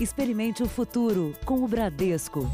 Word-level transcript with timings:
Experimente 0.00 0.62
o 0.62 0.68
futuro 0.68 1.34
com 1.44 1.64
o 1.64 1.66
Bradesco. 1.66 2.48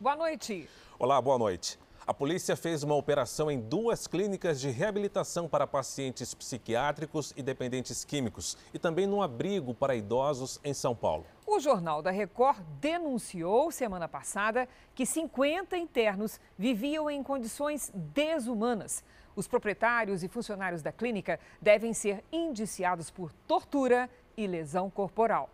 Boa 0.00 0.16
noite. 0.16 0.68
Olá, 0.98 1.22
boa 1.22 1.38
noite. 1.38 1.78
A 2.04 2.12
polícia 2.12 2.56
fez 2.56 2.82
uma 2.82 2.96
operação 2.96 3.48
em 3.48 3.60
duas 3.60 4.08
clínicas 4.08 4.60
de 4.60 4.70
reabilitação 4.70 5.48
para 5.48 5.68
pacientes 5.68 6.34
psiquiátricos 6.34 7.32
e 7.36 7.44
dependentes 7.44 8.04
químicos 8.04 8.58
e 8.74 8.78
também 8.78 9.06
num 9.06 9.22
abrigo 9.22 9.72
para 9.72 9.94
idosos 9.94 10.58
em 10.64 10.74
São 10.74 10.96
Paulo. 10.96 11.24
O 11.46 11.60
Jornal 11.60 12.02
da 12.02 12.10
Record 12.10 12.58
denunciou 12.80 13.70
semana 13.70 14.08
passada 14.08 14.68
que 14.96 15.06
50 15.06 15.78
internos 15.78 16.40
viviam 16.58 17.08
em 17.08 17.22
condições 17.22 17.92
desumanas. 17.94 19.04
Os 19.36 19.48
proprietários 19.48 20.22
e 20.22 20.28
funcionários 20.28 20.82
da 20.82 20.92
clínica 20.92 21.40
devem 21.60 21.92
ser 21.92 22.22
indiciados 22.32 23.10
por 23.10 23.32
tortura 23.48 24.08
e 24.36 24.46
lesão 24.46 24.88
corporal. 24.88 25.50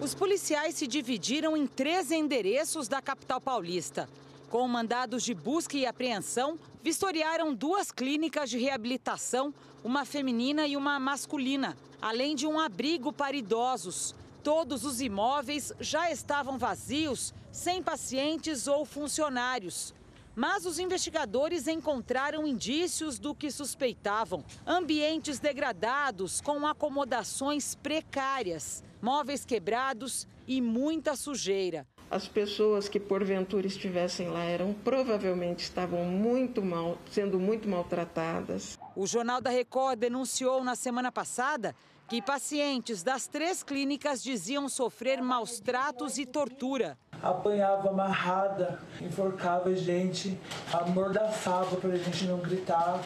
Os 0.00 0.14
policiais 0.14 0.74
se 0.74 0.86
dividiram 0.86 1.56
em 1.56 1.66
três 1.66 2.10
endereços 2.10 2.88
da 2.88 3.00
capital 3.00 3.40
paulista. 3.40 4.08
Com 4.50 4.66
mandados 4.66 5.22
de 5.22 5.32
busca 5.32 5.76
e 5.76 5.86
apreensão, 5.86 6.58
vistoriaram 6.82 7.54
duas 7.54 7.90
clínicas 7.90 8.50
de 8.50 8.58
reabilitação, 8.58 9.54
uma 9.84 10.04
feminina 10.04 10.66
e 10.66 10.76
uma 10.76 10.98
masculina, 10.98 11.76
além 12.00 12.34
de 12.34 12.46
um 12.46 12.58
abrigo 12.58 13.12
para 13.12 13.36
idosos. 13.36 14.14
Todos 14.42 14.84
os 14.84 15.00
imóveis 15.00 15.72
já 15.78 16.10
estavam 16.10 16.58
vazios, 16.58 17.32
sem 17.52 17.82
pacientes 17.82 18.66
ou 18.66 18.84
funcionários. 18.84 19.94
Mas 20.34 20.64
os 20.66 20.78
investigadores 20.78 21.68
encontraram 21.68 22.46
indícios 22.46 23.18
do 23.18 23.34
que 23.34 23.50
suspeitavam: 23.50 24.44
ambientes 24.66 25.38
degradados 25.38 26.40
com 26.40 26.66
acomodações 26.66 27.74
precárias, 27.74 28.82
móveis 29.00 29.44
quebrados 29.44 30.26
e 30.46 30.60
muita 30.60 31.14
sujeira 31.14 31.86
as 32.12 32.28
pessoas 32.28 32.90
que 32.90 33.00
porventura 33.00 33.66
estivessem 33.66 34.28
lá 34.28 34.44
eram 34.44 34.74
provavelmente 34.74 35.60
estavam 35.60 36.04
muito 36.04 36.60
mal, 36.60 36.98
sendo 37.10 37.40
muito 37.40 37.66
maltratadas. 37.66 38.78
O 38.94 39.06
Jornal 39.06 39.40
da 39.40 39.48
Record 39.48 39.98
denunciou 39.98 40.62
na 40.62 40.76
semana 40.76 41.10
passada 41.10 41.74
que 42.10 42.20
pacientes 42.20 43.02
das 43.02 43.26
três 43.26 43.62
clínicas 43.62 44.22
diziam 44.22 44.68
sofrer 44.68 45.22
maus 45.22 45.58
tratos 45.58 46.18
e 46.18 46.26
tortura. 46.26 46.98
Apanhava 47.22 47.90
amarrada, 47.90 48.82
enforcava 49.00 49.68
a 49.68 49.74
gente, 49.74 50.38
amordaçava 50.72 51.76
para 51.76 51.92
a 51.92 51.96
gente 51.96 52.24
não 52.24 52.38
gritar. 52.38 53.00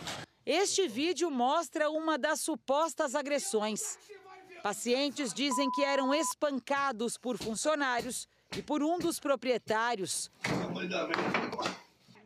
Este 0.45 0.89
vídeo 0.89 1.31
mostra 1.31 1.91
uma 1.91 2.17
das 2.17 2.41
supostas 2.41 3.15
agressões. 3.15 3.99
Pacientes 4.63 5.35
dizem 5.35 5.71
que 5.71 5.85
eram 5.85 6.15
espancados 6.15 7.19
por 7.19 7.37
funcionários 7.37 8.27
e 8.57 8.63
por 8.63 8.83
um 8.83 8.99
dos 8.99 9.21
proprietários. 9.21 10.31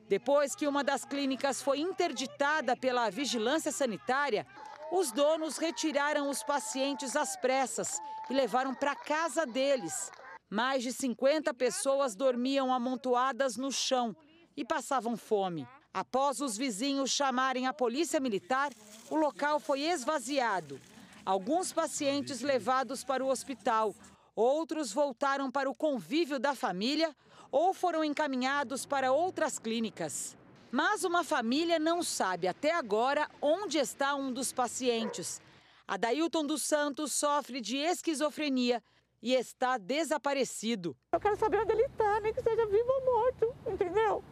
Depois 0.09 0.55
que 0.55 0.67
uma 0.67 0.85
das 0.85 1.05
clínicas 1.05 1.61
foi 1.63 1.81
interditada 1.81 2.77
pela 2.77 3.11
vigilância 3.11 3.73
sanitária, 3.73 4.47
os 4.93 5.13
donos 5.13 5.57
retiraram 5.57 6.29
os 6.29 6.43
pacientes 6.43 7.15
às 7.17 7.37
pressas 7.37 8.01
e 8.29 8.35
levaram 8.35 8.75
para 8.75 8.95
casa 8.95 9.47
deles. 9.47 10.11
Mais 10.51 10.83
de 10.83 10.93
50 10.93 11.55
pessoas 11.55 12.15
dormiam 12.15 12.75
amontoadas 12.75 13.57
no 13.57 13.71
chão 13.71 14.15
e 14.57 14.65
passavam 14.65 15.17
fome. 15.17 15.67
Após 15.95 16.41
os 16.41 16.57
vizinhos 16.57 17.11
chamarem 17.11 17.67
a 17.67 17.73
polícia 17.73 18.21
militar, 18.21 18.73
o 19.09 19.17
local 19.17 19.61
foi 19.61 19.83
esvaziado. 19.83 20.81
Alguns 21.25 21.73
pacientes 21.73 22.41
levados 22.41 23.05
para 23.05 23.25
o 23.25 23.29
hospital, 23.29 23.95
Outros 24.35 24.91
voltaram 24.91 25.51
para 25.51 25.69
o 25.69 25.75
convívio 25.75 26.39
da 26.39 26.55
família 26.55 27.15
ou 27.51 27.75
foram 27.75 28.03
encaminhados 28.03 28.87
para 28.87 29.13
outras 29.13 29.59
clínicas. 29.59 30.37
Mas 30.71 31.05
uma 31.05 31.25
família 31.25 31.79
não 31.79 32.03
sabe 32.03 32.47
até 32.47 32.73
agora 32.73 33.29
onde 33.43 33.77
está 33.77 34.15
um 34.15 34.33
dos 34.33 34.53
pacientes. 34.53 35.43
Adailton 35.87 36.47
dos 36.47 36.63
Santos 36.63 37.13
sofre 37.13 37.61
de 37.61 37.77
esquizofrenia 37.77 38.83
e 39.23 39.35
está 39.35 39.77
desaparecido. 39.77 40.97
Eu 41.13 41.21
quero 41.21 41.37
saber 41.37 41.59
onde 41.59 41.73
ele 41.73 41.85
está, 41.85 42.21
nem 42.21 42.33
que 42.33 42.43
seja 42.43 42.67
vivo 42.67 42.89
ou 42.89 43.05
morto, 43.05 43.55
entendeu? 43.67 44.25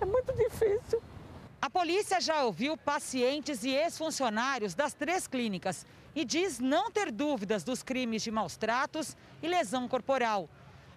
É 0.00 0.04
muito 0.04 0.32
difícil. 0.32 1.02
A 1.60 1.68
polícia 1.68 2.20
já 2.20 2.42
ouviu 2.44 2.76
pacientes 2.76 3.64
e 3.64 3.70
ex-funcionários 3.70 4.74
das 4.74 4.94
três 4.94 5.26
clínicas 5.26 5.84
e 6.14 6.24
diz 6.24 6.58
não 6.58 6.90
ter 6.90 7.12
dúvidas 7.12 7.62
dos 7.62 7.82
crimes 7.82 8.22
de 8.22 8.30
maus 8.30 8.56
tratos 8.56 9.16
e 9.42 9.48
lesão 9.48 9.86
corporal. 9.86 10.48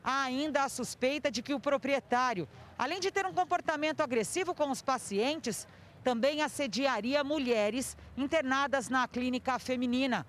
Há 0.04 0.24
ainda 0.24 0.64
a 0.64 0.70
suspeita 0.70 1.30
de 1.30 1.42
que 1.42 1.54
o 1.54 1.60
proprietário, 1.60 2.48
além 2.78 3.00
de 3.00 3.12
ter 3.12 3.26
um 3.26 3.34
comportamento 3.34 4.02
agressivo 4.02 4.56
com 4.56 4.72
os 4.72 4.82
pacientes, 4.82 5.68
também 6.04 6.42
assediaria 6.42 7.24
mulheres 7.24 7.96
internadas 8.18 8.90
na 8.90 9.08
clínica 9.08 9.58
feminina. 9.60 10.26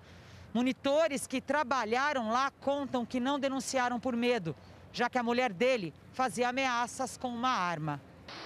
Monitores 0.55 1.27
que 1.27 1.41
trabalharam 1.41 2.31
lá 2.31 2.49
contam 2.49 3.05
que 3.05 3.19
não 3.19 3.37
denunciaram 3.37 3.99
por 3.99 4.15
medo, 4.15 4.55
já 4.93 5.09
que 5.09 5.17
a 5.17 5.23
mulher 5.23 5.51
dele 5.51 5.93
fazia 6.13 6.47
ameaças 6.47 7.17
com 7.17 7.27
uma 7.27 7.49
arma. 7.49 8.01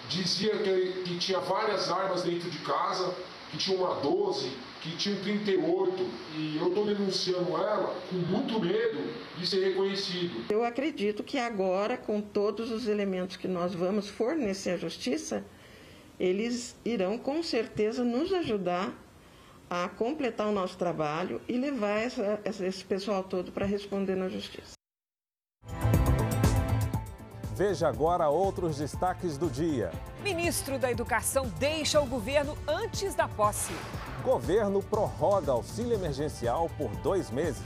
Dizia 0.09 0.57
que, 0.57 1.03
que 1.03 1.19
tinha 1.19 1.39
várias 1.39 1.87
armas 1.91 2.23
dentro 2.23 2.49
de 2.49 2.57
casa, 2.65 3.15
que 3.51 3.59
tinha 3.59 3.77
uma 3.77 3.93
12, 4.01 4.51
que 4.81 4.97
tinha 4.97 5.15
38 5.17 6.09
e 6.35 6.57
eu 6.57 6.69
estou 6.69 6.83
denunciando 6.83 7.55
ela 7.55 7.95
com 8.09 8.15
muito 8.15 8.59
medo 8.59 9.13
de 9.37 9.45
ser 9.45 9.69
reconhecido. 9.69 10.51
Eu 10.51 10.63
acredito 10.63 11.23
que 11.23 11.37
agora, 11.37 11.95
com 11.95 12.19
todos 12.19 12.71
os 12.71 12.87
elementos 12.87 13.37
que 13.37 13.47
nós 13.47 13.75
vamos 13.75 14.09
fornecer 14.09 14.71
à 14.71 14.77
justiça, 14.77 15.45
eles 16.19 16.75
irão 16.83 17.19
com 17.19 17.43
certeza 17.43 18.03
nos 18.03 18.33
ajudar 18.33 18.97
a 19.69 19.87
completar 19.87 20.47
o 20.47 20.51
nosso 20.51 20.77
trabalho 20.77 21.41
e 21.47 21.57
levar 21.57 21.99
essa, 21.99 22.41
esse 22.43 22.83
pessoal 22.83 23.23
todo 23.23 23.51
para 23.51 23.65
responder 23.65 24.15
na 24.15 24.27
justiça. 24.27 24.73
Veja 27.55 27.87
agora 27.87 28.29
outros 28.29 28.77
destaques 28.77 29.37
do 29.37 29.49
dia. 29.49 29.91
Ministro 30.23 30.77
da 30.77 30.91
Educação 30.91 31.49
deixa 31.57 32.01
o 32.01 32.05
governo 32.05 32.57
antes 32.67 33.15
da 33.15 33.25
posse. 33.25 33.71
Governo 34.21 34.83
prorroga 34.83 35.53
auxílio 35.53 35.93
emergencial 35.93 36.69
por 36.77 36.89
dois 36.97 37.31
meses. 37.31 37.61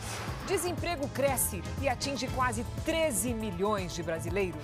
Desemprego 0.48 1.08
cresce 1.08 1.64
e 1.82 1.90
atinge 1.90 2.28
quase 2.28 2.64
13 2.86 3.34
milhões 3.34 3.96
de 3.96 4.04
brasileiros. 4.04 4.62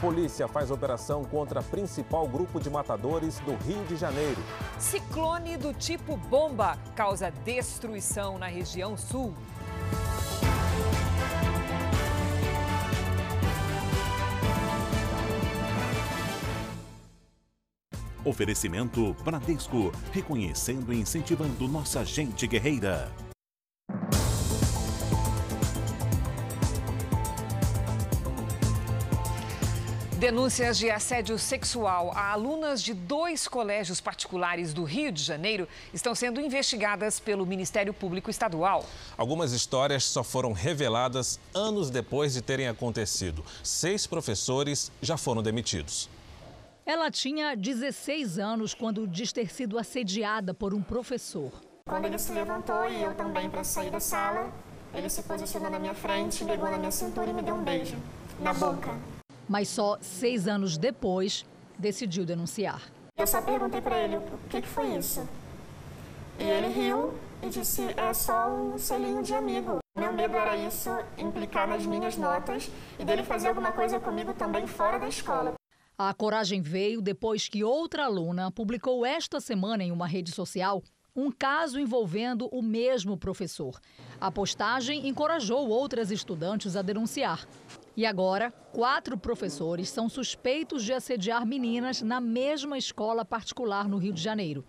Polícia 0.00 0.48
faz 0.48 0.70
operação 0.70 1.24
contra 1.24 1.62
principal 1.62 2.26
grupo 2.26 2.58
de 2.58 2.70
matadores 2.70 3.38
do 3.40 3.54
Rio 3.56 3.84
de 3.84 3.96
Janeiro. 3.96 4.42
Ciclone 4.78 5.58
do 5.58 5.74
tipo 5.74 6.16
bomba 6.16 6.78
causa 6.94 7.30
destruição 7.30 8.38
na 8.38 8.46
região 8.46 8.96
sul. 8.96 9.34
Oferecimento 18.26 19.14
Bradesco, 19.24 19.92
reconhecendo 20.10 20.92
e 20.92 20.98
incentivando 20.98 21.68
nossa 21.68 22.04
gente 22.04 22.44
guerreira. 22.48 23.08
Denúncias 30.18 30.76
de 30.76 30.90
assédio 30.90 31.38
sexual 31.38 32.10
a 32.16 32.32
alunas 32.32 32.82
de 32.82 32.92
dois 32.94 33.46
colégios 33.46 34.00
particulares 34.00 34.74
do 34.74 34.82
Rio 34.82 35.12
de 35.12 35.22
Janeiro 35.22 35.68
estão 35.94 36.12
sendo 36.12 36.40
investigadas 36.40 37.20
pelo 37.20 37.46
Ministério 37.46 37.94
Público 37.94 38.28
Estadual. 38.28 38.84
Algumas 39.16 39.52
histórias 39.52 40.02
só 40.02 40.24
foram 40.24 40.52
reveladas 40.52 41.38
anos 41.54 41.90
depois 41.90 42.32
de 42.34 42.42
terem 42.42 42.66
acontecido. 42.66 43.44
Seis 43.62 44.04
professores 44.04 44.90
já 45.00 45.16
foram 45.16 45.44
demitidos. 45.44 46.08
Ela 46.86 47.10
tinha 47.10 47.56
16 47.56 48.38
anos 48.38 48.72
quando 48.72 49.08
diz 49.08 49.32
ter 49.32 49.52
sido 49.52 49.76
assediada 49.76 50.54
por 50.54 50.72
um 50.72 50.80
professor. 50.80 51.50
Quando 51.84 52.04
ele 52.04 52.16
se 52.16 52.30
levantou 52.30 52.88
e 52.88 53.02
eu 53.02 53.12
também 53.12 53.50
para 53.50 53.64
sair 53.64 53.90
da 53.90 53.98
sala, 53.98 54.52
ele 54.94 55.08
se 55.08 55.20
posicionou 55.24 55.68
na 55.68 55.80
minha 55.80 55.94
frente, 55.94 56.44
pegou 56.44 56.70
na 56.70 56.78
minha 56.78 56.92
cintura 56.92 57.28
e 57.28 57.32
me 57.32 57.42
deu 57.42 57.56
um 57.56 57.64
beijo 57.64 57.96
na 58.38 58.54
boca. 58.54 58.94
Mas 59.48 59.68
só 59.68 59.98
seis 60.00 60.46
anos 60.46 60.78
depois 60.78 61.44
decidiu 61.76 62.24
denunciar. 62.24 62.80
Eu 63.18 63.26
só 63.26 63.42
perguntei 63.42 63.80
para 63.80 63.98
ele 63.98 64.18
o 64.18 64.22
que, 64.48 64.62
que 64.62 64.68
foi 64.68 64.94
isso. 64.94 65.28
E 66.38 66.44
ele 66.44 66.68
riu 66.68 67.14
e 67.42 67.48
disse: 67.48 67.82
é 67.96 68.14
só 68.14 68.48
um 68.48 68.78
selinho 68.78 69.24
de 69.24 69.34
amigo. 69.34 69.78
Meu 69.98 70.12
medo 70.12 70.36
era 70.36 70.56
isso 70.56 70.90
implicar 71.18 71.66
nas 71.66 71.84
minhas 71.84 72.16
notas 72.16 72.70
e 72.96 73.04
dele 73.04 73.24
fazer 73.24 73.48
alguma 73.48 73.72
coisa 73.72 73.98
comigo 73.98 74.32
também 74.34 74.68
fora 74.68 75.00
da 75.00 75.08
escola. 75.08 75.56
A 75.98 76.12
coragem 76.12 76.60
veio 76.60 77.00
depois 77.00 77.48
que 77.48 77.64
outra 77.64 78.04
aluna 78.04 78.50
publicou 78.50 79.06
esta 79.06 79.40
semana 79.40 79.82
em 79.82 79.90
uma 79.90 80.06
rede 80.06 80.30
social 80.30 80.82
um 81.16 81.32
caso 81.32 81.80
envolvendo 81.80 82.46
o 82.52 82.60
mesmo 82.60 83.16
professor. 83.16 83.80
A 84.20 84.30
postagem 84.30 85.08
encorajou 85.08 85.66
outras 85.70 86.10
estudantes 86.10 86.76
a 86.76 86.82
denunciar. 86.82 87.48
E 87.96 88.04
agora, 88.04 88.50
quatro 88.74 89.16
professores 89.16 89.88
são 89.88 90.06
suspeitos 90.06 90.84
de 90.84 90.92
assediar 90.92 91.46
meninas 91.46 92.02
na 92.02 92.20
mesma 92.20 92.76
escola 92.76 93.24
particular 93.24 93.88
no 93.88 93.96
Rio 93.96 94.12
de 94.12 94.20
Janeiro. 94.20 94.62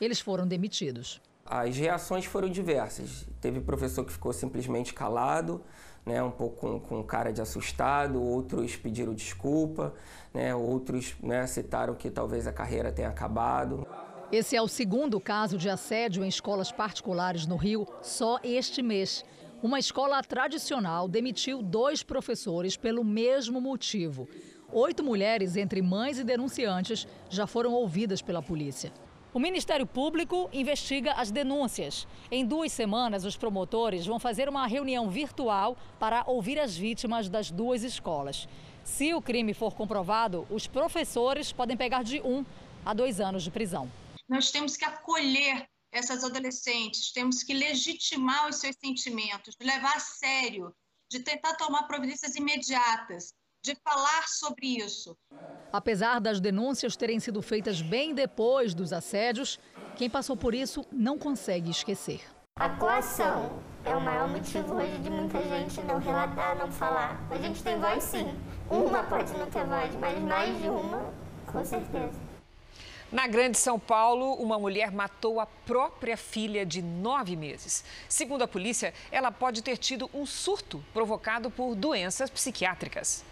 Eles 0.00 0.20
foram 0.20 0.48
demitidos. 0.48 1.20
As 1.44 1.76
reações 1.76 2.24
foram 2.24 2.48
diversas. 2.48 3.28
Teve 3.42 3.60
professor 3.60 4.06
que 4.06 4.12
ficou 4.12 4.32
simplesmente 4.32 4.94
calado, 4.94 5.62
né, 6.04 6.22
um 6.22 6.30
pouco 6.30 6.56
com, 6.56 6.80
com 6.80 7.02
cara 7.02 7.32
de 7.32 7.40
assustado, 7.40 8.22
outros 8.22 8.76
pediram 8.76 9.14
desculpa, 9.14 9.94
né, 10.34 10.54
outros 10.54 11.14
né, 11.22 11.46
citaram 11.46 11.94
que 11.94 12.10
talvez 12.10 12.46
a 12.46 12.52
carreira 12.52 12.90
tenha 12.90 13.08
acabado. 13.08 13.86
Esse 14.30 14.56
é 14.56 14.62
o 14.62 14.68
segundo 14.68 15.20
caso 15.20 15.58
de 15.58 15.68
assédio 15.68 16.24
em 16.24 16.28
escolas 16.28 16.72
particulares 16.72 17.46
no 17.46 17.56
Rio 17.56 17.86
só 18.00 18.38
este 18.42 18.82
mês. 18.82 19.24
Uma 19.62 19.78
escola 19.78 20.20
tradicional 20.22 21.06
demitiu 21.06 21.62
dois 21.62 22.02
professores 22.02 22.76
pelo 22.76 23.04
mesmo 23.04 23.60
motivo. 23.60 24.28
Oito 24.72 25.04
mulheres, 25.04 25.54
entre 25.54 25.82
mães 25.82 26.18
e 26.18 26.24
denunciantes, 26.24 27.06
já 27.28 27.46
foram 27.46 27.74
ouvidas 27.74 28.22
pela 28.22 28.42
polícia. 28.42 28.90
O 29.34 29.38
Ministério 29.38 29.86
Público 29.86 30.50
investiga 30.52 31.14
as 31.14 31.30
denúncias. 31.30 32.06
Em 32.30 32.44
duas 32.44 32.70
semanas, 32.70 33.24
os 33.24 33.34
promotores 33.34 34.04
vão 34.04 34.20
fazer 34.20 34.46
uma 34.46 34.66
reunião 34.66 35.08
virtual 35.08 35.74
para 35.98 36.22
ouvir 36.26 36.60
as 36.60 36.76
vítimas 36.76 37.30
das 37.30 37.50
duas 37.50 37.82
escolas. 37.82 38.46
Se 38.84 39.14
o 39.14 39.22
crime 39.22 39.54
for 39.54 39.74
comprovado, 39.74 40.46
os 40.50 40.66
professores 40.66 41.50
podem 41.50 41.78
pegar 41.78 42.02
de 42.02 42.20
um 42.20 42.44
a 42.84 42.92
dois 42.92 43.20
anos 43.20 43.42
de 43.42 43.50
prisão. 43.50 43.90
Nós 44.28 44.50
temos 44.50 44.76
que 44.76 44.84
acolher 44.84 45.66
essas 45.90 46.24
adolescentes, 46.24 47.10
temos 47.10 47.42
que 47.42 47.54
legitimar 47.54 48.50
os 48.50 48.56
seus 48.56 48.76
sentimentos, 48.76 49.56
levar 49.62 49.96
a 49.96 50.00
sério, 50.00 50.74
de 51.10 51.20
tentar 51.20 51.54
tomar 51.54 51.84
providências 51.84 52.36
imediatas, 52.36 53.32
de 53.62 53.76
falar 53.76 54.26
sobre 54.26 54.66
isso. 54.78 55.16
Apesar 55.72 56.20
das 56.20 56.40
denúncias 56.40 56.96
terem 56.96 57.20
sido 57.20 57.40
feitas 57.40 57.80
bem 57.80 58.14
depois 58.14 58.74
dos 58.74 58.92
assédios, 58.92 59.58
quem 59.96 60.10
passou 60.10 60.36
por 60.36 60.54
isso 60.54 60.84
não 60.90 61.16
consegue 61.16 61.70
esquecer. 61.70 62.20
A 62.56 62.68
coação 62.68 63.62
é 63.84 63.94
o 63.94 64.00
maior 64.00 64.28
motivo 64.28 64.74
hoje 64.74 64.98
de 64.98 65.10
muita 65.10 65.40
gente 65.42 65.80
não 65.82 65.98
relatar, 65.98 66.56
não 66.58 66.70
falar. 66.70 67.20
A 67.30 67.38
gente 67.38 67.62
tem 67.62 67.78
voz 67.78 68.02
sim. 68.04 68.34
Uma 68.68 69.04
pode 69.04 69.32
não 69.32 69.46
ter 69.46 69.64
voz, 69.64 69.94
mas 69.96 70.18
mais 70.18 70.60
de 70.60 70.68
uma, 70.68 71.12
com 71.50 71.64
certeza. 71.64 72.32
Na 73.10 73.26
Grande 73.26 73.58
São 73.58 73.78
Paulo, 73.78 74.32
uma 74.34 74.58
mulher 74.58 74.90
matou 74.90 75.38
a 75.38 75.46
própria 75.46 76.16
filha 76.16 76.64
de 76.64 76.80
nove 76.80 77.36
meses. 77.36 77.84
Segundo 78.08 78.42
a 78.42 78.48
polícia, 78.48 78.94
ela 79.10 79.30
pode 79.30 79.62
ter 79.62 79.76
tido 79.76 80.10
um 80.14 80.24
surto 80.24 80.82
provocado 80.94 81.50
por 81.50 81.74
doenças 81.74 82.30
psiquiátricas. 82.30 83.22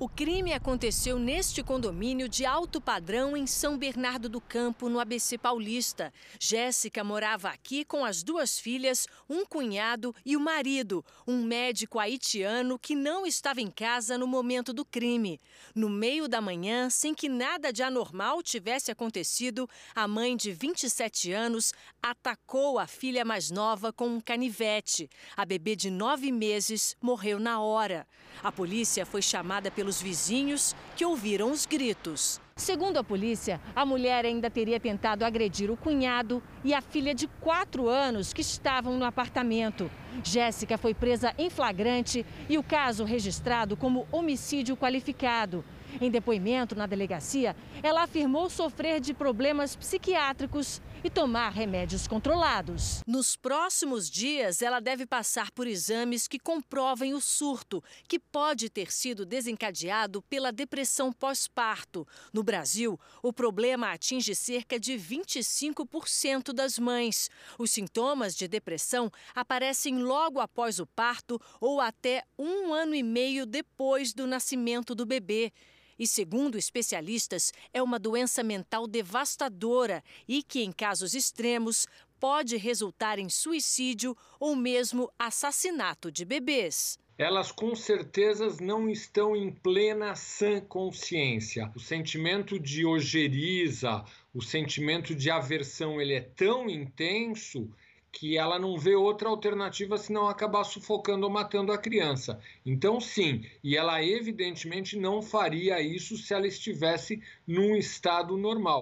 O 0.00 0.08
crime 0.08 0.52
aconteceu 0.52 1.18
neste 1.18 1.60
condomínio 1.60 2.28
de 2.28 2.46
alto 2.46 2.80
padrão 2.80 3.36
em 3.36 3.48
São 3.48 3.76
Bernardo 3.76 4.28
do 4.28 4.40
Campo, 4.40 4.88
no 4.88 5.00
ABC 5.00 5.36
Paulista. 5.36 6.14
Jéssica 6.38 7.02
morava 7.02 7.48
aqui 7.48 7.84
com 7.84 8.04
as 8.04 8.22
duas 8.22 8.60
filhas, 8.60 9.08
um 9.28 9.44
cunhado 9.44 10.14
e 10.24 10.36
o 10.36 10.40
marido, 10.40 11.04
um 11.26 11.42
médico 11.42 11.98
haitiano 11.98 12.78
que 12.78 12.94
não 12.94 13.26
estava 13.26 13.60
em 13.60 13.72
casa 13.72 14.16
no 14.16 14.28
momento 14.28 14.72
do 14.72 14.84
crime. 14.84 15.40
No 15.74 15.88
meio 15.88 16.28
da 16.28 16.40
manhã, 16.40 16.88
sem 16.88 17.12
que 17.12 17.28
nada 17.28 17.72
de 17.72 17.82
anormal 17.82 18.40
tivesse 18.40 18.92
acontecido, 18.92 19.68
a 19.96 20.06
mãe 20.06 20.36
de 20.36 20.52
27 20.52 21.32
anos 21.32 21.72
atacou 22.00 22.78
a 22.78 22.86
filha 22.86 23.24
mais 23.24 23.50
nova 23.50 23.92
com 23.92 24.06
um 24.06 24.20
canivete. 24.20 25.10
A 25.36 25.44
bebê 25.44 25.74
de 25.74 25.90
nove 25.90 26.30
meses 26.30 26.96
morreu 27.02 27.40
na 27.40 27.60
hora. 27.60 28.06
A 28.44 28.52
polícia 28.52 29.04
foi 29.04 29.20
chamada 29.20 29.68
pelos 29.88 30.02
vizinhos 30.02 30.76
que 30.94 31.04
ouviram 31.04 31.50
os 31.50 31.64
gritos. 31.64 32.38
Segundo 32.54 32.98
a 32.98 33.04
polícia, 33.04 33.58
a 33.74 33.86
mulher 33.86 34.26
ainda 34.26 34.50
teria 34.50 34.78
tentado 34.78 35.24
agredir 35.24 35.70
o 35.70 35.78
cunhado 35.78 36.42
e 36.62 36.74
a 36.74 36.82
filha 36.82 37.14
de 37.14 37.26
quatro 37.40 37.88
anos 37.88 38.34
que 38.34 38.42
estavam 38.42 38.98
no 38.98 39.04
apartamento. 39.06 39.90
Jéssica 40.22 40.76
foi 40.76 40.92
presa 40.92 41.32
em 41.38 41.48
flagrante 41.48 42.26
e 42.50 42.58
o 42.58 42.62
caso 42.62 43.04
registrado 43.04 43.78
como 43.78 44.06
homicídio 44.12 44.76
qualificado. 44.76 45.64
Em 46.02 46.10
depoimento 46.10 46.76
na 46.76 46.86
delegacia, 46.86 47.56
ela 47.82 48.02
afirmou 48.02 48.50
sofrer 48.50 49.00
de 49.00 49.14
problemas 49.14 49.74
psiquiátricos 49.74 50.82
e 51.04 51.10
tomar 51.10 51.50
remédios 51.50 52.06
controlados. 52.06 53.02
Nos 53.06 53.36
próximos 53.36 54.10
dias, 54.10 54.62
ela 54.62 54.80
deve 54.80 55.06
passar 55.06 55.50
por 55.52 55.66
exames 55.66 56.26
que 56.26 56.38
comprovem 56.38 57.14
o 57.14 57.20
surto, 57.20 57.82
que 58.08 58.18
pode 58.18 58.68
ter 58.68 58.90
sido 58.90 59.24
desencadeado 59.24 60.22
pela 60.22 60.50
depressão 60.50 61.12
pós-parto. 61.12 62.06
No 62.32 62.42
Brasil, 62.42 62.98
o 63.22 63.32
problema 63.32 63.92
atinge 63.92 64.34
cerca 64.34 64.78
de 64.78 64.94
25% 64.94 66.52
das 66.52 66.78
mães. 66.78 67.30
Os 67.58 67.70
sintomas 67.70 68.34
de 68.34 68.48
depressão 68.48 69.10
aparecem 69.34 69.98
logo 70.02 70.40
após 70.40 70.78
o 70.78 70.86
parto 70.86 71.40
ou 71.60 71.80
até 71.80 72.24
um 72.38 72.72
ano 72.72 72.94
e 72.94 73.02
meio 73.02 73.46
depois 73.46 74.12
do 74.12 74.26
nascimento 74.26 74.94
do 74.94 75.06
bebê. 75.06 75.52
E, 75.98 76.06
segundo 76.06 76.56
especialistas, 76.56 77.52
é 77.72 77.82
uma 77.82 77.98
doença 77.98 78.42
mental 78.42 78.86
devastadora 78.86 80.02
e 80.26 80.42
que, 80.42 80.62
em 80.62 80.72
casos 80.72 81.14
extremos, 81.14 81.86
pode 82.20 82.56
resultar 82.56 83.18
em 83.18 83.28
suicídio 83.28 84.16
ou 84.38 84.54
mesmo 84.54 85.10
assassinato 85.18 86.10
de 86.10 86.24
bebês 86.24 86.98
elas 87.18 87.50
com 87.50 87.74
certeza 87.74 88.56
não 88.60 88.88
estão 88.88 89.34
em 89.34 89.50
plena 89.50 90.14
sã 90.14 90.60
consciência. 90.60 91.68
O 91.74 91.80
sentimento 91.80 92.60
de 92.60 92.86
ojeriza, 92.86 94.04
o 94.32 94.40
sentimento 94.40 95.16
de 95.16 95.28
aversão, 95.28 96.00
ele 96.00 96.14
é 96.14 96.20
tão 96.20 96.70
intenso 96.70 97.68
que 98.12 98.36
ela 98.36 98.58
não 98.58 98.76
vê 98.78 98.94
outra 98.94 99.28
alternativa 99.28 99.96
senão 99.96 100.28
acabar 100.28 100.64
sufocando 100.64 101.26
ou 101.26 101.32
matando 101.32 101.72
a 101.72 101.78
criança. 101.78 102.40
Então, 102.64 103.00
sim, 103.00 103.44
e 103.62 103.76
ela 103.76 104.02
evidentemente 104.02 104.96
não 104.96 105.22
faria 105.22 105.80
isso 105.80 106.16
se 106.16 106.34
ela 106.34 106.46
estivesse 106.46 107.22
num 107.46 107.76
estado 107.76 108.36
normal. 108.36 108.80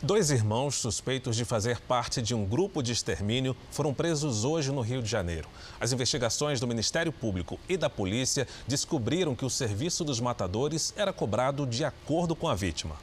Dois 0.00 0.30
irmãos 0.30 0.76
suspeitos 0.76 1.34
de 1.34 1.44
fazer 1.44 1.80
parte 1.80 2.22
de 2.22 2.32
um 2.32 2.46
grupo 2.46 2.84
de 2.84 2.92
extermínio 2.92 3.56
foram 3.72 3.92
presos 3.92 4.44
hoje 4.44 4.70
no 4.70 4.80
Rio 4.80 5.02
de 5.02 5.08
Janeiro. 5.08 5.48
As 5.80 5.92
investigações 5.92 6.60
do 6.60 6.68
Ministério 6.68 7.12
Público 7.12 7.58
e 7.68 7.76
da 7.76 7.90
polícia 7.90 8.46
descobriram 8.68 9.34
que 9.34 9.44
o 9.44 9.50
serviço 9.50 10.04
dos 10.04 10.20
matadores 10.20 10.94
era 10.96 11.12
cobrado 11.12 11.66
de 11.66 11.84
acordo 11.84 12.36
com 12.36 12.46
a 12.46 12.54
vítima. 12.54 12.96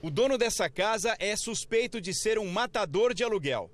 O 0.00 0.10
dono 0.10 0.38
dessa 0.38 0.70
casa 0.70 1.14
é 1.18 1.36
suspeito 1.36 2.00
de 2.00 2.14
ser 2.14 2.38
um 2.38 2.50
matador 2.50 3.12
de 3.12 3.22
aluguel. 3.22 3.70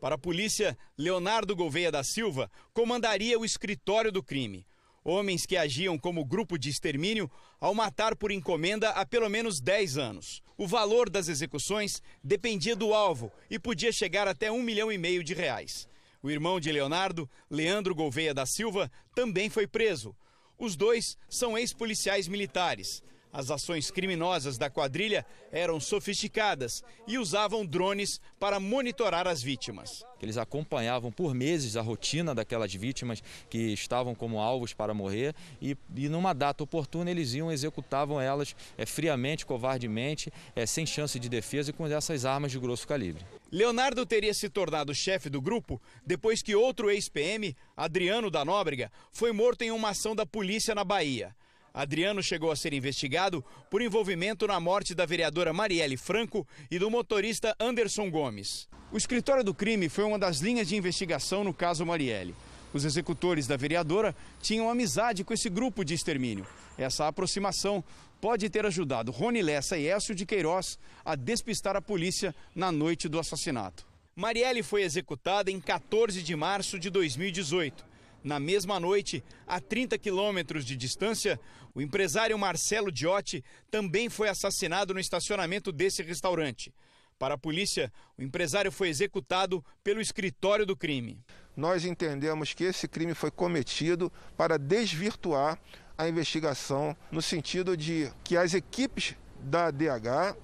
Para 0.00 0.14
a 0.14 0.18
polícia, 0.18 0.78
Leonardo 0.96 1.56
Gouveia 1.56 1.90
da 1.90 2.04
Silva 2.04 2.50
comandaria 2.72 3.38
o 3.38 3.44
escritório 3.44 4.12
do 4.12 4.22
crime. 4.22 4.64
Homens 5.04 5.44
que 5.44 5.56
agiam 5.56 5.98
como 5.98 6.24
grupo 6.24 6.56
de 6.56 6.68
extermínio 6.68 7.30
ao 7.58 7.74
matar 7.74 8.14
por 8.14 8.30
encomenda 8.30 8.90
há 8.90 9.04
pelo 9.04 9.28
menos 9.28 9.60
10 9.60 9.98
anos. 9.98 10.42
O 10.56 10.66
valor 10.66 11.10
das 11.10 11.28
execuções 11.28 12.00
dependia 12.22 12.76
do 12.76 12.94
alvo 12.94 13.32
e 13.50 13.58
podia 13.58 13.90
chegar 13.90 14.28
até 14.28 14.52
um 14.52 14.62
milhão 14.62 14.92
e 14.92 14.98
meio 14.98 15.24
de 15.24 15.34
reais. 15.34 15.88
O 16.22 16.30
irmão 16.30 16.60
de 16.60 16.70
Leonardo, 16.70 17.28
Leandro 17.50 17.94
Gouveia 17.94 18.34
da 18.34 18.46
Silva, 18.46 18.90
também 19.14 19.48
foi 19.48 19.66
preso. 19.66 20.14
Os 20.58 20.76
dois 20.76 21.16
são 21.28 21.56
ex-policiais 21.56 22.28
militares. 22.28 23.02
As 23.32 23.50
ações 23.50 23.90
criminosas 23.90 24.56
da 24.56 24.70
quadrilha 24.70 25.24
eram 25.52 25.78
sofisticadas 25.78 26.82
e 27.06 27.18
usavam 27.18 27.64
drones 27.64 28.20
para 28.38 28.58
monitorar 28.58 29.26
as 29.26 29.42
vítimas. 29.42 30.04
Eles 30.20 30.36
acompanhavam 30.36 31.12
por 31.12 31.34
meses 31.34 31.76
a 31.76 31.82
rotina 31.82 32.34
daquelas 32.34 32.74
vítimas 32.74 33.22
que 33.48 33.72
estavam 33.72 34.14
como 34.14 34.40
alvos 34.40 34.72
para 34.72 34.94
morrer 34.94 35.34
e, 35.60 35.76
e 35.94 36.08
numa 36.08 36.32
data 36.32 36.64
oportuna 36.64 37.10
eles 37.10 37.34
iam 37.34 37.52
executavam 37.52 38.20
elas 38.20 38.56
é, 38.76 38.84
friamente, 38.84 39.46
covardemente, 39.46 40.32
é, 40.56 40.66
sem 40.66 40.86
chance 40.86 41.18
de 41.18 41.28
defesa 41.28 41.70
e 41.70 41.72
com 41.72 41.86
essas 41.86 42.24
armas 42.24 42.50
de 42.50 42.58
grosso 42.58 42.88
calibre. 42.88 43.24
Leonardo 43.52 44.04
teria 44.04 44.34
se 44.34 44.48
tornado 44.48 44.94
chefe 44.94 45.30
do 45.30 45.40
grupo 45.40 45.80
depois 46.04 46.42
que 46.42 46.54
outro 46.54 46.90
ex-PM, 46.90 47.56
Adriano 47.76 48.30
da 48.30 48.44
Nóbrega, 48.44 48.90
foi 49.12 49.32
morto 49.32 49.62
em 49.62 49.70
uma 49.70 49.90
ação 49.90 50.14
da 50.16 50.26
polícia 50.26 50.74
na 50.74 50.84
Bahia. 50.84 51.34
Adriano 51.78 52.20
chegou 52.20 52.50
a 52.50 52.56
ser 52.56 52.72
investigado 52.72 53.44
por 53.70 53.80
envolvimento 53.80 54.48
na 54.48 54.58
morte 54.58 54.96
da 54.96 55.06
vereadora 55.06 55.52
Marielle 55.52 55.96
Franco 55.96 56.44
e 56.68 56.76
do 56.76 56.90
motorista 56.90 57.54
Anderson 57.60 58.10
Gomes. 58.10 58.68
O 58.90 58.96
escritório 58.96 59.44
do 59.44 59.54
crime 59.54 59.88
foi 59.88 60.02
uma 60.02 60.18
das 60.18 60.40
linhas 60.40 60.66
de 60.66 60.74
investigação 60.74 61.44
no 61.44 61.54
caso 61.54 61.86
Marielle. 61.86 62.34
Os 62.74 62.84
executores 62.84 63.46
da 63.46 63.56
vereadora 63.56 64.12
tinham 64.42 64.68
amizade 64.68 65.22
com 65.22 65.32
esse 65.32 65.48
grupo 65.48 65.84
de 65.84 65.94
extermínio. 65.94 66.44
Essa 66.76 67.06
aproximação 67.06 67.84
pode 68.20 68.50
ter 68.50 68.66
ajudado 68.66 69.12
Rony 69.12 69.40
Lessa 69.40 69.78
e 69.78 69.86
Écio 69.86 70.16
de 70.16 70.26
Queiroz 70.26 70.80
a 71.04 71.14
despistar 71.14 71.76
a 71.76 71.80
polícia 71.80 72.34
na 72.56 72.72
noite 72.72 73.08
do 73.08 73.20
assassinato. 73.20 73.86
Marielle 74.16 74.64
foi 74.64 74.82
executada 74.82 75.48
em 75.48 75.60
14 75.60 76.24
de 76.24 76.34
março 76.34 76.76
de 76.76 76.90
2018. 76.90 77.87
Na 78.28 78.38
mesma 78.38 78.78
noite, 78.78 79.24
a 79.46 79.58
30 79.58 79.96
quilômetros 79.96 80.62
de 80.62 80.76
distância, 80.76 81.40
o 81.74 81.80
empresário 81.80 82.38
Marcelo 82.38 82.92
Diotti 82.92 83.42
também 83.70 84.10
foi 84.10 84.28
assassinado 84.28 84.92
no 84.92 85.00
estacionamento 85.00 85.72
desse 85.72 86.02
restaurante. 86.02 86.70
Para 87.18 87.36
a 87.36 87.38
polícia, 87.38 87.90
o 88.18 88.22
empresário 88.22 88.70
foi 88.70 88.90
executado 88.90 89.64
pelo 89.82 89.98
escritório 89.98 90.66
do 90.66 90.76
crime. 90.76 91.18
Nós 91.56 91.86
entendemos 91.86 92.52
que 92.52 92.64
esse 92.64 92.86
crime 92.86 93.14
foi 93.14 93.30
cometido 93.30 94.12
para 94.36 94.58
desvirtuar 94.58 95.58
a 95.96 96.06
investigação 96.06 96.94
no 97.10 97.22
sentido 97.22 97.74
de 97.78 98.12
que 98.22 98.36
as 98.36 98.52
equipes 98.52 99.16
da 99.40 99.70
DH 99.70 100.36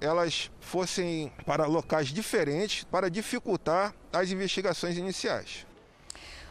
elas 0.00 0.50
fossem 0.58 1.32
para 1.46 1.64
locais 1.66 2.08
diferentes 2.08 2.82
para 2.82 3.08
dificultar 3.08 3.94
as 4.12 4.32
investigações 4.32 4.98
iniciais. 4.98 5.69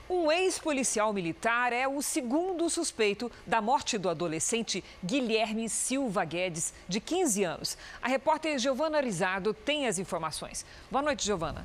Um 0.10 0.32
ex-policial 0.32 1.13
militar 1.13 1.72
é 1.72 1.88
o 1.88 2.01
segundo 2.01 2.68
suspeito 2.68 3.32
da 3.46 3.62
morte 3.62 3.96
do 3.96 4.10
adolescente 4.10 4.84
Guilherme 5.06 5.70
Silva 5.70 6.25
Guedes, 6.25 6.74
de 6.88 7.00
15 7.00 7.44
anos. 7.44 7.78
A 8.01 8.08
repórter 8.08 8.58
Giovana 8.58 9.01
Rizardo 9.01 9.54
tem 9.54 9.86
as 9.86 10.00
informações. 10.00 10.66
Boa 10.89 11.04
noite, 11.04 11.24
Giovana. 11.24 11.63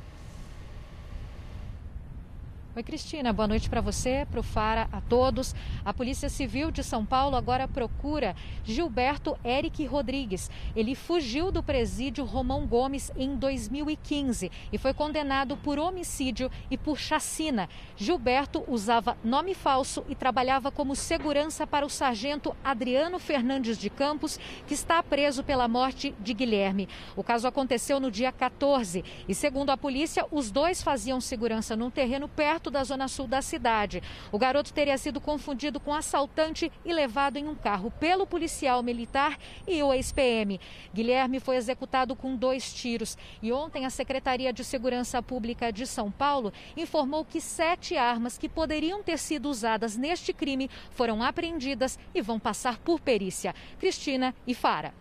Oi, 2.76 2.82
Cristina. 2.82 3.32
Boa 3.32 3.46
noite 3.46 3.70
para 3.70 3.80
você, 3.80 4.26
para 4.28 4.40
o 4.40 4.42
Fara, 4.42 4.88
a 4.90 5.00
todos. 5.00 5.54
A 5.84 5.94
Polícia 5.94 6.28
Civil 6.28 6.72
de 6.72 6.82
São 6.82 7.06
Paulo 7.06 7.36
agora 7.36 7.68
procura 7.68 8.34
Gilberto 8.64 9.38
Eric 9.44 9.86
Rodrigues. 9.86 10.50
Ele 10.74 10.96
fugiu 10.96 11.52
do 11.52 11.62
presídio 11.62 12.24
Romão 12.24 12.66
Gomes 12.66 13.12
em 13.16 13.36
2015 13.36 14.50
e 14.72 14.76
foi 14.76 14.92
condenado 14.92 15.56
por 15.58 15.78
homicídio 15.78 16.50
e 16.68 16.76
por 16.76 16.98
chacina. 16.98 17.68
Gilberto 17.96 18.64
usava 18.66 19.16
nome 19.22 19.54
falso 19.54 20.04
e 20.08 20.16
trabalhava 20.16 20.72
como 20.72 20.96
segurança 20.96 21.64
para 21.68 21.86
o 21.86 21.90
sargento 21.90 22.56
Adriano 22.64 23.20
Fernandes 23.20 23.78
de 23.78 23.88
Campos, 23.88 24.36
que 24.66 24.74
está 24.74 25.00
preso 25.00 25.44
pela 25.44 25.68
morte 25.68 26.12
de 26.18 26.34
Guilherme. 26.34 26.88
O 27.14 27.22
caso 27.22 27.46
aconteceu 27.46 28.00
no 28.00 28.10
dia 28.10 28.32
14 28.32 29.04
e, 29.28 29.32
segundo 29.32 29.70
a 29.70 29.76
polícia, 29.76 30.26
os 30.28 30.50
dois 30.50 30.82
faziam 30.82 31.20
segurança 31.20 31.76
num 31.76 31.88
terreno 31.88 32.26
perto 32.26 32.63
perto 32.64 32.70
da 32.70 32.84
zona 32.84 33.08
sul 33.08 33.26
da 33.26 33.42
cidade. 33.42 34.02
O 34.32 34.38
garoto 34.38 34.72
teria 34.72 34.96
sido 34.96 35.20
confundido 35.20 35.78
com 35.78 35.92
assaltante 35.92 36.72
e 36.84 36.92
levado 36.92 37.36
em 37.36 37.46
um 37.46 37.54
carro 37.54 37.90
pelo 37.90 38.26
policial 38.26 38.82
militar 38.82 39.38
e 39.66 39.82
o 39.82 39.92
ex-PM. 39.92 40.58
Guilherme 40.94 41.40
foi 41.40 41.56
executado 41.56 42.16
com 42.16 42.34
dois 42.34 42.72
tiros 42.72 43.18
e 43.42 43.52
ontem 43.52 43.84
a 43.84 43.90
Secretaria 43.90 44.52
de 44.52 44.64
Segurança 44.64 45.22
Pública 45.22 45.70
de 45.72 45.86
São 45.86 46.10
Paulo 46.10 46.52
informou 46.76 47.24
que 47.24 47.40
sete 47.40 47.96
armas 47.96 48.38
que 48.38 48.48
poderiam 48.48 49.02
ter 49.02 49.18
sido 49.18 49.50
usadas 49.50 49.96
neste 49.96 50.32
crime 50.32 50.70
foram 50.90 51.22
apreendidas 51.22 51.98
e 52.14 52.22
vão 52.22 52.38
passar 52.38 52.78
por 52.78 53.00
perícia. 53.00 53.54
Cristina 53.78 54.34
e 54.46 54.54
Fara. 54.54 54.94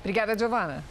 Obrigada, 0.00 0.36
Giovana. 0.36 0.82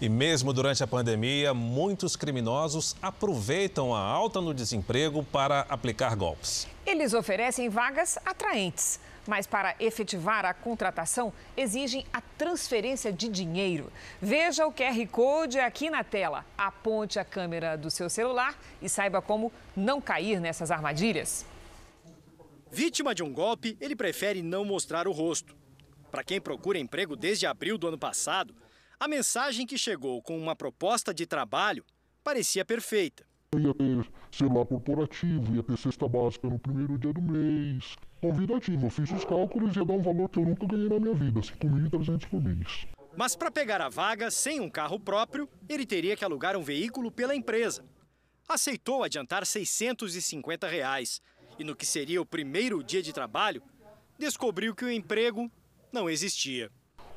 E 0.00 0.08
mesmo 0.08 0.50
durante 0.54 0.82
a 0.82 0.86
pandemia, 0.86 1.52
muitos 1.52 2.16
criminosos 2.16 2.96
aproveitam 3.02 3.94
a 3.94 4.00
alta 4.00 4.40
no 4.40 4.54
desemprego 4.54 5.22
para 5.22 5.60
aplicar 5.68 6.16
golpes. 6.16 6.66
Eles 6.86 7.12
oferecem 7.12 7.68
vagas 7.68 8.18
atraentes, 8.24 8.98
mas 9.28 9.46
para 9.46 9.74
efetivar 9.78 10.46
a 10.46 10.54
contratação 10.54 11.30
exigem 11.54 12.06
a 12.14 12.22
transferência 12.22 13.12
de 13.12 13.28
dinheiro. 13.28 13.92
Veja 14.22 14.66
o 14.66 14.72
QR 14.72 15.06
Code 15.10 15.58
aqui 15.58 15.90
na 15.90 16.02
tela. 16.02 16.46
Aponte 16.56 17.18
a 17.18 17.24
câmera 17.24 17.76
do 17.76 17.90
seu 17.90 18.08
celular 18.08 18.58
e 18.80 18.88
saiba 18.88 19.20
como 19.20 19.52
não 19.76 20.00
cair 20.00 20.40
nessas 20.40 20.70
armadilhas. 20.70 21.44
Vítima 22.72 23.14
de 23.14 23.22
um 23.22 23.30
golpe, 23.30 23.76
ele 23.78 23.94
prefere 23.94 24.40
não 24.40 24.64
mostrar 24.64 25.06
o 25.06 25.12
rosto. 25.12 25.54
Para 26.10 26.24
quem 26.24 26.40
procura 26.40 26.78
emprego 26.78 27.14
desde 27.14 27.46
abril 27.46 27.76
do 27.76 27.88
ano 27.88 27.98
passado, 27.98 28.54
a 29.00 29.08
mensagem 29.08 29.66
que 29.66 29.78
chegou 29.78 30.20
com 30.20 30.38
uma 30.38 30.54
proposta 30.54 31.14
de 31.14 31.24
trabalho 31.24 31.82
parecia 32.22 32.66
perfeita. 32.66 33.24
Ia 33.56 33.72
ter 33.72 34.06
celular 34.30 34.66
corporativo, 34.66 35.56
ia 35.56 35.62
ter 35.62 35.78
cesta 35.78 36.06
básica 36.06 36.46
no 36.46 36.58
primeiro 36.58 36.98
dia 36.98 37.10
do 37.10 37.22
mês. 37.22 37.96
Convidativo, 38.20 38.86
eu 38.86 38.90
fiz 38.90 39.10
os 39.10 39.24
cálculos 39.24 39.74
e 39.74 39.78
ia 39.78 39.84
dar 39.86 39.94
um 39.94 40.02
valor 40.02 40.28
que 40.28 40.38
eu 40.38 40.44
nunca 40.44 40.66
ganhei 40.66 40.90
na 40.90 41.00
minha 41.00 41.14
vida, 41.14 41.40
5.300 41.40 42.28
por 42.28 42.42
mês. 42.42 42.86
Mas 43.16 43.34
para 43.34 43.50
pegar 43.50 43.80
a 43.80 43.88
vaga 43.88 44.30
sem 44.30 44.60
um 44.60 44.68
carro 44.68 45.00
próprio, 45.00 45.48
ele 45.66 45.86
teria 45.86 46.14
que 46.14 46.24
alugar 46.24 46.54
um 46.54 46.62
veículo 46.62 47.10
pela 47.10 47.34
empresa. 47.34 47.82
Aceitou 48.46 49.02
adiantar 49.02 49.46
650 49.46 50.68
reais 50.68 51.22
e 51.58 51.64
no 51.64 51.74
que 51.74 51.86
seria 51.86 52.20
o 52.20 52.26
primeiro 52.26 52.84
dia 52.84 53.02
de 53.02 53.14
trabalho, 53.14 53.62
descobriu 54.18 54.74
que 54.74 54.84
o 54.84 54.90
emprego 54.90 55.50
não 55.90 56.08
existia. 56.08 56.70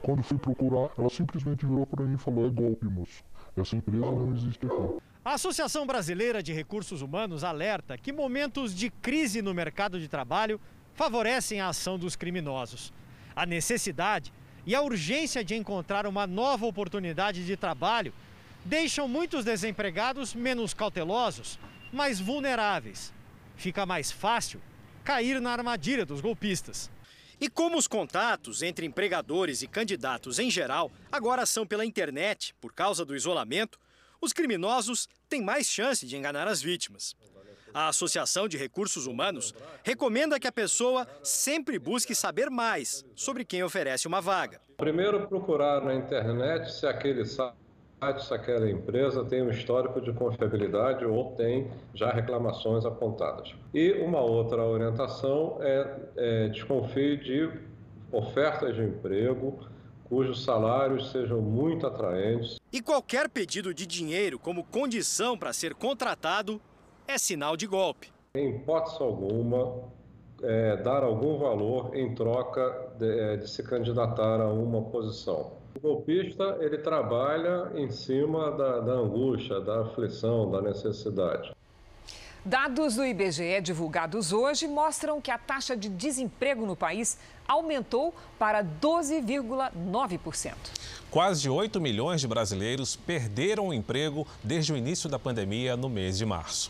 Quando 0.04 0.22
fui 0.22 0.38
procurar, 0.38 0.90
ela 0.98 1.10
simplesmente 1.10 1.66
virou 1.66 1.88
para 1.88 2.04
mim 2.04 2.16
e 2.16 2.18
falou: 2.18 2.46
é 2.46 2.50
golpe, 2.50 2.86
moço. 2.86 3.24
Essa 3.56 3.78
empresa 3.78 4.06
não 4.06 4.36
existe 4.36 4.66
aqui. 4.66 5.02
A 5.24 5.36
Associação 5.36 5.88
Brasileira 5.88 6.44
de 6.44 6.52
Recursos 6.52 7.02
Humanos 7.02 7.42
alerta 7.42 7.98
que 7.98 8.12
momentos 8.12 8.76
de 8.76 8.90
crise 8.90 9.42
no 9.42 9.54
mercado 9.54 9.98
de 10.02 10.10
trabalho 10.10 10.60
favorecem 10.94 11.62
a 11.62 11.70
ação 11.70 11.98
dos 11.98 12.18
criminosos. 12.18 12.92
A 13.34 13.46
necessidade 13.46 14.34
e 14.66 14.76
a 14.76 14.82
urgência 14.82 15.42
de 15.42 15.56
encontrar 15.56 16.06
uma 16.06 16.28
nova 16.28 16.66
oportunidade 16.66 17.46
de 17.46 17.56
trabalho 17.56 18.14
deixam 18.66 19.08
muitos 19.08 19.46
desempregados 19.46 20.36
menos 20.36 20.74
cautelosos, 20.74 21.58
mais 21.94 22.20
vulneráveis. 22.20 23.14
Fica 23.56 23.86
mais 23.86 24.12
fácil 24.12 24.60
cair 25.02 25.40
na 25.40 25.52
armadilha 25.52 26.06
dos 26.06 26.20
golpistas. 26.20 26.92
E 27.44 27.50
como 27.50 27.78
os 27.78 27.90
contatos 27.90 28.62
entre 28.62 28.86
empregadores 28.86 29.62
e 29.62 29.68
candidatos 29.68 30.40
em 30.40 30.50
geral 30.50 30.90
agora 31.12 31.46
são 31.46 31.68
pela 31.68 31.84
internet 31.84 32.56
por 32.62 32.72
causa 32.72 33.04
do 33.04 33.14
isolamento, 33.14 33.78
os 34.22 34.32
criminosos 34.32 35.10
têm 35.28 35.42
mais 35.42 35.68
chance 35.68 36.08
de 36.08 36.16
enganar 36.16 36.48
as 36.48 36.62
vítimas. 36.62 37.14
A 37.74 37.90
Associação 37.90 38.48
de 38.48 38.56
Recursos 38.56 39.08
Humanos 39.08 39.54
recomenda 39.84 40.40
que 40.40 40.48
a 40.48 40.54
pessoa 40.54 41.06
sempre 41.22 41.78
busque 41.78 42.16
saber 42.16 42.50
mais 42.50 43.04
sobre 43.14 43.44
quem 43.44 43.62
oferece 43.62 44.08
uma 44.08 44.22
vaga. 44.22 44.62
Primeiro, 44.78 45.28
procurar 45.28 45.84
na 45.84 45.94
internet 45.94 46.72
se 46.72 46.88
aquele 46.88 47.26
site 47.26 47.63
se 48.22 48.34
aquela 48.34 48.70
empresa 48.70 49.24
tem 49.24 49.42
um 49.42 49.50
histórico 49.50 50.02
de 50.02 50.12
confiabilidade 50.14 51.06
ou 51.06 51.32
tem 51.36 51.72
já 51.94 52.12
reclamações 52.12 52.86
apontadas. 52.86 53.54
E 53.74 53.92
uma 53.94 54.20
outra 54.20 54.64
orientação 54.64 55.58
é, 55.62 56.00
é 56.18 56.48
desconfie 56.50 57.18
de 57.18 57.50
ofertas 58.12 58.76
de 58.76 58.84
emprego 58.84 59.60
cujos 60.14 60.44
salários 60.44 61.12
sejam 61.12 61.42
muito 61.42 61.88
atraentes. 61.88 62.60
E 62.72 62.82
qualquer 62.82 63.28
pedido 63.28 63.74
de 63.74 63.86
dinheiro 63.88 64.38
como 64.38 64.64
condição 64.64 65.36
para 65.36 65.52
ser 65.52 65.74
contratado 65.74 66.62
é 67.08 67.18
sinal 67.18 67.58
de 67.58 67.66
golpe. 67.66 68.12
Em 68.36 68.50
hipótese 68.58 69.02
alguma, 69.02 69.90
é, 70.44 70.78
dar 70.78 71.04
algum 71.04 71.38
valor 71.40 71.96
em 71.96 72.14
troca 72.14 72.92
de, 73.00 73.20
é, 73.20 73.38
de 73.38 73.50
se 73.50 73.64
candidatar 73.64 74.40
a 74.40 74.52
uma 74.52 74.84
posição. 74.84 75.63
O 75.76 75.80
golpista 75.80 76.58
ele 76.62 76.78
trabalha 76.78 77.72
em 77.76 77.90
cima 77.90 78.52
da, 78.52 78.80
da 78.80 78.94
angústia, 78.94 79.60
da 79.60 79.82
aflição, 79.82 80.50
da 80.52 80.62
necessidade. 80.62 81.52
Dados 82.46 82.96
do 82.96 83.06
IBGE 83.06 83.62
divulgados 83.62 84.34
hoje 84.34 84.68
mostram 84.68 85.22
que 85.22 85.32
a 85.32 85.38
taxa 85.38 85.78
de 85.78 85.88
desemprego 85.88 86.66
no 86.66 86.76
país 86.76 87.18
aumentou 87.48 88.14
para 88.38 88.62
12,9%. 88.62 90.54
Quase 91.10 91.50
8 91.50 91.80
milhões 91.80 92.20
de 92.20 92.28
brasileiros 92.28 92.98
perderam 92.98 93.70
o 93.70 93.74
emprego 93.74 94.28
desde 94.44 94.74
o 94.74 94.78
início 94.78 95.10
da 95.10 95.18
pandemia 95.18 95.78
no 95.78 95.88
mês 95.88 96.18
de 96.18 96.26
março. 96.26 96.70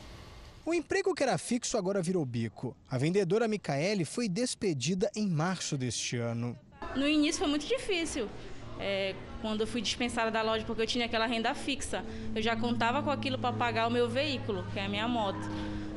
O 0.63 0.73
emprego 0.75 1.13
que 1.15 1.23
era 1.23 1.37
fixo 1.37 1.75
agora 1.75 2.01
virou 2.03 2.23
bico. 2.23 2.75
A 2.89 2.97
vendedora 2.97 3.47
Micaele 3.47 4.05
foi 4.05 4.29
despedida 4.29 5.11
em 5.15 5.27
março 5.27 5.75
deste 5.75 6.17
ano. 6.17 6.55
No 6.95 7.07
início 7.07 7.39
foi 7.39 7.47
muito 7.47 7.65
difícil. 7.65 8.29
É, 8.79 9.15
quando 9.41 9.61
eu 9.61 9.67
fui 9.67 9.81
dispensada 9.81 10.31
da 10.31 10.41
loja 10.41 10.65
porque 10.65 10.81
eu 10.81 10.87
tinha 10.87 11.05
aquela 11.05 11.25
renda 11.25 11.53
fixa. 11.53 12.03
Eu 12.35 12.41
já 12.41 12.55
contava 12.55 13.01
com 13.01 13.09
aquilo 13.09 13.37
para 13.37 13.53
pagar 13.53 13.87
o 13.87 13.91
meu 13.91 14.09
veículo, 14.09 14.65
que 14.73 14.79
é 14.79 14.85
a 14.85 14.89
minha 14.89 15.07
moto. 15.07 15.47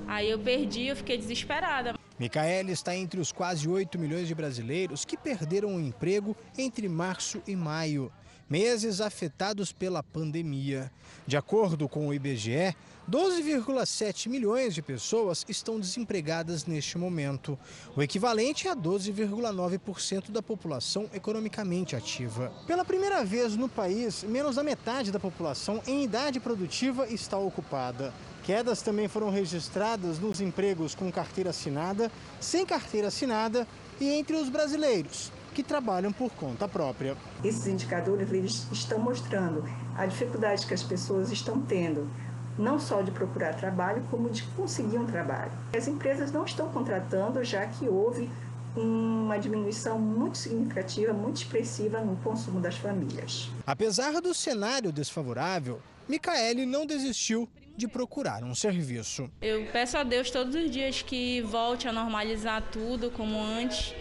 Aí 0.06 0.30
eu 0.30 0.38
perdi, 0.38 0.86
eu 0.86 0.96
fiquei 0.96 1.16
desesperada. 1.16 1.94
Micaele 2.18 2.72
está 2.72 2.96
entre 2.96 3.20
os 3.20 3.30
quase 3.30 3.68
8 3.68 3.98
milhões 3.98 4.26
de 4.26 4.34
brasileiros 4.34 5.04
que 5.04 5.16
perderam 5.16 5.76
o 5.76 5.80
emprego 5.80 6.36
entre 6.56 6.88
março 6.88 7.42
e 7.46 7.54
maio. 7.54 8.10
meses 8.48 9.00
afetados 9.00 9.72
pela 9.72 10.02
pandemia. 10.02 10.90
De 11.26 11.36
acordo 11.36 11.88
com 11.88 12.06
o 12.06 12.14
IBGE, 12.14 12.74
12,7 13.08 14.28
milhões 14.28 14.74
de 14.74 14.82
pessoas 14.82 15.44
estão 15.48 15.78
desempregadas 15.78 16.66
neste 16.66 16.98
momento, 16.98 17.56
o 17.94 18.02
equivalente 18.02 18.66
a 18.66 18.74
12,9% 18.74 20.32
da 20.32 20.42
população 20.42 21.08
economicamente 21.14 21.94
ativa. 21.94 22.52
Pela 22.66 22.84
primeira 22.84 23.24
vez 23.24 23.54
no 23.54 23.68
país, 23.68 24.24
menos 24.24 24.56
da 24.56 24.64
metade 24.64 25.12
da 25.12 25.20
população 25.20 25.80
em 25.86 26.02
idade 26.02 26.40
produtiva 26.40 27.06
está 27.06 27.38
ocupada. 27.38 28.12
Quedas 28.42 28.82
também 28.82 29.06
foram 29.06 29.30
registradas 29.30 30.18
nos 30.18 30.40
empregos 30.40 30.92
com 30.92 31.10
carteira 31.12 31.50
assinada, 31.50 32.10
sem 32.40 32.66
carteira 32.66 33.06
assinada 33.06 33.68
e 34.00 34.08
entre 34.08 34.34
os 34.34 34.48
brasileiros 34.48 35.30
que 35.54 35.62
trabalham 35.62 36.12
por 36.12 36.30
conta 36.32 36.68
própria. 36.68 37.16
Esses 37.42 37.66
indicadores 37.66 38.30
eles 38.30 38.66
estão 38.70 38.98
mostrando 38.98 39.64
a 39.96 40.04
dificuldade 40.04 40.66
que 40.66 40.74
as 40.74 40.82
pessoas 40.82 41.32
estão 41.32 41.62
tendo 41.62 42.10
não 42.58 42.78
só 42.78 43.02
de 43.02 43.10
procurar 43.10 43.54
trabalho, 43.54 44.02
como 44.10 44.30
de 44.30 44.42
conseguir 44.56 44.98
um 44.98 45.06
trabalho. 45.06 45.52
As 45.76 45.86
empresas 45.86 46.32
não 46.32 46.44
estão 46.44 46.68
contratando, 46.70 47.42
já 47.44 47.66
que 47.66 47.88
houve 47.88 48.30
uma 48.74 49.38
diminuição 49.38 49.98
muito 49.98 50.36
significativa, 50.36 51.12
muito 51.12 51.36
expressiva 51.36 52.00
no 52.00 52.16
consumo 52.16 52.60
das 52.60 52.76
famílias. 52.76 53.50
Apesar 53.66 54.20
do 54.20 54.34
cenário 54.34 54.92
desfavorável, 54.92 55.80
Micaele 56.08 56.66
não 56.66 56.86
desistiu 56.86 57.48
de 57.76 57.88
procurar 57.88 58.42
um 58.42 58.54
serviço. 58.54 59.30
Eu 59.40 59.66
peço 59.72 59.98
a 59.98 60.02
Deus 60.02 60.30
todos 60.30 60.54
os 60.54 60.70
dias 60.70 61.02
que 61.02 61.42
volte 61.42 61.88
a 61.88 61.92
normalizar 61.92 62.62
tudo 62.70 63.10
como 63.10 63.38
antes, 63.38 63.94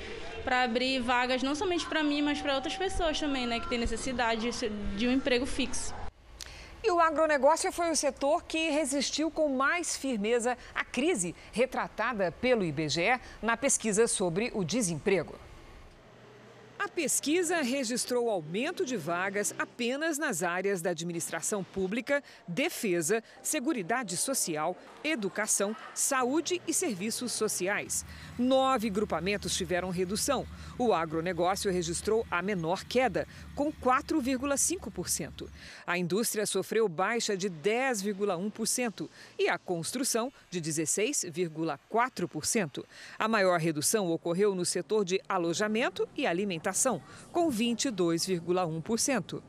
para 0.43 0.63
abrir 0.63 0.99
vagas 0.99 1.41
não 1.41 1.55
somente 1.55 1.85
para 1.85 2.03
mim, 2.03 2.21
mas 2.21 2.39
para 2.39 2.55
outras 2.55 2.75
pessoas 2.75 3.19
também, 3.19 3.47
né, 3.47 3.59
que 3.59 3.67
têm 3.67 3.79
necessidade 3.79 4.49
de 4.95 5.07
um 5.07 5.11
emprego 5.11 5.45
fixo. 5.45 5.93
E 6.87 6.91
o 6.91 6.99
agronegócio 6.99 7.71
foi 7.71 7.89
o 7.89 7.95
setor 7.95 8.43
que 8.43 8.69
resistiu 8.69 9.31
com 9.31 9.49
mais 9.49 9.97
firmeza 9.97 10.55
à 10.75 10.85
crise 10.85 11.35
retratada 11.51 12.31
pelo 12.31 12.63
IBGE 12.63 13.19
na 13.41 13.57
pesquisa 13.57 14.07
sobre 14.07 14.51
o 14.53 14.63
desemprego. 14.63 15.33
A 16.85 16.87
pesquisa 16.87 17.61
registrou 17.63 18.29
aumento 18.29 18.85
de 18.85 18.95
vagas 18.95 19.55
apenas 19.57 20.19
nas 20.19 20.43
áreas 20.43 20.83
da 20.83 20.91
administração 20.91 21.63
pública, 21.63 22.23
defesa, 22.47 23.23
seguridade 23.41 24.15
social, 24.15 24.77
educação, 25.03 25.75
saúde 25.95 26.61
e 26.67 26.73
serviços 26.75 27.31
sociais. 27.31 28.05
Nove 28.37 28.91
grupamentos 28.91 29.55
tiveram 29.55 29.89
redução. 29.89 30.45
O 30.77 30.93
agronegócio 30.93 31.71
registrou 31.71 32.23
a 32.29 32.43
menor 32.43 32.83
queda, 32.83 33.27
com 33.55 33.73
4,5%. 33.73 35.49
A 35.87 35.97
indústria 35.97 36.45
sofreu 36.45 36.87
baixa 36.87 37.35
de 37.35 37.49
10,1% 37.49 39.09
e 39.39 39.49
a 39.49 39.57
construção 39.57 40.31
de 40.51 40.61
16,4%. 40.61 42.85
A 43.17 43.27
maior 43.27 43.59
redução 43.59 44.11
ocorreu 44.11 44.53
no 44.53 44.65
setor 44.65 45.03
de 45.03 45.19
alojamento 45.27 46.07
e 46.15 46.27
alimentação, 46.27 46.74
com 47.31 47.49
22,1%. 47.49 49.41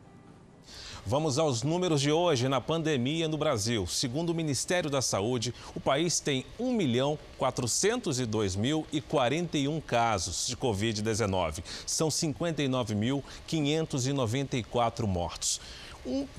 Vamos 1.09 1.39
aos 1.39 1.63
números 1.63 2.01
de 2.01 2.11
hoje 2.11 2.49
na 2.49 2.61
pandemia 2.61 3.29
no 3.29 3.39
Brasil. 3.39 3.87
Segundo 3.87 4.31
o 4.31 4.35
Ministério 4.35 4.91
da 4.91 5.01
Saúde, 5.01 5.55
o 5.73 5.79
país 5.79 6.19
tem 6.19 6.45
1 6.59 6.73
milhão 6.73 7.17
402 7.39 8.57
mil 8.57 8.85
e 8.93 9.01
41 9.01 9.81
casos 9.81 10.49
de 10.49 10.57
Covid-19. 10.57 11.63
São 11.87 12.09
59.594 12.09 15.07
mortos. 15.07 15.61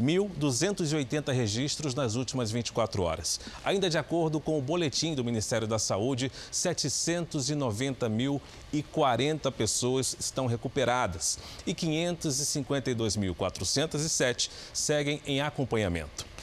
1.280 0.01 1.33
registros 1.33 1.93
nas 1.93 2.15
últimas 2.15 2.49
24 2.51 3.03
horas. 3.03 3.41
Ainda 3.63 3.89
de 3.89 3.97
acordo 3.97 4.37
com 4.39 4.57
o 4.57 4.61
boletim 4.61 5.13
do 5.13 5.23
Ministério 5.23 5.67
da 5.67 5.79
Saúde, 5.79 6.31
790.040 6.51 9.51
pessoas 9.51 10.15
estão 10.19 10.47
recuperadas 10.47 11.39
e 11.65 11.73
552.407 11.73 14.49
seguem 14.73 15.21
em 15.25 15.39
acompanhamento. 15.41 16.36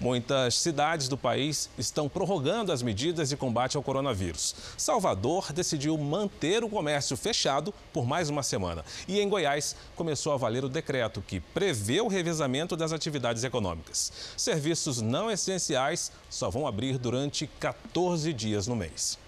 Muitas 0.00 0.54
cidades 0.54 1.08
do 1.08 1.16
país 1.18 1.68
estão 1.76 2.08
prorrogando 2.08 2.72
as 2.72 2.80
medidas 2.80 3.28
de 3.28 3.36
combate 3.36 3.76
ao 3.76 3.82
coronavírus. 3.82 4.54
Salvador 4.74 5.52
decidiu 5.52 5.98
manter 5.98 6.64
o 6.64 6.70
comércio 6.70 7.18
fechado 7.18 7.74
por 7.92 8.06
mais 8.06 8.30
uma 8.30 8.42
semana. 8.42 8.82
E 9.06 9.20
em 9.20 9.28
Goiás 9.28 9.76
começou 9.94 10.32
a 10.32 10.38
valer 10.38 10.64
o 10.64 10.70
decreto 10.70 11.20
que 11.20 11.38
prevê 11.38 12.00
o 12.00 12.08
revezamento 12.08 12.78
das 12.78 12.94
atividades 12.94 13.44
econômicas. 13.44 14.10
Serviços 14.38 15.02
não 15.02 15.30
essenciais 15.30 16.10
só 16.30 16.48
vão 16.48 16.66
abrir 16.66 16.96
durante 16.96 17.46
14 17.60 18.32
dias 18.32 18.66
no 18.66 18.74
mês. 18.74 19.18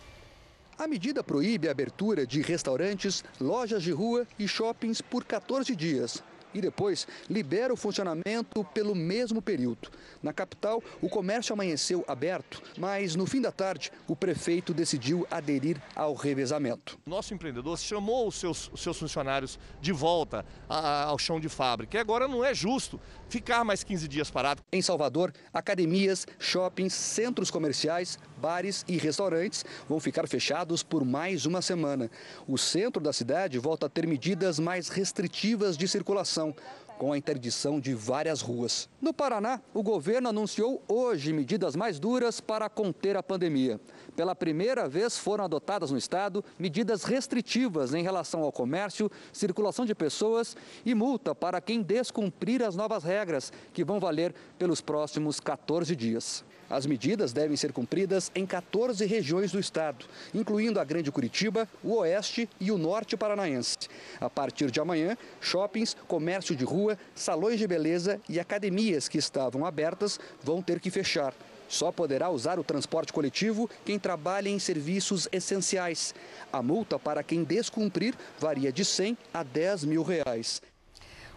A 0.79 0.87
medida 0.87 1.23
proíbe 1.23 1.69
a 1.69 1.71
abertura 1.71 2.27
de 2.27 2.41
restaurantes, 2.41 3.23
lojas 3.39 3.83
de 3.83 3.93
rua 3.93 4.27
e 4.39 4.49
shoppings 4.49 5.03
por 5.03 5.23
14 5.23 5.77
dias 5.77 6.23
e 6.55 6.61
depois 6.61 7.07
libera 7.29 7.73
o 7.73 7.77
funcionamento 7.77 8.65
pelo 8.73 8.95
mesmo 8.95 9.41
período. 9.41 9.91
Na 10.23 10.33
capital, 10.33 10.83
o 11.01 11.09
comércio 11.09 11.53
amanheceu 11.53 12.05
aberto, 12.07 12.63
mas 12.79 13.15
no 13.15 13.27
fim 13.27 13.41
da 13.41 13.53
tarde, 13.53 13.91
o 14.07 14.17
prefeito 14.17 14.73
decidiu 14.73 15.27
aderir 15.31 15.81
ao 15.95 16.15
revezamento. 16.15 16.99
Nosso 17.07 17.35
empreendedor 17.35 17.79
chamou 17.79 18.29
os 18.29 18.37
seus, 18.37 18.71
os 18.73 18.83
seus 18.83 18.99
funcionários 18.99 19.59
de 19.81 19.93
volta 19.93 20.45
a, 20.69 21.05
ao 21.05 21.19
chão 21.19 21.41
de 21.41 21.49
fábrica. 21.49 21.97
E 21.97 22.01
agora 22.01 22.29
não 22.29 22.45
é 22.45 22.55
justo 22.55 23.01
ficar 23.33 23.65
mais 23.65 23.83
15 23.83 24.07
dias 24.09 24.31
parado. 24.31 24.63
Em 24.71 24.83
Salvador, 24.83 25.33
academias, 25.55 26.27
shoppings, 26.39 26.93
centros 26.93 27.51
comerciais, 27.51 28.19
bares 28.37 28.85
e 28.87 28.99
restaurantes 28.99 29.65
vão 29.89 29.99
ficar 29.99 30.29
fechados 30.29 30.83
por 30.83 31.03
mais 31.03 31.47
uma 31.47 31.63
semana. 31.63 32.11
O 32.47 32.59
centro 32.59 33.03
da 33.03 33.11
cidade 33.11 33.59
volta 33.59 33.87
a 33.87 33.89
ter 33.89 34.07
medidas 34.07 34.59
mais 34.59 34.91
restritivas 34.91 35.79
de 35.79 35.89
circulação 35.89 36.55
com 36.99 37.11
a 37.11 37.17
interdição 37.17 37.81
de 37.81 37.95
várias 37.95 38.43
ruas. 38.43 38.87
No 39.01 39.15
Paraná, 39.15 39.61
o 39.73 39.83
governo 39.83 40.29
anunciou 40.29 40.83
hoje 40.87 41.33
medidas 41.33 41.75
mais 41.75 41.99
duras 41.99 42.39
para 42.39 42.69
conter 42.69 43.17
a 43.17 43.23
pandemia. 43.23 43.81
Pela 44.15 44.35
primeira 44.35 44.89
vez 44.89 45.17
foram 45.17 45.45
adotadas 45.45 45.91
no 45.91 45.97
estado 45.97 46.45
medidas 46.59 47.05
restritivas 47.05 47.95
em 47.95 48.03
relação 48.03 48.43
ao 48.43 48.53
comércio, 48.53 49.11
circulação 49.33 49.87
de 49.87 49.95
pessoas 49.95 50.57
e 50.85 50.95
multa 50.95 51.35
para 51.35 51.61
quem 51.61 51.81
descumprir 51.81 52.63
as 52.63 52.77
novas 52.77 53.05
regras, 53.05 53.53
que 53.73 53.85
vão 53.85 53.99
valer 53.99 54.35
pelos 54.59 54.81
próximos 54.83 55.41
14 55.41 55.97
dias. 55.97 56.45
As 56.69 56.87
medidas 56.87 57.35
devem 57.35 57.55
ser 57.55 57.71
cumpridas 57.71 58.33
em 58.35 58.47
14 58.47 59.05
regiões 59.05 59.53
do 59.53 59.61
estado, 59.61 60.07
incluindo 60.35 60.81
a 60.81 60.85
Grande 60.85 61.13
Curitiba, 61.13 61.69
o 61.85 61.97
Oeste 61.97 62.49
e 62.59 62.73
o 62.73 62.79
Norte 62.79 63.15
Paranaense. 63.15 63.77
A 64.19 64.31
partir 64.31 64.71
de 64.71 64.81
amanhã, 64.81 65.17
shoppings, 65.39 65.95
comércio 66.09 66.57
de 66.57 66.65
rua, 66.65 66.99
salões 67.15 67.59
de 67.59 67.67
beleza 67.67 68.19
e 68.27 68.41
academias 68.41 69.07
que 69.07 69.19
estavam 69.19 69.67
abertas 69.67 70.19
vão 70.43 70.63
ter 70.63 70.81
que 70.81 70.91
fechar. 70.91 71.35
Só 71.73 71.91
poderá 71.91 72.29
usar 72.29 72.59
o 72.59 72.65
transporte 72.65 73.15
coletivo 73.15 73.69
quem 73.83 73.99
trabalha 73.99 74.51
em 74.51 74.59
serviços 74.59 75.27
essenciais. 75.33 76.15
A 76.53 76.63
multa 76.63 76.99
para 76.99 77.23
quem 77.23 77.43
descumprir 77.43 78.15
varia 78.39 78.71
de 78.71 78.85
100 78.85 79.17
a 79.33 79.43
10 79.43 79.85
mil 79.85 80.03
reais. 80.03 80.61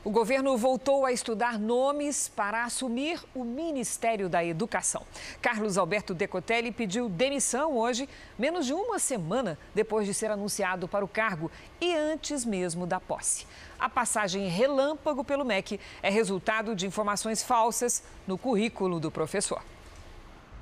O 0.03 0.11
governo 0.11 0.57
voltou 0.57 1.05
a 1.05 1.13
estudar 1.13 1.57
nomes 1.57 2.27
para 2.27 2.65
assumir 2.65 3.23
o 3.33 3.45
Ministério 3.45 4.27
da 4.27 4.43
Educação. 4.43 5.03
Carlos 5.41 5.77
Alberto 5.77 6.13
Decotelli 6.13 6.69
pediu 6.69 7.07
demissão 7.07 7.77
hoje, 7.77 8.07
menos 8.37 8.65
de 8.65 8.73
uma 8.73 8.99
semana 8.99 9.57
depois 9.73 10.05
de 10.05 10.13
ser 10.13 10.31
anunciado 10.31 10.85
para 10.85 11.05
o 11.05 11.07
cargo 11.07 11.49
e 11.79 11.95
antes 11.95 12.43
mesmo 12.43 12.85
da 12.85 12.99
posse. 12.99 13.47
A 13.79 13.87
passagem 13.87 14.49
relâmpago 14.49 15.23
pelo 15.23 15.45
MEC 15.45 15.79
é 16.03 16.09
resultado 16.09 16.75
de 16.75 16.85
informações 16.85 17.41
falsas 17.41 18.03
no 18.27 18.37
currículo 18.37 18.99
do 18.99 19.09
professor. 19.09 19.61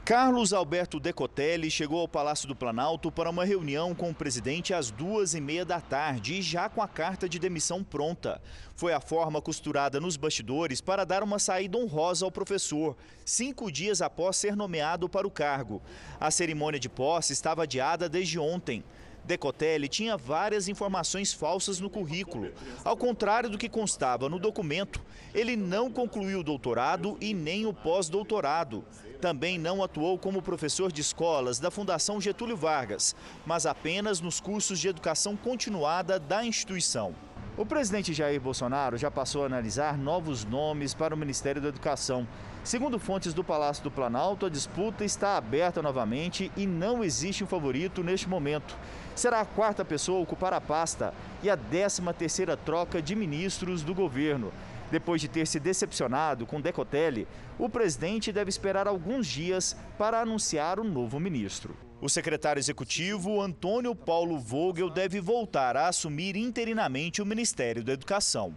Carlos 0.05 0.51
Alberto 0.51 0.99
Decotelli 0.99 1.71
chegou 1.71 2.01
ao 2.01 2.09
Palácio 2.09 2.45
do 2.45 2.53
Planalto 2.53 3.09
para 3.09 3.29
uma 3.29 3.45
reunião 3.45 3.95
com 3.95 4.09
o 4.09 4.13
presidente 4.13 4.73
às 4.73 4.91
duas 4.91 5.33
e 5.33 5.39
meia 5.39 5.63
da 5.63 5.79
tarde 5.79 6.33
e 6.33 6.41
já 6.41 6.67
com 6.67 6.81
a 6.81 6.89
carta 6.89 7.29
de 7.29 7.39
demissão 7.39 7.81
pronta. 7.81 8.41
Foi 8.75 8.91
a 8.91 8.99
forma 8.99 9.41
costurada 9.41 10.01
nos 10.01 10.17
bastidores 10.17 10.81
para 10.81 11.05
dar 11.05 11.23
uma 11.23 11.39
saída 11.39 11.77
honrosa 11.77 12.25
ao 12.25 12.31
professor, 12.31 12.97
cinco 13.23 13.71
dias 13.71 14.01
após 14.01 14.35
ser 14.35 14.57
nomeado 14.57 15.07
para 15.07 15.25
o 15.25 15.31
cargo. 15.31 15.81
A 16.19 16.29
cerimônia 16.29 16.81
de 16.81 16.89
posse 16.89 17.31
estava 17.31 17.63
adiada 17.63 18.09
desde 18.09 18.37
ontem. 18.37 18.83
Decotelli 19.23 19.87
tinha 19.87 20.17
várias 20.17 20.67
informações 20.67 21.31
falsas 21.31 21.79
no 21.79 21.89
currículo. 21.89 22.51
Ao 22.83 22.97
contrário 22.97 23.49
do 23.49 23.57
que 23.57 23.69
constava 23.69 24.27
no 24.27 24.37
documento, 24.37 25.01
ele 25.33 25.55
não 25.55 25.89
concluiu 25.89 26.41
o 26.41 26.43
doutorado 26.43 27.17
e 27.21 27.33
nem 27.33 27.65
o 27.65 27.73
pós-doutorado. 27.73 28.83
Também 29.21 29.57
não 29.57 29.83
atuou 29.83 30.17
como 30.17 30.41
professor 30.41 30.91
de 30.91 31.01
escolas 31.01 31.59
da 31.59 31.71
Fundação 31.71 32.19
Getúlio 32.19 32.57
Vargas, 32.57 33.15
mas 33.45 33.65
apenas 33.65 34.19
nos 34.19 34.39
cursos 34.39 34.79
de 34.79 34.87
educação 34.87 35.35
continuada 35.35 36.19
da 36.19 36.45
instituição. 36.45 37.15
O 37.55 37.65
presidente 37.65 38.13
Jair 38.13 38.41
Bolsonaro 38.41 38.97
já 38.97 39.11
passou 39.11 39.43
a 39.43 39.45
analisar 39.45 39.95
novos 39.95 40.43
nomes 40.43 40.95
para 40.95 41.13
o 41.13 41.17
Ministério 41.17 41.61
da 41.61 41.67
Educação. 41.67 42.27
Segundo 42.63 42.97
fontes 42.97 43.31
do 43.31 43.43
Palácio 43.43 43.83
do 43.83 43.91
Planalto, 43.91 44.47
a 44.47 44.49
disputa 44.49 45.05
está 45.05 45.37
aberta 45.37 45.79
novamente 45.79 46.51
e 46.57 46.65
não 46.65 47.03
existe 47.03 47.43
um 47.43 47.47
favorito 47.47 48.01
neste 48.03 48.27
momento. 48.27 48.75
Será 49.15 49.41
a 49.41 49.45
quarta 49.45 49.85
pessoa 49.85 50.17
a 50.17 50.23
ocupar 50.23 50.51
a 50.51 50.59
pasta 50.59 51.13
e 51.43 51.49
a 51.49 51.55
décima 51.55 52.11
terceira 52.11 52.57
troca 52.57 52.99
de 52.99 53.15
ministros 53.15 53.83
do 53.83 53.93
governo. 53.93 54.51
Depois 54.93 55.19
de 55.19 55.27
ter 55.27 55.47
se 55.47 55.59
decepcionado 55.59 56.45
com 56.45 56.61
Decotelli, 56.61 57.27
o 57.57 57.67
presidente 57.67 58.31
deve 58.31 58.49
esperar 58.49 58.87
alguns 58.87 59.25
dias 59.25 59.75
para 59.97 60.21
anunciar 60.21 60.79
o 60.79 60.83
novo 60.83 61.19
ministro. 61.19 61.75
O 61.99 62.07
secretário 62.07 62.59
executivo, 62.59 63.41
Antônio 63.41 63.95
Paulo 63.95 64.37
Vogel, 64.37 64.91
deve 64.91 65.19
voltar 65.19 65.75
a 65.75 65.87
assumir 65.87 66.35
interinamente 66.35 67.23
o 67.23 67.25
Ministério 67.25 67.83
da 67.83 67.91
Educação. 67.91 68.53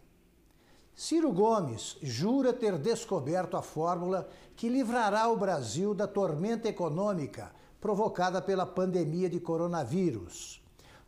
Ciro 0.94 1.32
Gomes 1.32 1.96
jura 2.02 2.52
ter 2.52 2.78
descoberto 2.78 3.56
a 3.56 3.62
fórmula 3.62 4.28
que 4.58 4.68
livrará 4.68 5.30
o 5.30 5.38
Brasil 5.38 5.94
da 5.94 6.08
tormenta 6.08 6.68
econômica 6.68 7.54
provocada 7.80 8.42
pela 8.42 8.66
pandemia 8.66 9.30
de 9.30 9.40
coronavírus. 9.40 10.62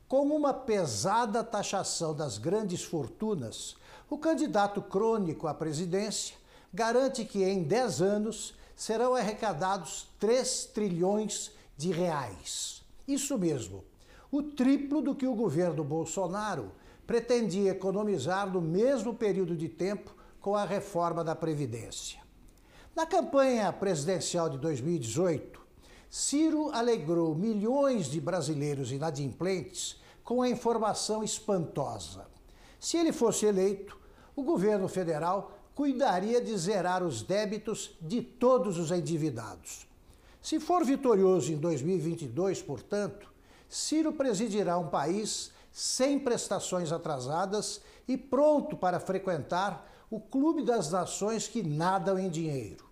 Com 0.07 0.21
uma 0.27 0.53
pesada 0.53 1.43
taxação 1.43 2.15
das 2.15 2.37
grandes 2.37 2.85
fortunas, 2.85 3.75
o 4.09 4.17
candidato 4.17 4.81
crônico 4.81 5.45
à 5.45 5.53
presidência 5.53 6.37
garante 6.73 7.25
que 7.25 7.43
em 7.43 7.63
10 7.63 8.01
anos 8.01 8.53
serão 8.77 9.13
arrecadados 9.13 10.07
3 10.21 10.67
trilhões 10.67 11.51
de 11.75 11.91
reais. 11.91 12.81
Isso 13.05 13.37
mesmo 13.37 13.83
o 14.37 14.43
triplo 14.43 15.01
do 15.01 15.15
que 15.15 15.25
o 15.25 15.33
governo 15.33 15.83
Bolsonaro 15.83 16.71
pretendia 17.07 17.71
economizar 17.71 18.51
no 18.51 18.59
mesmo 18.59 19.13
período 19.13 19.55
de 19.55 19.69
tempo 19.69 20.13
com 20.41 20.55
a 20.55 20.65
reforma 20.65 21.23
da 21.23 21.33
Previdência. 21.33 22.19
Na 22.93 23.05
campanha 23.05 23.71
presidencial 23.71 24.49
de 24.49 24.57
2018, 24.57 25.61
Ciro 26.09 26.69
alegrou 26.71 27.33
milhões 27.33 28.07
de 28.07 28.19
brasileiros 28.19 28.91
inadimplentes 28.91 30.01
com 30.23 30.41
a 30.41 30.49
informação 30.49 31.23
espantosa. 31.23 32.27
Se 32.79 32.97
ele 32.97 33.13
fosse 33.13 33.45
eleito, 33.45 33.97
o 34.35 34.43
governo 34.43 34.87
federal 34.87 35.51
cuidaria 35.73 36.41
de 36.41 36.57
zerar 36.57 37.03
os 37.03 37.21
débitos 37.21 37.97
de 38.01 38.21
todos 38.21 38.77
os 38.77 38.91
endividados. 38.91 39.87
Se 40.41 40.59
for 40.59 40.83
vitorioso 40.85 41.51
em 41.51 41.57
2022, 41.57 42.61
portanto, 42.61 43.34
Ciro 43.69 44.13
presidirá 44.13 44.77
um 44.77 44.87
país 44.87 45.51
sem 45.71 46.17
prestações 46.17 46.91
atrasadas 46.91 47.81
e 48.07 48.17
pronto 48.17 48.77
para 48.77 48.99
frequentar 48.99 49.91
o 50.09 50.19
clube 50.19 50.63
das 50.63 50.91
nações 50.91 51.47
que 51.47 51.61
nadam 51.61 52.17
em 52.17 52.29
dinheiro. 52.29 52.85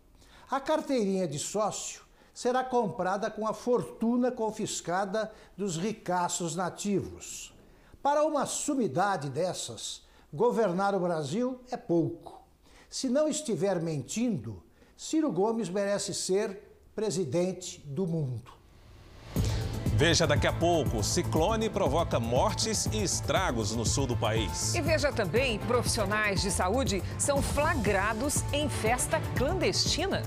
A 0.49 0.59
carteirinha 0.59 1.27
de 1.27 1.39
sócio 1.39 2.03
será 2.33 2.63
comprada 2.63 3.29
com 3.29 3.47
a 3.47 3.53
fortuna 3.53 4.31
confiscada 4.31 5.31
dos 5.55 5.77
ricaços 5.77 6.55
nativos. 6.55 7.53
Para 8.01 8.25
uma 8.25 8.45
sumidade 8.45 9.29
dessas, 9.29 10.01
governar 10.33 10.93
o 10.95 10.99
Brasil 10.99 11.61
é 11.71 11.77
pouco. 11.77 12.41
Se 12.89 13.07
não 13.07 13.27
estiver 13.27 13.81
mentindo, 13.81 14.61
Ciro 14.97 15.31
Gomes 15.31 15.69
merece 15.69 16.13
ser 16.13 16.59
presidente 16.93 17.79
do 17.85 18.05
mundo. 18.05 18.62
Veja 20.03 20.27
daqui 20.27 20.45
a 20.45 20.51
pouco: 20.51 21.01
ciclone 21.01 21.69
provoca 21.69 22.19
mortes 22.19 22.89
e 22.91 23.01
estragos 23.01 23.73
no 23.73 23.85
sul 23.85 24.05
do 24.05 24.17
país. 24.17 24.75
E 24.75 24.81
veja 24.81 25.13
também: 25.13 25.57
profissionais 25.59 26.41
de 26.41 26.51
saúde 26.51 27.01
são 27.17 27.41
flagrados 27.41 28.43
em 28.51 28.67
festa 28.67 29.21
clandestina. 29.37 30.21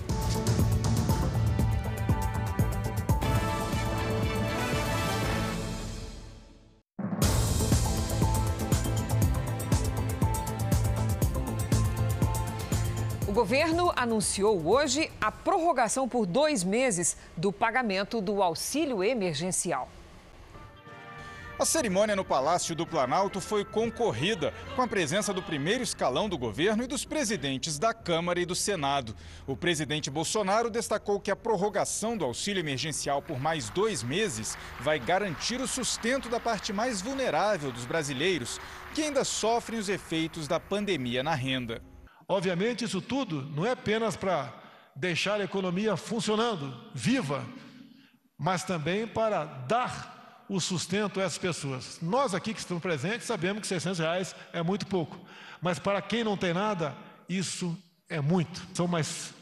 Governo 13.46 13.92
anunciou 13.94 14.66
hoje 14.66 15.09
a 15.20 15.30
prorrogação 15.30 16.09
por 16.09 16.26
dois 16.26 16.64
meses 16.64 17.16
do 17.37 17.52
pagamento 17.52 18.20
do 18.20 18.42
auxílio 18.42 19.04
emergencial. 19.04 19.88
A 21.56 21.64
cerimônia 21.64 22.16
no 22.16 22.24
Palácio 22.24 22.74
do 22.74 22.85
Planalto 22.85 23.40
foi 23.40 23.64
concorrida, 23.64 24.52
com 24.74 24.82
a 24.82 24.88
presença 24.88 25.32
do 25.32 25.40
primeiro 25.40 25.85
escalão 25.85 26.28
do 26.28 26.37
governo 26.37 26.82
e 26.82 26.88
dos 26.88 27.04
presidentes 27.04 27.78
da 27.78 27.94
Câmara 27.94 28.40
e 28.40 28.44
do 28.44 28.56
Senado. 28.56 29.14
O 29.46 29.56
presidente 29.56 30.11
Bolsonaro 30.11 30.68
destacou 30.68 31.20
que 31.20 31.30
a 31.30 31.37
prorrogação 31.37 32.16
do 32.16 32.24
auxílio 32.24 32.59
emergencial 32.59 33.22
por 33.22 33.38
mais 33.38 33.70
dois 33.70 34.02
meses 34.02 34.59
vai 34.80 34.98
garantir 34.98 35.61
o 35.61 35.68
sustento 35.68 36.28
da 36.28 36.40
parte 36.40 36.72
mais 36.72 37.00
vulnerável 37.00 37.70
dos 37.70 37.85
brasileiros, 37.85 38.61
que 38.92 39.02
ainda 39.02 39.22
sofrem 39.22 39.78
os 39.78 39.88
efeitos 39.88 40.48
da 40.48 40.59
pandemia 40.59 41.22
na 41.22 41.37
renda. 41.37 41.80
Obviamente, 42.29 42.85
isso 42.85 43.01
tudo 43.01 43.43
não 43.55 43.65
é 43.65 43.73
apenas 43.73 44.17
para 44.17 44.53
deixar 44.95 45.41
a 45.41 45.45
economia 45.45 45.97
funcionando, 45.97 46.75
viva, 46.95 47.45
mas 48.39 48.65
também 48.65 49.07
para 49.07 49.45
dar 49.45 50.45
o 50.49 50.61
sustento 50.61 51.21
a 51.21 51.25
essas 51.25 51.39
pessoas. 51.39 51.99
Nós 52.01 52.35
aqui 52.35 52.53
que 52.53 52.61
estamos 52.61 52.83
presentes 52.83 53.27
sabemos 53.27 53.61
que 53.61 53.67
600 53.67 53.99
reais 53.99 54.37
é 54.53 54.62
muito 54.62 54.87
pouco, 54.87 55.19
mas 55.61 55.79
para 55.79 56.01
quem 56.01 56.25
não 56.25 56.37
tem 56.37 56.53
nada, 56.53 56.95
isso 57.29 57.77
é 58.09 58.21
muito. 58.21 58.62
São 58.75 58.87
mais 58.87 59.35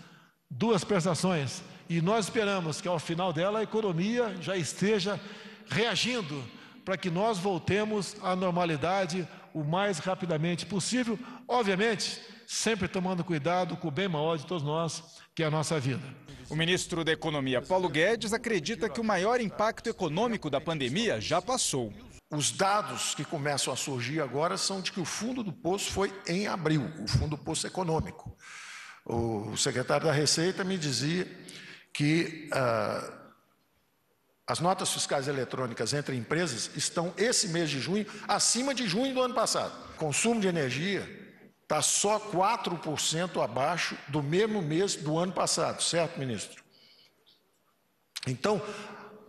duas 0.51 0.85
prestações 0.85 1.63
e 1.89 2.01
nós 2.01 2.27
esperamos 2.27 2.81
que 2.81 2.89
ao 2.89 2.99
final 2.99 3.33
dela 3.33 3.61
a 3.61 3.63
economia 3.63 4.37
já 4.41 4.57
esteja 4.57 5.21
reagindo 5.67 6.43
para 6.85 6.97
que 6.97 7.11
nós 7.11 7.39
voltemos 7.39 8.17
à 8.23 8.37
normalidade 8.37 9.27
o 9.53 9.63
mais 9.63 9.99
rapidamente 9.99 10.67
possível. 10.67 11.19
Obviamente, 11.49 12.21
sempre 12.47 12.89
tomando 12.89 13.25
cuidado 13.25 13.77
com 13.77 13.89
o 13.89 13.91
bem 13.91 14.09
maior 14.09 14.37
de 14.37 14.47
todos 14.47 14.63
nós, 14.63 15.21
que 15.35 15.43
é 15.43 15.47
a 15.47 15.51
nossa 15.51 15.79
vida. 15.79 16.03
O 16.51 16.57
ministro 16.57 17.05
da 17.05 17.13
Economia, 17.13 17.63
Paulo 17.63 17.89
Guedes, 17.89 18.33
acredita 18.33 18.89
que 18.89 19.01
o 19.01 19.05
maior 19.05 19.41
impacto 19.41 19.89
econômico 19.89 20.51
da 20.51 20.61
pandemia 20.61 21.21
já 21.21 21.41
passou. 21.41 21.93
Os 22.31 22.51
dados 22.51 23.15
que 23.15 23.25
começam 23.25 23.73
a 23.73 23.77
surgir 23.77 24.21
agora 24.21 24.57
são 24.57 24.81
de 24.81 24.93
que 24.93 25.01
o 25.01 25.05
fundo 25.05 25.43
do 25.43 25.53
poço 25.53 25.91
foi 25.91 26.13
em 26.27 26.47
abril, 26.47 26.91
o 27.01 27.07
fundo 27.07 27.37
do 27.37 27.39
poço 27.39 27.67
econômico. 27.67 28.37
O 29.05 29.57
secretário 29.57 30.07
da 30.07 30.13
Receita 30.13 30.65
me 30.65 30.77
dizia 30.77 31.27
que 31.93 32.51
uh, 32.53 33.13
as 34.47 34.61
notas 34.61 34.93
fiscais 34.93 35.29
eletrônicas 35.29 35.95
entre 35.95 36.17
empresas 36.17 36.71
estão, 36.77 37.15
esse 37.17 37.49
mês 37.49 37.71
de 37.71 37.81
junho, 37.81 38.07
acima 38.29 38.75
de 38.75 38.87
junho 38.87 39.15
do 39.15 39.23
ano 39.23 39.35
passado. 39.35 39.73
Consumo 39.97 40.41
de 40.41 40.49
energia 40.49 41.24
está 41.65 41.81
só 41.83 42.21
4% 42.21 43.43
abaixo 43.43 43.97
do 44.09 44.23
mesmo 44.23 44.63
mês 44.63 44.95
do 44.95 45.19
ano 45.19 45.33
passado, 45.33 45.83
certo, 45.83 46.19
ministro? 46.19 46.63
Então, 48.27 48.63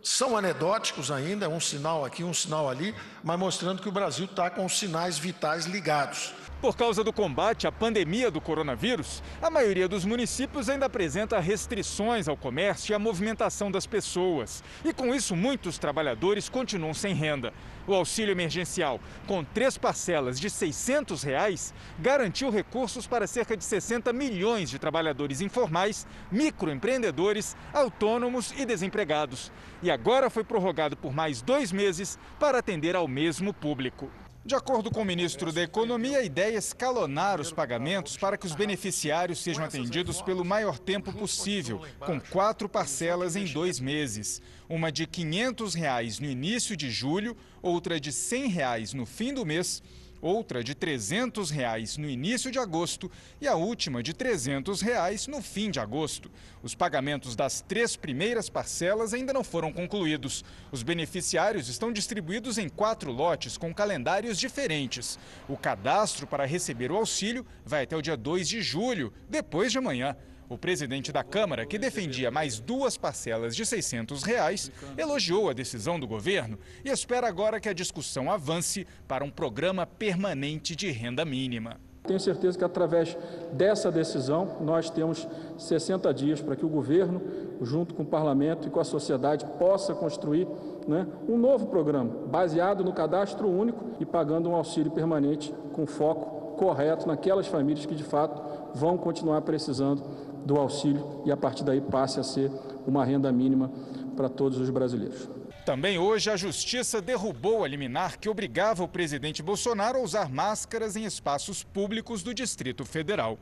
são 0.02 0.36
anedóticos 0.36 1.10
ainda, 1.10 1.48
um 1.48 1.58
sinal 1.58 2.04
aqui, 2.04 2.22
um 2.22 2.32
sinal 2.32 2.68
ali, 2.68 2.94
mas 3.24 3.38
mostrando 3.38 3.82
que 3.82 3.88
o 3.88 3.92
Brasil 3.92 4.26
está 4.26 4.48
com 4.48 4.64
os 4.64 4.78
sinais 4.78 5.18
vitais 5.18 5.66
ligados. 5.66 6.32
Por 6.60 6.74
causa 6.74 7.04
do 7.04 7.12
combate 7.12 7.66
à 7.66 7.72
pandemia 7.72 8.30
do 8.30 8.40
coronavírus, 8.40 9.22
a 9.42 9.50
maioria 9.50 9.86
dos 9.86 10.06
municípios 10.06 10.70
ainda 10.70 10.86
apresenta 10.86 11.38
restrições 11.38 12.28
ao 12.28 12.36
comércio 12.36 12.92
e 12.92 12.94
à 12.94 12.98
movimentação 12.98 13.70
das 13.70 13.86
pessoas. 13.86 14.64
E 14.82 14.90
com 14.90 15.14
isso, 15.14 15.36
muitos 15.36 15.76
trabalhadores 15.76 16.48
continuam 16.48 16.94
sem 16.94 17.14
renda. 17.14 17.52
O 17.86 17.92
auxílio 17.92 18.32
emergencial, 18.32 18.98
com 19.26 19.44
três 19.44 19.76
parcelas 19.76 20.40
de 20.40 20.48
600 20.48 21.22
reais, 21.22 21.74
garantiu 21.98 22.50
recursos 22.50 23.06
para 23.06 23.26
cerca 23.26 23.54
de 23.54 23.62
60 23.62 24.10
milhões 24.14 24.70
de 24.70 24.78
trabalhadores 24.78 25.42
informais, 25.42 26.06
microempreendedores, 26.32 27.54
autônomos 27.72 28.54
e 28.56 28.64
desempregados. 28.64 29.52
E 29.82 29.90
agora 29.90 30.30
foi 30.30 30.42
prorrogado 30.42 30.96
por 30.96 31.12
mais 31.12 31.42
dois 31.42 31.70
meses 31.70 32.18
para 32.40 32.58
atender 32.58 32.96
ao 32.96 33.06
mesmo 33.06 33.52
público. 33.52 34.10
De 34.46 34.54
acordo 34.54 34.92
com 34.92 35.02
o 35.02 35.04
ministro 35.04 35.52
da 35.52 35.60
Economia, 35.60 36.18
a 36.18 36.22
ideia 36.22 36.54
é 36.54 36.58
escalonar 36.58 37.40
os 37.40 37.50
pagamentos 37.50 38.16
para 38.16 38.38
que 38.38 38.46
os 38.46 38.54
beneficiários 38.54 39.42
sejam 39.42 39.64
atendidos 39.64 40.22
pelo 40.22 40.44
maior 40.44 40.78
tempo 40.78 41.12
possível, 41.12 41.82
com 41.98 42.20
quatro 42.20 42.68
parcelas 42.68 43.34
em 43.34 43.44
dois 43.44 43.80
meses. 43.80 44.40
Uma 44.68 44.92
de 44.92 45.04
500 45.04 45.74
reais 45.74 46.20
no 46.20 46.30
início 46.30 46.76
de 46.76 46.92
julho, 46.92 47.36
outra 47.60 47.98
de 47.98 48.12
100 48.12 48.46
reais 48.46 48.94
no 48.94 49.04
fim 49.04 49.34
do 49.34 49.44
mês 49.44 49.82
outra 50.20 50.62
de 50.62 50.74
300 50.74 51.50
reais 51.50 51.96
no 51.96 52.08
início 52.08 52.50
de 52.50 52.58
agosto 52.58 53.10
e 53.40 53.46
a 53.46 53.54
última 53.54 54.02
de 54.02 54.12
300 54.12 54.80
reais 54.80 55.26
no 55.26 55.42
fim 55.42 55.70
de 55.70 55.80
agosto. 55.80 56.30
Os 56.62 56.74
pagamentos 56.74 57.36
das 57.36 57.60
três 57.60 57.96
primeiras 57.96 58.48
parcelas 58.48 59.14
ainda 59.14 59.32
não 59.32 59.44
foram 59.44 59.72
concluídos. 59.72 60.44
Os 60.72 60.82
beneficiários 60.82 61.68
estão 61.68 61.92
distribuídos 61.92 62.58
em 62.58 62.68
quatro 62.68 63.12
lotes 63.12 63.56
com 63.56 63.74
calendários 63.74 64.38
diferentes. 64.38 65.18
O 65.48 65.56
cadastro 65.56 66.26
para 66.26 66.46
receber 66.46 66.90
o 66.90 66.96
auxílio 66.96 67.46
vai 67.64 67.84
até 67.84 67.96
o 67.96 68.02
dia 68.02 68.16
2 68.16 68.48
de 68.48 68.62
julho, 68.62 69.12
depois 69.28 69.72
de 69.72 69.78
amanhã. 69.78 70.16
O 70.48 70.56
presidente 70.56 71.10
da 71.10 71.24
Câmara, 71.24 71.66
que 71.66 71.76
defendia 71.76 72.30
mais 72.30 72.60
duas 72.60 72.96
parcelas 72.96 73.56
de 73.56 73.66
600 73.66 74.22
reais, 74.22 74.70
elogiou 74.96 75.50
a 75.50 75.52
decisão 75.52 75.98
do 75.98 76.06
governo 76.06 76.56
e 76.84 76.88
espera 76.88 77.26
agora 77.26 77.58
que 77.58 77.68
a 77.68 77.72
discussão 77.72 78.30
avance 78.30 78.86
para 79.08 79.24
um 79.24 79.30
programa 79.30 79.84
permanente 79.84 80.76
de 80.76 80.88
renda 80.92 81.24
mínima. 81.24 81.80
Tenho 82.06 82.20
certeza 82.20 82.56
que 82.56 82.64
através 82.64 83.18
dessa 83.52 83.90
decisão 83.90 84.58
nós 84.60 84.88
temos 84.88 85.26
60 85.58 86.14
dias 86.14 86.40
para 86.40 86.54
que 86.54 86.64
o 86.64 86.68
governo, 86.68 87.20
junto 87.62 87.92
com 87.92 88.04
o 88.04 88.06
parlamento 88.06 88.68
e 88.68 88.70
com 88.70 88.78
a 88.78 88.84
sociedade, 88.84 89.44
possa 89.58 89.92
construir 89.92 90.46
né, 90.86 91.08
um 91.28 91.36
novo 91.36 91.66
programa 91.66 92.14
baseado 92.28 92.84
no 92.84 92.92
cadastro 92.92 93.48
único 93.48 93.84
e 93.98 94.06
pagando 94.06 94.48
um 94.48 94.54
auxílio 94.54 94.92
permanente 94.92 95.52
com 95.72 95.84
foco 95.84 96.36
correto 96.56 97.06
naquelas 97.06 97.46
famílias 97.46 97.84
que 97.84 97.94
de 97.94 98.04
fato 98.04 98.40
vão 98.74 98.96
continuar 98.96 99.42
precisando 99.42 100.02
do 100.46 100.56
auxílio 100.56 101.22
e 101.26 101.32
a 101.32 101.36
partir 101.36 101.64
daí 101.64 101.80
passe 101.80 102.20
a 102.20 102.22
ser 102.22 102.50
uma 102.86 103.04
renda 103.04 103.30
mínima 103.32 103.70
para 104.16 104.28
todos 104.28 104.58
os 104.58 104.70
brasileiros. 104.70 105.28
Também 105.66 105.98
hoje 105.98 106.30
a 106.30 106.36
Justiça 106.36 107.02
derrubou 107.02 107.64
a 107.64 107.68
liminar 107.68 108.18
que 108.18 108.28
obrigava 108.28 108.84
o 108.84 108.88
presidente 108.88 109.42
Bolsonaro 109.42 109.98
a 109.98 110.02
usar 110.02 110.30
máscaras 110.30 110.94
em 110.94 111.04
espaços 111.04 111.64
públicos 111.64 112.22
do 112.22 112.32
Distrito 112.32 112.84
Federal. 112.84 113.36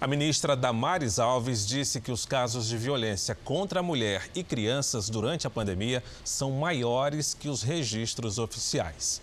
A 0.00 0.06
ministra 0.06 0.56
Damares 0.56 1.18
Alves 1.18 1.66
disse 1.66 2.00
que 2.00 2.10
os 2.10 2.26
casos 2.26 2.66
de 2.66 2.76
violência 2.76 3.34
contra 3.44 3.80
a 3.80 3.82
mulher 3.82 4.28
e 4.34 4.42
crianças 4.42 5.08
durante 5.10 5.46
a 5.46 5.50
pandemia 5.50 6.02
são 6.24 6.52
maiores 6.52 7.34
que 7.34 7.48
os 7.48 7.62
registros 7.62 8.38
oficiais. 8.38 9.22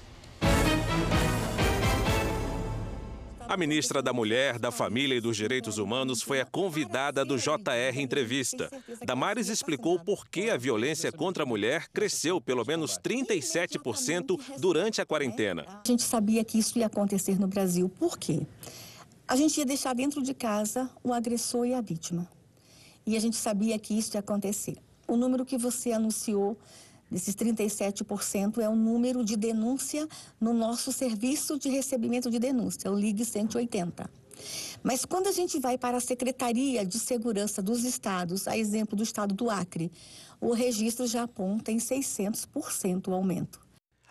A 3.52 3.58
ministra 3.58 4.02
da 4.02 4.14
Mulher, 4.14 4.58
da 4.58 4.72
Família 4.72 5.18
e 5.18 5.20
dos 5.20 5.36
Direitos 5.36 5.78
Humanos 5.78 6.22
foi 6.22 6.40
a 6.40 6.46
convidada 6.46 7.26
do 7.26 7.38
JR 7.38 8.00
Entrevista. 8.00 8.72
Damares 9.06 9.50
explicou 9.50 10.00
por 10.00 10.26
que 10.26 10.50
a 10.50 10.56
violência 10.56 11.12
contra 11.12 11.44
a 11.44 11.46
mulher 11.46 11.90
cresceu 11.90 12.40
pelo 12.40 12.66
menos 12.66 12.98
37% 12.98 14.40
durante 14.58 15.02
a 15.02 15.06
quarentena. 15.06 15.66
A 15.68 15.86
gente 15.86 16.02
sabia 16.02 16.46
que 16.46 16.58
isso 16.60 16.80
ia 16.80 16.86
acontecer 16.86 17.38
no 17.38 17.46
Brasil. 17.46 17.90
Por 17.90 18.18
quê? 18.18 18.48
A 19.28 19.36
gente 19.36 19.58
ia 19.58 19.66
deixar 19.66 19.94
dentro 19.94 20.24
de 20.24 20.34
casa 20.34 20.90
o 21.04 21.12
agressor 21.12 21.66
e 21.66 21.74
a 21.74 21.82
vítima. 21.82 22.26
E 23.06 23.18
a 23.18 23.20
gente 23.20 23.36
sabia 23.36 23.78
que 23.78 23.94
isso 23.94 24.16
ia 24.16 24.22
acontecer. 24.22 24.78
O 25.06 25.18
número 25.18 25.46
que 25.46 25.58
você 25.58 25.92
anunciou 25.92 26.58
desses 27.12 27.36
37% 27.36 28.60
é 28.60 28.70
o 28.70 28.76
número 28.76 29.24
de 29.24 29.36
denúncia 29.36 30.08
no 30.40 30.54
nosso 30.54 30.94
serviço 30.94 31.60
de 31.60 31.70
recebimento 31.70 32.32
de 32.32 32.40
denúncia, 32.40 32.90
o 32.90 32.98
Ligue 32.98 33.26
180. 33.26 34.10
Mas 34.82 35.06
quando 35.06 35.28
a 35.28 35.32
gente 35.32 35.60
vai 35.60 35.78
para 35.78 35.98
a 35.98 36.02
Secretaria 36.02 36.86
de 36.86 36.98
Segurança 36.98 37.62
dos 37.62 37.84
Estados, 37.84 38.48
a 38.48 38.58
exemplo 38.58 38.96
do 38.96 39.04
estado 39.04 39.36
do 39.36 39.50
Acre, 39.50 39.92
o 40.40 40.54
registro 40.54 41.06
já 41.06 41.24
aponta 41.24 41.72
em 41.72 41.78
600% 41.78 43.10
o 43.10 43.14
aumento. 43.14 43.60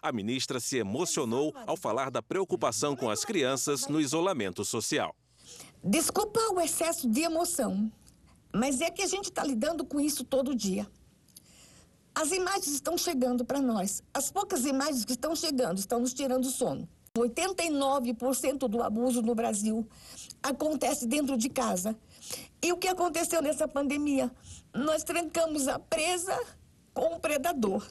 A 0.02 0.12
ministra 0.12 0.60
se 0.60 0.76
emocionou 0.76 1.54
ao 1.66 1.76
falar 1.76 2.10
da 2.10 2.22
preocupação 2.22 2.94
com 2.94 3.10
as 3.10 3.24
crianças 3.24 3.86
no 3.88 4.00
isolamento 4.00 4.64
social. 4.64 5.14
Desculpa 5.82 6.40
o 6.52 6.60
excesso 6.60 7.08
de 7.08 7.22
emoção, 7.22 7.90
mas 8.54 8.80
é 8.80 8.90
que 8.90 9.02
a 9.02 9.06
gente 9.06 9.26
está 9.26 9.44
lidando 9.44 9.84
com 9.84 10.00
isso 10.00 10.24
todo 10.24 10.54
dia. 10.54 10.86
As 12.20 12.32
imagens 12.32 12.74
estão 12.74 12.98
chegando 12.98 13.46
para 13.46 13.62
nós. 13.62 14.02
As 14.12 14.30
poucas 14.30 14.66
imagens 14.66 15.06
que 15.06 15.12
estão 15.12 15.34
chegando 15.34 15.78
estão 15.78 15.98
nos 15.98 16.12
tirando 16.12 16.44
o 16.44 16.50
sono. 16.50 16.86
89% 17.16 18.68
do 18.68 18.82
abuso 18.82 19.22
no 19.22 19.34
Brasil 19.34 19.88
acontece 20.42 21.06
dentro 21.06 21.34
de 21.38 21.48
casa. 21.48 21.96
E 22.62 22.74
o 22.74 22.76
que 22.76 22.88
aconteceu 22.88 23.40
nessa 23.40 23.66
pandemia? 23.66 24.30
Nós 24.74 25.02
trancamos 25.02 25.66
a 25.66 25.78
presa 25.78 26.38
com 26.92 27.14
o 27.14 27.18
predador. 27.18 27.88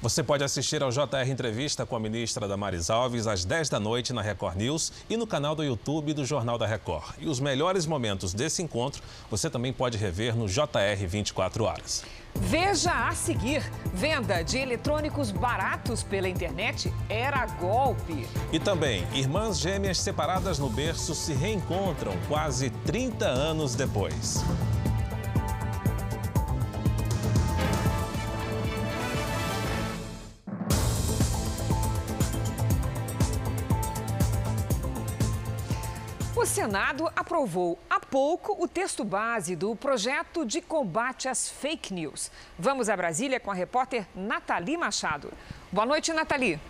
Você 0.00 0.22
pode 0.22 0.44
assistir 0.44 0.80
ao 0.80 0.92
JR 0.92 1.28
Entrevista 1.28 1.84
com 1.84 1.96
a 1.96 2.00
ministra 2.00 2.46
Damares 2.46 2.88
Alves 2.88 3.26
às 3.26 3.44
10 3.44 3.68
da 3.68 3.80
noite 3.80 4.12
na 4.12 4.22
Record 4.22 4.56
News 4.56 4.92
e 5.10 5.16
no 5.16 5.26
canal 5.26 5.56
do 5.56 5.64
YouTube 5.64 6.14
do 6.14 6.24
Jornal 6.24 6.56
da 6.56 6.68
Record. 6.68 7.16
E 7.18 7.26
os 7.26 7.40
melhores 7.40 7.84
momentos 7.84 8.32
desse 8.32 8.62
encontro 8.62 9.02
você 9.28 9.50
também 9.50 9.72
pode 9.72 9.98
rever 9.98 10.36
no 10.36 10.46
JR 10.46 11.04
24 11.04 11.64
Horas. 11.64 12.04
Veja 12.36 13.08
a 13.08 13.12
seguir: 13.12 13.68
venda 13.92 14.40
de 14.42 14.58
eletrônicos 14.58 15.32
baratos 15.32 16.04
pela 16.04 16.28
internet 16.28 16.92
era 17.08 17.44
golpe. 17.46 18.24
E 18.52 18.60
também, 18.60 19.04
irmãs 19.12 19.58
gêmeas 19.58 19.98
separadas 19.98 20.60
no 20.60 20.70
berço 20.70 21.12
se 21.12 21.32
reencontram 21.32 22.12
quase 22.28 22.70
30 22.86 23.26
anos 23.26 23.74
depois. 23.74 24.44
O 36.40 36.46
Senado 36.46 37.10
aprovou 37.16 37.76
há 37.90 37.98
pouco 37.98 38.62
o 38.62 38.68
texto 38.68 39.02
base 39.02 39.56
do 39.56 39.74
projeto 39.74 40.46
de 40.46 40.60
combate 40.60 41.28
às 41.28 41.50
fake 41.50 41.92
news. 41.92 42.30
Vamos 42.56 42.88
a 42.88 42.96
Brasília 42.96 43.40
com 43.40 43.50
a 43.50 43.54
repórter 43.54 44.06
Nathalie 44.14 44.76
Machado. 44.76 45.32
Boa 45.72 45.84
noite, 45.84 46.12
Nathalie. 46.12 46.60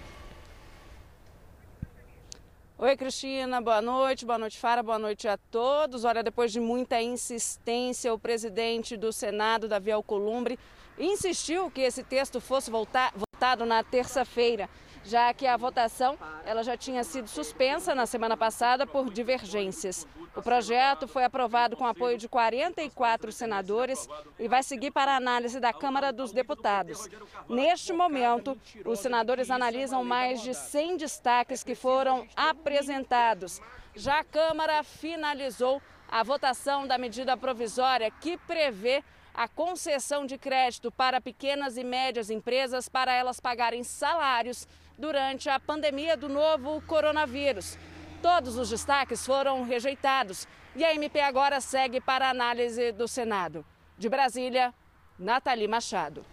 Oi, 2.78 2.96
Cristina, 2.96 3.60
boa 3.60 3.82
noite, 3.82 4.24
boa 4.24 4.38
noite, 4.38 4.58
Fara, 4.58 4.82
boa 4.82 4.98
noite 4.98 5.28
a 5.28 5.36
todos. 5.36 6.02
Olha, 6.02 6.22
depois 6.22 6.50
de 6.50 6.60
muita 6.60 7.02
insistência, 7.02 8.14
o 8.14 8.18
presidente 8.18 8.96
do 8.96 9.12
Senado, 9.12 9.68
Davi 9.68 9.92
Alcolumbre, 9.92 10.58
insistiu 10.98 11.70
que 11.70 11.82
esse 11.82 12.02
texto 12.02 12.40
fosse 12.40 12.70
votado 12.70 13.66
na 13.66 13.84
terça-feira 13.84 14.66
já 15.04 15.32
que 15.32 15.46
a 15.46 15.56
votação 15.56 16.18
ela 16.44 16.62
já 16.62 16.76
tinha 16.76 17.04
sido 17.04 17.28
suspensa 17.28 17.94
na 17.94 18.06
semana 18.06 18.36
passada 18.36 18.86
por 18.86 19.10
divergências. 19.10 20.06
O 20.34 20.42
projeto 20.42 21.08
foi 21.08 21.24
aprovado 21.24 21.76
com 21.76 21.86
apoio 21.86 22.16
de 22.16 22.28
44 22.28 23.32
senadores 23.32 24.08
e 24.38 24.46
vai 24.46 24.62
seguir 24.62 24.90
para 24.90 25.12
a 25.12 25.16
análise 25.16 25.58
da 25.58 25.72
Câmara 25.72 26.12
dos 26.12 26.32
Deputados. 26.32 27.08
Neste 27.48 27.92
momento, 27.92 28.56
os 28.84 29.00
senadores 29.00 29.50
analisam 29.50 30.04
mais 30.04 30.42
de 30.42 30.54
100 30.54 30.96
destaques 30.96 31.62
que 31.62 31.74
foram 31.74 32.26
apresentados. 32.36 33.60
Já 33.94 34.20
a 34.20 34.24
Câmara 34.24 34.82
finalizou 34.84 35.82
a 36.08 36.22
votação 36.22 36.86
da 36.86 36.96
medida 36.96 37.36
provisória 37.36 38.10
que 38.10 38.38
prevê 38.38 39.02
a 39.34 39.46
concessão 39.46 40.26
de 40.26 40.36
crédito 40.36 40.90
para 40.90 41.20
pequenas 41.20 41.76
e 41.76 41.84
médias 41.84 42.28
empresas 42.28 42.88
para 42.88 43.12
elas 43.12 43.38
pagarem 43.38 43.84
salários 43.84 44.66
durante 44.98 45.48
a 45.48 45.60
pandemia 45.60 46.16
do 46.16 46.28
novo 46.28 46.82
coronavírus. 46.82 47.78
Todos 48.20 48.56
os 48.56 48.68
destaques 48.68 49.24
foram 49.24 49.62
rejeitados 49.62 50.48
e 50.74 50.84
a 50.84 50.92
MP 50.92 51.20
agora 51.20 51.60
segue 51.60 52.00
para 52.00 52.26
a 52.26 52.30
análise 52.30 52.90
do 52.90 53.06
Senado. 53.06 53.64
De 53.96 54.08
Brasília, 54.08 54.74
Nathalie 55.18 55.68
Machado. 55.68 56.24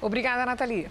Obrigada, 0.00 0.44
Nathalie. 0.44 0.90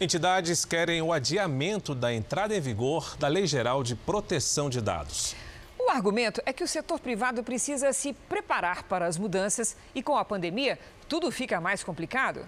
Entidades 0.00 0.64
querem 0.64 1.00
o 1.00 1.12
adiamento 1.12 1.94
da 1.94 2.12
entrada 2.12 2.56
em 2.56 2.60
vigor 2.60 3.16
da 3.16 3.28
Lei 3.28 3.46
Geral 3.46 3.84
de 3.84 3.94
Proteção 3.94 4.68
de 4.68 4.80
Dados. 4.80 5.36
O 5.78 5.88
argumento 5.90 6.42
é 6.44 6.52
que 6.52 6.64
o 6.64 6.68
setor 6.68 6.98
privado 6.98 7.44
precisa 7.44 7.92
se 7.92 8.12
preparar 8.12 8.82
para 8.84 9.06
as 9.06 9.16
mudanças 9.16 9.76
e, 9.94 10.02
com 10.02 10.16
a 10.16 10.24
pandemia, 10.24 10.78
tudo 11.08 11.30
fica 11.30 11.60
mais 11.60 11.84
complicado. 11.84 12.46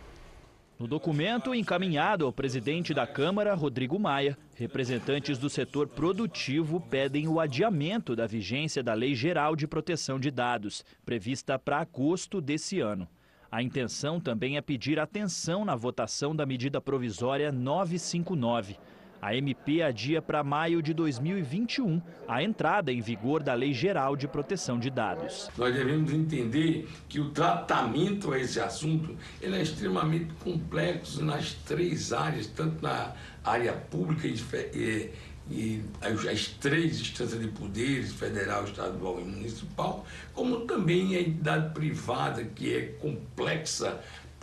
No 0.77 0.89
documento 0.89 1.55
encaminhado 1.55 2.27
ao 2.27 2.33
presidente 2.33 2.93
da 2.93 3.07
Câmara, 3.07 3.55
Rodrigo 3.55 3.97
Maia, 3.97 4.37
representantes 4.57 5.39
do 5.39 5.49
setor 5.49 5.87
produtivo 5.87 6.81
pedem 6.81 7.29
o 7.29 7.39
adiamento 7.39 8.17
da 8.17 8.27
vigência 8.27 8.83
da 8.83 8.93
Lei 8.93 9.15
Geral 9.15 9.55
de 9.55 9.69
Proteção 9.69 10.19
de 10.19 10.33
Dados, 10.33 10.85
prevista 11.07 11.57
para 11.61 11.79
agosto 11.79 12.41
desse 12.41 12.81
ano. 12.81 13.07
A 13.49 13.63
intenção 13.63 14.19
também 14.19 14.57
é 14.57 14.61
pedir 14.61 14.99
atenção 14.99 15.65
na 15.65 15.77
votação 15.77 16.35
da 16.35 16.45
medida 16.45 16.81
provisória 16.81 17.53
959. 17.53 18.77
A 19.25 19.35
MP 19.35 19.81
adia 19.81 20.21
para 20.21 20.45
maio 20.45 20.83
de 20.83 20.93
2021 20.93 21.99
a 22.29 22.43
entrada 22.43 22.93
em 22.93 23.01
vigor 23.01 23.43
da 23.43 23.55
Lei 23.55 23.73
Geral 23.73 24.17
de 24.17 24.29
Proteção 24.29 24.79
de 24.79 24.91
Dados. 24.91 25.49
Nós 25.57 25.75
devemos 25.75 26.13
entender 26.13 26.87
que 27.09 27.19
o 27.21 27.31
tratamento 27.31 28.35
a 28.35 28.39
esse 28.39 28.61
assunto 28.61 29.17
ele 29.41 29.57
é 29.57 29.63
extremamente 29.63 30.29
complexo 30.45 31.25
nas 31.25 31.55
três 31.55 32.13
áreas, 32.13 32.49
tanto 32.49 32.83
na 32.83 33.15
área 33.43 33.73
pública 33.73 34.29
e, 34.29 35.11
e 35.51 35.83
as 36.03 36.49
três 36.61 37.01
instâncias 37.01 37.41
de 37.41 37.49
poderes, 37.49 38.13
federal, 38.13 38.65
estadual 38.65 39.19
e 39.23 39.25
municipal, 39.25 40.05
como 40.35 40.67
também 40.67 41.17
a 41.17 41.21
entidade 41.23 41.73
privada, 41.73 42.45
que 42.45 42.75
é 42.75 42.83
complexa 43.01 44.03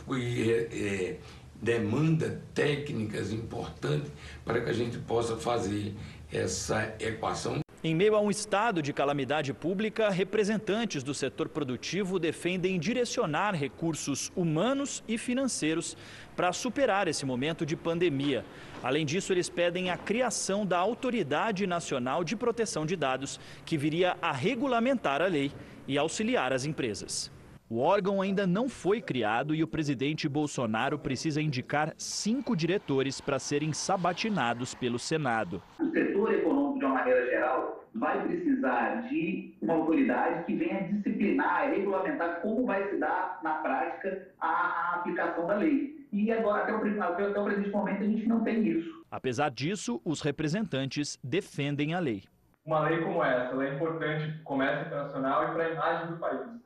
e 0.10 0.50
é, 0.72 1.17
demanda 1.62 2.41
técnicas 2.54 3.32
importantes 3.32 4.12
para 4.43 4.62
que 4.62 4.69
a 4.69 4.74
gente 4.74 4.97
possa 4.97 5.38
fazer 5.38 5.93
essa 6.32 6.95
equação. 7.00 7.60
Em 7.84 7.95
meio 7.95 8.15
a 8.15 8.21
um 8.21 8.30
estado 8.30 8.80
de 8.80 8.93
calamidade 8.93 9.54
pública, 9.54 10.12
representantes 10.12 11.02
do 11.02 11.15
setor 11.15 11.50
produtivo 11.50 12.19
defendem 12.19 12.80
direcionar 12.80 13.56
recursos 13.56 14.32
humanos 14.36 15.04
e 15.08 15.17
financeiros 15.17 15.97
para 16.36 16.54
superar 16.54 17.08
esse 17.08 17.26
momento 17.26 17.65
de 17.65 17.76
pandemia. 17.76 18.45
Além 18.84 19.04
disso, 19.04 19.34
eles 19.34 19.50
pedem 19.50 19.89
a 19.89 19.97
criação 19.97 20.63
da 20.63 20.78
Autoridade 20.78 21.65
Nacional 21.65 22.24
de 22.24 22.36
Proteção 22.36 22.86
de 22.86 22.95
Dados, 22.95 23.39
que 23.65 23.80
viria 23.80 24.15
a 24.21 24.32
regulamentar 24.32 25.19
a 25.19 25.26
lei 25.26 25.52
e 25.88 25.97
auxiliar 25.97 26.54
as 26.54 26.65
empresas. 26.65 27.32
O 27.71 27.79
órgão 27.79 28.21
ainda 28.21 28.45
não 28.45 28.67
foi 28.67 28.99
criado 28.99 29.55
e 29.55 29.63
o 29.63 29.67
presidente 29.67 30.27
Bolsonaro 30.27 30.99
precisa 30.99 31.41
indicar 31.41 31.93
cinco 31.97 32.53
diretores 32.53 33.21
para 33.21 33.39
serem 33.39 33.71
sabatinados 33.71 34.75
pelo 34.75 34.99
Senado. 34.99 35.63
O 35.79 35.89
setor 35.89 36.34
econômico, 36.34 36.79
de 36.79 36.86
uma 36.86 36.95
maneira 36.95 37.25
geral, 37.27 37.86
vai 37.95 38.27
precisar 38.27 39.07
de 39.07 39.55
uma 39.62 39.75
autoridade 39.75 40.43
que 40.43 40.53
venha 40.53 40.84
disciplinar 40.84 41.69
e 41.69 41.77
regulamentar 41.77 42.41
como 42.41 42.65
vai 42.65 42.89
se 42.89 42.97
dar, 42.97 43.39
na 43.41 43.53
prática, 43.53 44.27
a, 44.41 44.95
aplicação 44.95 45.47
da 45.47 45.55
lei. 45.55 46.05
E 46.12 46.29
agora, 46.29 46.63
até 46.63 46.73
o, 46.73 47.01
até 47.01 47.39
o 47.39 47.45
presente 47.45 47.69
momento, 47.69 48.03
a 48.03 48.05
gente 48.05 48.27
não 48.27 48.43
tem 48.43 48.67
isso. 48.67 49.05
Apesar 49.10 49.49
disso, 49.49 50.01
os 50.03 50.19
representantes 50.19 51.17
defendem 51.23 51.93
a 51.93 51.99
lei. 51.99 52.25
Uma 52.65 52.81
lei 52.81 52.99
como 52.99 53.23
essa 53.23 53.55
é 53.63 53.75
importante 53.75 54.29
para 54.29 54.41
o 54.41 54.43
comércio 54.43 54.88
internacional 54.88 55.43
e 55.43 55.53
para 55.53 55.63
a 55.63 55.71
imagem 55.71 56.07
do 56.07 56.17
país 56.17 56.62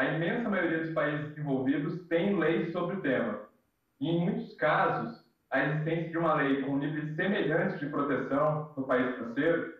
a 0.00 0.14
imensa 0.14 0.48
maioria 0.48 0.78
dos 0.78 0.94
países 0.94 1.28
desenvolvidos 1.28 2.06
tem 2.08 2.38
leis 2.38 2.72
sobre 2.72 2.96
o 2.96 3.00
tema. 3.02 3.40
E, 4.00 4.08
em 4.08 4.20
muitos 4.24 4.54
casos, 4.54 5.22
a 5.50 5.62
existência 5.62 6.08
de 6.08 6.16
uma 6.16 6.34
lei 6.36 6.62
com 6.62 6.78
níveis 6.78 7.14
semelhantes 7.16 7.78
de 7.78 7.86
proteção 7.86 8.72
no 8.78 8.84
país 8.84 9.14
parceiro 9.16 9.74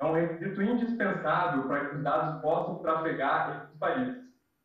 é 0.00 0.04
um 0.06 0.14
requisito 0.14 0.62
indispensável 0.62 1.64
para 1.64 1.84
que 1.84 1.96
os 1.96 2.02
dados 2.02 2.40
possam 2.40 2.78
trafegar 2.78 3.50
entre 3.50 3.74
os 3.74 3.78
países. 3.78 4.16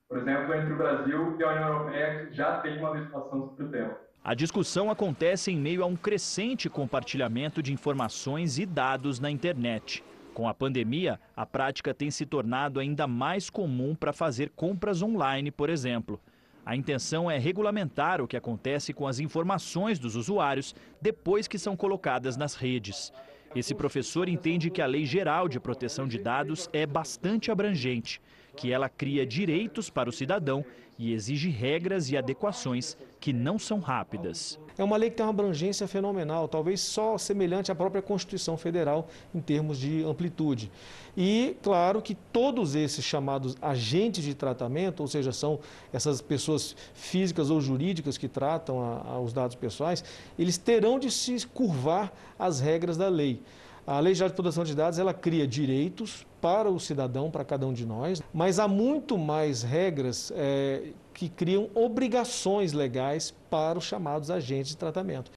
Por 0.08 0.17
exemplo, 0.17 0.54
entre 0.54 0.74
o 0.74 0.78
Brasil 0.78 1.38
e 1.38 1.43
a 1.43 1.50
União 1.50 1.67
Europeia, 1.67 2.26
que 2.26 2.34
já 2.34 2.62
tem 2.62 2.78
uma 2.78 2.91
legislação 2.91 3.50
sobre 3.50 3.65
o 3.65 3.69
tema. 3.69 3.97
A 4.24 4.34
discussão 4.34 4.89
acontece 4.89 5.52
em 5.52 5.58
meio 5.58 5.84
a 5.84 5.88
um 5.88 5.95
crescente 5.97 6.69
compartilhamento 6.69 7.62
de 7.62 7.74
informações 7.74 8.58
e 8.58 8.65
dados 8.65 9.19
na 9.19 9.30
internet. 9.30 10.02
Com 10.34 10.48
a 10.48 10.54
pandemia, 10.54 11.20
a 11.36 11.46
prática 11.46 11.94
tem 11.94 12.10
se 12.10 12.26
tornado 12.26 12.80
ainda 12.80 13.06
mais 13.06 13.50
comum 13.50 13.94
para 13.94 14.13
fazer 14.13 14.50
compras 14.56 15.02
online, 15.02 15.52
por 15.52 15.70
exemplo. 15.70 16.20
A 16.65 16.76
intenção 16.76 17.30
é 17.30 17.38
regulamentar 17.38 18.22
o 18.22 18.28
que 18.28 18.38
acontece 18.38 18.94
com 18.94 19.08
as 19.08 19.20
informações 19.20 20.00
dos 20.00 20.15
usuários 20.15 20.74
depois 21.02 21.48
que 21.48 21.58
são 21.58 21.76
colocadas 21.76 22.38
nas 22.38 22.56
redes. 22.56 23.12
Esse 23.54 23.76
professor 23.76 24.30
entende 24.30 24.70
que 24.70 24.82
a 24.82 24.86
Lei 24.86 25.06
Geral 25.06 25.50
de 25.50 25.60
Proteção 25.60 26.08
de 26.08 26.17
Dados 26.17 26.70
é 26.72 26.86
bastante 26.86 27.52
abrangente, 27.52 28.22
que 28.62 28.71
ela 28.71 28.88
cria 28.88 29.26
direitos 29.26 29.89
para 29.89 30.08
o 30.08 30.13
cidadão 30.13 30.63
e 31.00 31.13
exige 31.13 31.50
regras 31.50 32.12
e 32.12 32.17
adequações 32.17 32.95
que 33.19 33.34
não 33.34 33.58
são 33.58 33.80
rápidas. 33.80 34.60
É 34.78 34.84
uma 34.84 34.97
lei 34.97 35.10
que 35.10 35.15
tem 35.15 35.26
uma 35.26 35.32
abrangência 35.32 35.88
fenomenal, 35.88 36.47
talvez 36.47 36.80
só 36.80 37.17
semelhante 37.17 37.71
à 37.71 37.76
própria 37.76 38.04
Constituição 38.04 38.56
Federal 38.58 39.08
em 39.34 39.41
termos 39.41 39.80
de 39.80 40.04
amplitude. 40.04 40.71
E, 41.17 41.58
claro, 41.63 42.04
que 42.04 42.13
todos 42.13 42.76
esses 42.76 43.04
chamados 43.04 43.58
agentes 43.60 44.24
de 44.24 44.36
tratamento, 44.36 45.00
ou 45.00 45.08
seja, 45.08 45.32
são 45.32 45.60
essas 45.91 46.21
pessoas 46.21 46.76
físicas 46.93 47.50
ou 47.50 47.60
jurídicas 47.60 48.15
que 48.15 48.28
tratam 48.28 48.80
a, 48.80 49.13
a, 49.13 49.19
os 49.19 49.34
dados 49.34 49.56
pessoais, 49.56 50.04
eles 50.38 50.60
terão 50.60 51.00
de 51.00 51.10
se 51.10 51.47
curvar 51.47 52.13
às 52.38 52.60
regras 52.60 52.95
da 52.95 53.10
lei. 53.10 53.41
A 53.86 54.00
Lei 54.00 54.13
Geral 54.13 54.30
de 54.30 54.36
Proteção 54.36 54.63
de 54.63 54.76
Dados 54.76 55.00
ela 55.00 55.13
cria 55.13 55.48
direitos 55.48 56.26
para 56.39 56.70
o 56.70 56.80
cidadão, 56.80 57.32
para 57.32 57.44
cada 57.44 57.65
um 57.65 57.74
de 57.74 57.86
nós, 57.86 58.22
mas 58.34 58.60
há 58.60 58.67
muito 58.67 59.17
mais 59.17 59.63
regras 59.63 60.32
é, 60.36 60.89
que 61.13 61.28
criam 61.28 61.70
obrigações 61.74 62.74
legais 62.74 63.34
para 63.50 63.80
os 63.80 63.86
chamados 63.86 64.30
agentes 64.30 64.72
de 64.72 64.78
tratamento. 64.78 65.32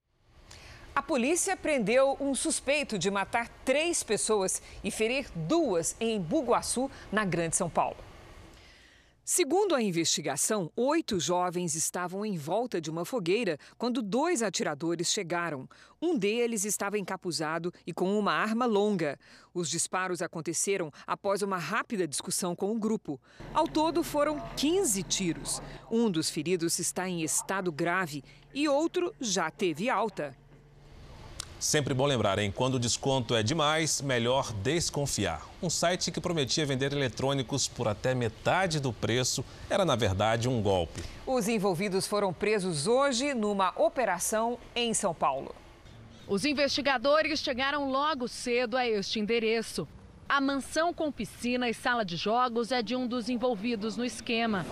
A 0.95 1.03
polícia 1.03 1.57
prendeu 1.57 2.17
um 2.21 2.35
suspeito 2.35 2.99
de 2.99 3.11
matar 3.11 3.49
três 3.65 4.03
pessoas 4.03 4.63
e 4.83 4.91
ferir 4.91 5.27
duas 5.35 5.97
em 5.99 6.21
Buguaçu, 6.21 6.91
na 7.11 7.25
Grande 7.25 7.57
São 7.57 7.69
Paulo. 7.69 7.97
Segundo 9.27 9.75
a 9.75 9.81
investigação, 9.81 10.71
oito 10.77 11.19
jovens 11.19 11.75
estavam 11.75 12.27
em 12.27 12.37
volta 12.37 12.79
de 12.79 12.91
uma 12.91 13.07
fogueira 13.07 13.59
quando 13.79 14.03
dois 14.03 14.43
atiradores 14.43 15.11
chegaram. 15.11 15.67
Um 16.01 16.19
deles 16.19 16.67
estava 16.67 16.99
encapuzado 16.99 17.73
e 17.87 17.93
com 17.95 18.19
uma 18.19 18.35
arma 18.35 18.67
longa. 18.67 19.19
Os 19.55 19.71
disparos 19.71 20.21
aconteceram 20.21 20.93
após 21.07 21.41
uma 21.41 21.57
rápida 21.57 22.07
discussão 22.07 22.55
com 22.55 22.71
o 22.71 22.79
grupo. 22.79 23.19
Ao 23.55 23.67
todo, 23.67 24.05
foram 24.05 24.39
15 24.59 25.03
tiros. 25.05 25.63
Um 25.91 26.11
dos 26.11 26.29
feridos 26.29 26.79
está 26.79 27.09
em 27.09 27.23
estado 27.23 27.73
grave 27.73 28.23
e 28.53 28.69
outro 28.69 29.11
já 29.19 29.51
teve 29.51 29.89
alta. 29.89 30.37
Sempre 31.65 31.95
bom 31.95 32.05
lembrar, 32.05 32.39
hein? 32.39 32.53
Quando 32.55 32.75
o 32.75 32.79
desconto 32.79 33.35
é 33.35 33.43
demais, 33.43 34.03
melhor 34.03 34.53
desconfiar. 34.53 35.41
Um 35.63 35.71
site 35.71 36.13
que 36.13 36.21
prometia 36.21 36.67
vender 36.67 36.93
eletrônicos 36.93 37.67
por 37.67 37.89
até 37.89 38.15
metade 38.15 38.79
do 38.79 38.93
preço 38.93 39.43
era, 39.71 39.83
na 39.83 39.97
verdade, 39.97 40.47
um 40.47 40.61
golpe. 40.61 41.03
Os 41.27 41.49
envolvidos 41.49 42.07
foram 42.07 42.35
presos 42.35 42.87
hoje 42.87 43.33
numa 43.33 43.73
operação 43.81 44.59
em 44.77 44.93
São 44.93 45.15
Paulo. 45.15 45.55
Os 46.29 46.45
investigadores 46.45 47.41
chegaram 47.41 47.91
logo 47.91 48.29
cedo 48.29 48.77
a 48.77 48.87
este 48.87 49.19
endereço. 49.19 49.89
A 50.29 50.43
mansão 50.43 50.93
com 50.93 51.11
piscina 51.11 51.67
e 51.67 51.73
sala 51.73 52.05
de 52.05 52.17
jogos 52.17 52.73
é 52.73 52.83
de 52.83 52.95
um 52.95 53.07
dos 53.07 53.31
envolvidos 53.31 53.97
no 53.97 54.05
esquema. 54.05 54.67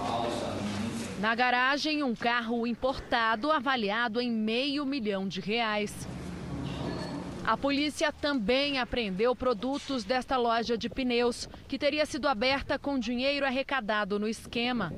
Na 1.21 1.35
garagem, 1.35 2.03
um 2.03 2.15
carro 2.15 2.67
importado 2.67 3.51
avaliado 3.51 4.21
em 4.21 4.31
meio 4.31 4.85
milhão 4.85 5.27
de 5.27 5.41
reais. 5.41 6.07
A 7.45 7.57
polícia 7.57 8.13
também 8.13 8.79
apreendeu 8.79 9.35
produtos 9.35 10.05
desta 10.05 10.37
loja 10.37 10.79
de 10.79 10.89
pneus, 10.89 11.49
que 11.67 11.77
teria 11.77 12.07
sido 12.07 12.29
aberta 12.29 12.79
com 12.79 12.99
dinheiro 12.99 13.45
arrecadado 13.45 14.19
no 14.19 14.29
esquema. 14.29 14.95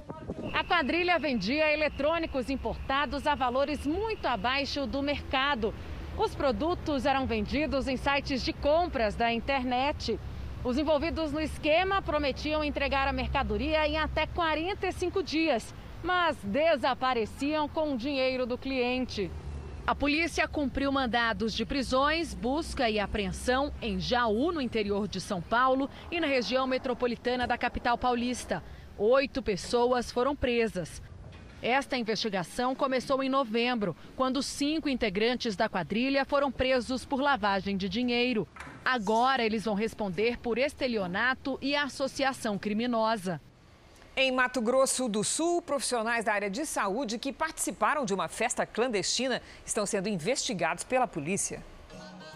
A 0.52 0.62
quadrilha 0.62 1.18
vendia 1.18 1.72
eletrônicos 1.72 2.50
importados 2.50 3.26
a 3.26 3.34
valores 3.34 3.86
muito 3.86 4.26
abaixo 4.26 4.86
do 4.86 5.02
mercado. 5.02 5.74
Os 6.18 6.34
produtos 6.34 7.06
eram 7.06 7.26
vendidos 7.26 7.88
em 7.88 7.96
sites 7.96 8.44
de 8.44 8.52
compras 8.52 9.16
da 9.16 9.32
internet. 9.32 10.20
Os 10.62 10.76
envolvidos 10.76 11.32
no 11.32 11.40
esquema 11.40 12.02
prometiam 12.02 12.62
entregar 12.62 13.08
a 13.08 13.12
mercadoria 13.12 13.88
em 13.88 13.96
até 13.96 14.26
45 14.26 15.22
dias, 15.22 15.74
mas 16.02 16.36
desapareciam 16.44 17.66
com 17.68 17.94
o 17.94 17.96
dinheiro 17.96 18.44
do 18.44 18.58
cliente. 18.58 19.30
A 19.86 19.94
polícia 19.94 20.48
cumpriu 20.48 20.90
mandados 20.90 21.52
de 21.52 21.66
prisões, 21.66 22.32
busca 22.32 22.88
e 22.88 22.98
apreensão 22.98 23.70
em 23.82 24.00
Jaú, 24.00 24.50
no 24.50 24.62
interior 24.62 25.06
de 25.06 25.20
São 25.20 25.42
Paulo, 25.42 25.90
e 26.10 26.18
na 26.18 26.26
região 26.26 26.66
metropolitana 26.66 27.46
da 27.46 27.58
capital 27.58 27.98
paulista. 27.98 28.64
Oito 28.96 29.42
pessoas 29.42 30.10
foram 30.10 30.34
presas. 30.34 31.02
Esta 31.60 31.98
investigação 31.98 32.74
começou 32.74 33.22
em 33.22 33.28
novembro, 33.28 33.94
quando 34.16 34.42
cinco 34.42 34.88
integrantes 34.88 35.54
da 35.54 35.68
quadrilha 35.68 36.24
foram 36.24 36.50
presos 36.50 37.04
por 37.04 37.20
lavagem 37.20 37.76
de 37.76 37.86
dinheiro. 37.86 38.48
Agora 38.82 39.44
eles 39.44 39.66
vão 39.66 39.74
responder 39.74 40.38
por 40.38 40.56
estelionato 40.56 41.58
e 41.60 41.76
associação 41.76 42.56
criminosa. 42.56 43.38
Em 44.16 44.30
Mato 44.30 44.62
Grosso 44.62 45.08
do 45.08 45.24
Sul, 45.24 45.60
profissionais 45.60 46.24
da 46.24 46.32
área 46.32 46.48
de 46.48 46.64
saúde 46.64 47.18
que 47.18 47.32
participaram 47.32 48.04
de 48.04 48.14
uma 48.14 48.28
festa 48.28 48.64
clandestina 48.64 49.42
estão 49.66 49.84
sendo 49.84 50.08
investigados 50.08 50.84
pela 50.84 51.08
polícia. 51.08 51.60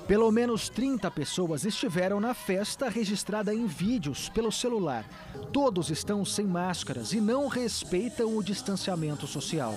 Pelo 0.09 0.33
menos 0.33 0.71
30 0.71 1.11
pessoas 1.11 1.67
estiveram 1.67 2.19
na 2.19 2.33
festa 2.33 2.89
registrada 2.89 3.55
em 3.55 3.67
vídeos 3.67 4.31
pelo 4.31 4.51
celular. 4.51 5.05
Todos 5.53 5.91
estão 5.91 6.25
sem 6.25 6.47
máscaras 6.47 7.13
e 7.13 7.21
não 7.21 7.47
respeitam 7.47 8.35
o 8.35 8.43
distanciamento 8.43 9.27
social. 9.27 9.75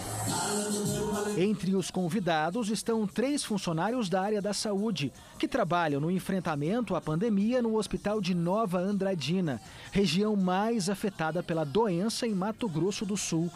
Entre 1.38 1.76
os 1.76 1.92
convidados 1.92 2.70
estão 2.70 3.06
três 3.06 3.44
funcionários 3.44 4.08
da 4.08 4.22
área 4.22 4.42
da 4.42 4.54
saúde, 4.54 5.12
que 5.38 5.50
trabalham 5.50 6.00
no 6.00 6.10
enfrentamento 6.10 6.96
à 6.96 7.02
pandemia 7.02 7.62
no 7.62 7.78
Hospital 7.78 8.22
de 8.22 8.34
Nova 8.34 8.80
Andradina, 8.80 9.60
região 9.92 10.38
mais 10.38 10.90
afetada 10.90 11.44
pela 11.44 11.66
doença 11.66 12.26
em 12.26 12.34
Mato 12.34 12.70
Grosso 12.70 13.06
do 13.06 13.18
Sul. 13.18 13.52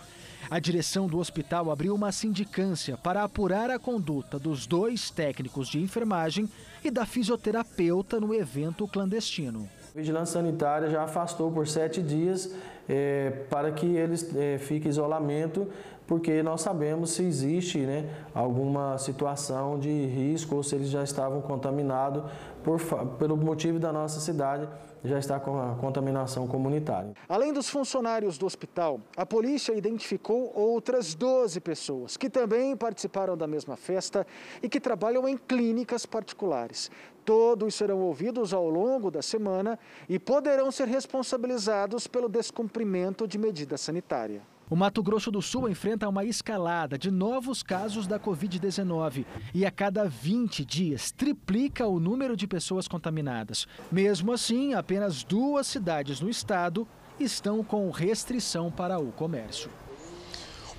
A 0.50 0.60
direção 0.60 1.08
do 1.08 1.18
hospital 1.18 1.72
abriu 1.72 1.96
uma 1.96 2.12
sindicância 2.12 2.96
para 2.98 3.24
apurar 3.24 3.72
a 3.72 3.80
conduta 3.80 4.38
dos 4.38 4.68
dois 4.68 5.10
técnicos 5.10 5.68
de 5.68 5.82
enfermagem 5.82 6.48
e 6.84 6.92
da 6.92 7.04
fisioterapeuta 7.04 8.20
no 8.20 8.34
evento 8.34 8.88
clandestino. 8.88 9.68
A 9.94 9.98
vigilância 9.98 10.34
sanitária 10.34 10.90
já 10.90 11.04
afastou 11.04 11.52
por 11.52 11.68
sete 11.68 12.00
dias 12.02 12.54
é, 12.88 13.32
para 13.50 13.72
que 13.72 13.88
eles 13.88 14.36
é, 14.36 14.60
fiquem 14.60 14.88
em 14.88 14.92
isolamento, 14.92 15.68
porque 16.06 16.44
nós 16.44 16.62
sabemos 16.62 17.12
se 17.12 17.24
existe 17.24 17.80
né, 17.80 18.08
alguma 18.32 19.00
situação 19.00 19.80
de 19.80 20.06
risco 20.06 20.58
ou 20.58 20.64
se 20.64 20.76
eles 20.76 20.90
já 20.90 21.04
estavam 21.04 21.42
contaminados 21.42 22.24
por, 22.64 22.80
pelo 23.18 23.36
motivo 23.36 23.80
da 23.80 23.92
nossa 23.92 24.20
cidade 24.20 24.68
já 25.06 25.20
está 25.20 25.40
com 25.40 25.60
a 25.60 25.76
contaminação 25.76 26.48
comunitária. 26.48 27.14
Além 27.28 27.54
dos 27.54 27.70
funcionários 27.70 28.38
do 28.38 28.46
hospital, 28.46 29.00
a 29.16 29.26
polícia 29.26 29.74
identificou 29.74 30.52
outras 30.56 31.14
12 31.14 31.60
pessoas 31.60 32.18
que 32.18 32.30
também 32.30 32.76
participaram 32.76 33.38
da 33.38 33.48
mesma 33.48 33.76
festa 33.76 34.26
e 34.62 34.70
que 34.70 34.80
trabalham 34.80 35.28
em 35.28 35.38
clínicas 35.38 36.06
particulares. 36.06 36.90
Todos 37.24 37.74
serão 37.74 38.00
ouvidos 38.02 38.54
ao 38.54 38.70
longo 38.70 39.10
da 39.10 39.22
semana 39.22 39.80
e 40.08 40.20
poderão 40.20 40.72
ser 40.72 40.88
responsabilizados 40.88 42.06
pelo 42.08 42.30
descumprimento 42.30 43.28
de 43.28 43.38
medida 43.38 43.78
sanitária. 43.78 44.55
O 44.68 44.76
Mato 44.76 45.04
Grosso 45.04 45.30
do 45.30 45.44
Sul 45.44 45.70
enfrenta 45.70 46.10
uma 46.10 46.26
escalada 46.26 46.98
de 46.98 47.12
novos 47.12 47.62
casos 47.62 48.08
da 48.08 48.20
Covid-19 48.20 49.24
e 49.54 49.64
a 49.64 49.70
cada 49.70 50.06
20 50.06 50.66
dias 50.66 51.12
triplica 51.12 51.86
o 51.86 52.00
número 52.00 52.36
de 52.36 52.48
pessoas 52.48 52.88
contaminadas. 52.88 53.68
Mesmo 53.92 54.34
assim, 54.34 54.74
apenas 54.74 55.24
duas 55.24 55.68
cidades 55.68 56.20
no 56.20 56.28
estado 56.28 56.88
estão 57.20 57.64
com 57.64 57.92
restrição 57.92 58.72
para 58.72 58.98
o 58.98 59.12
comércio. 59.12 59.70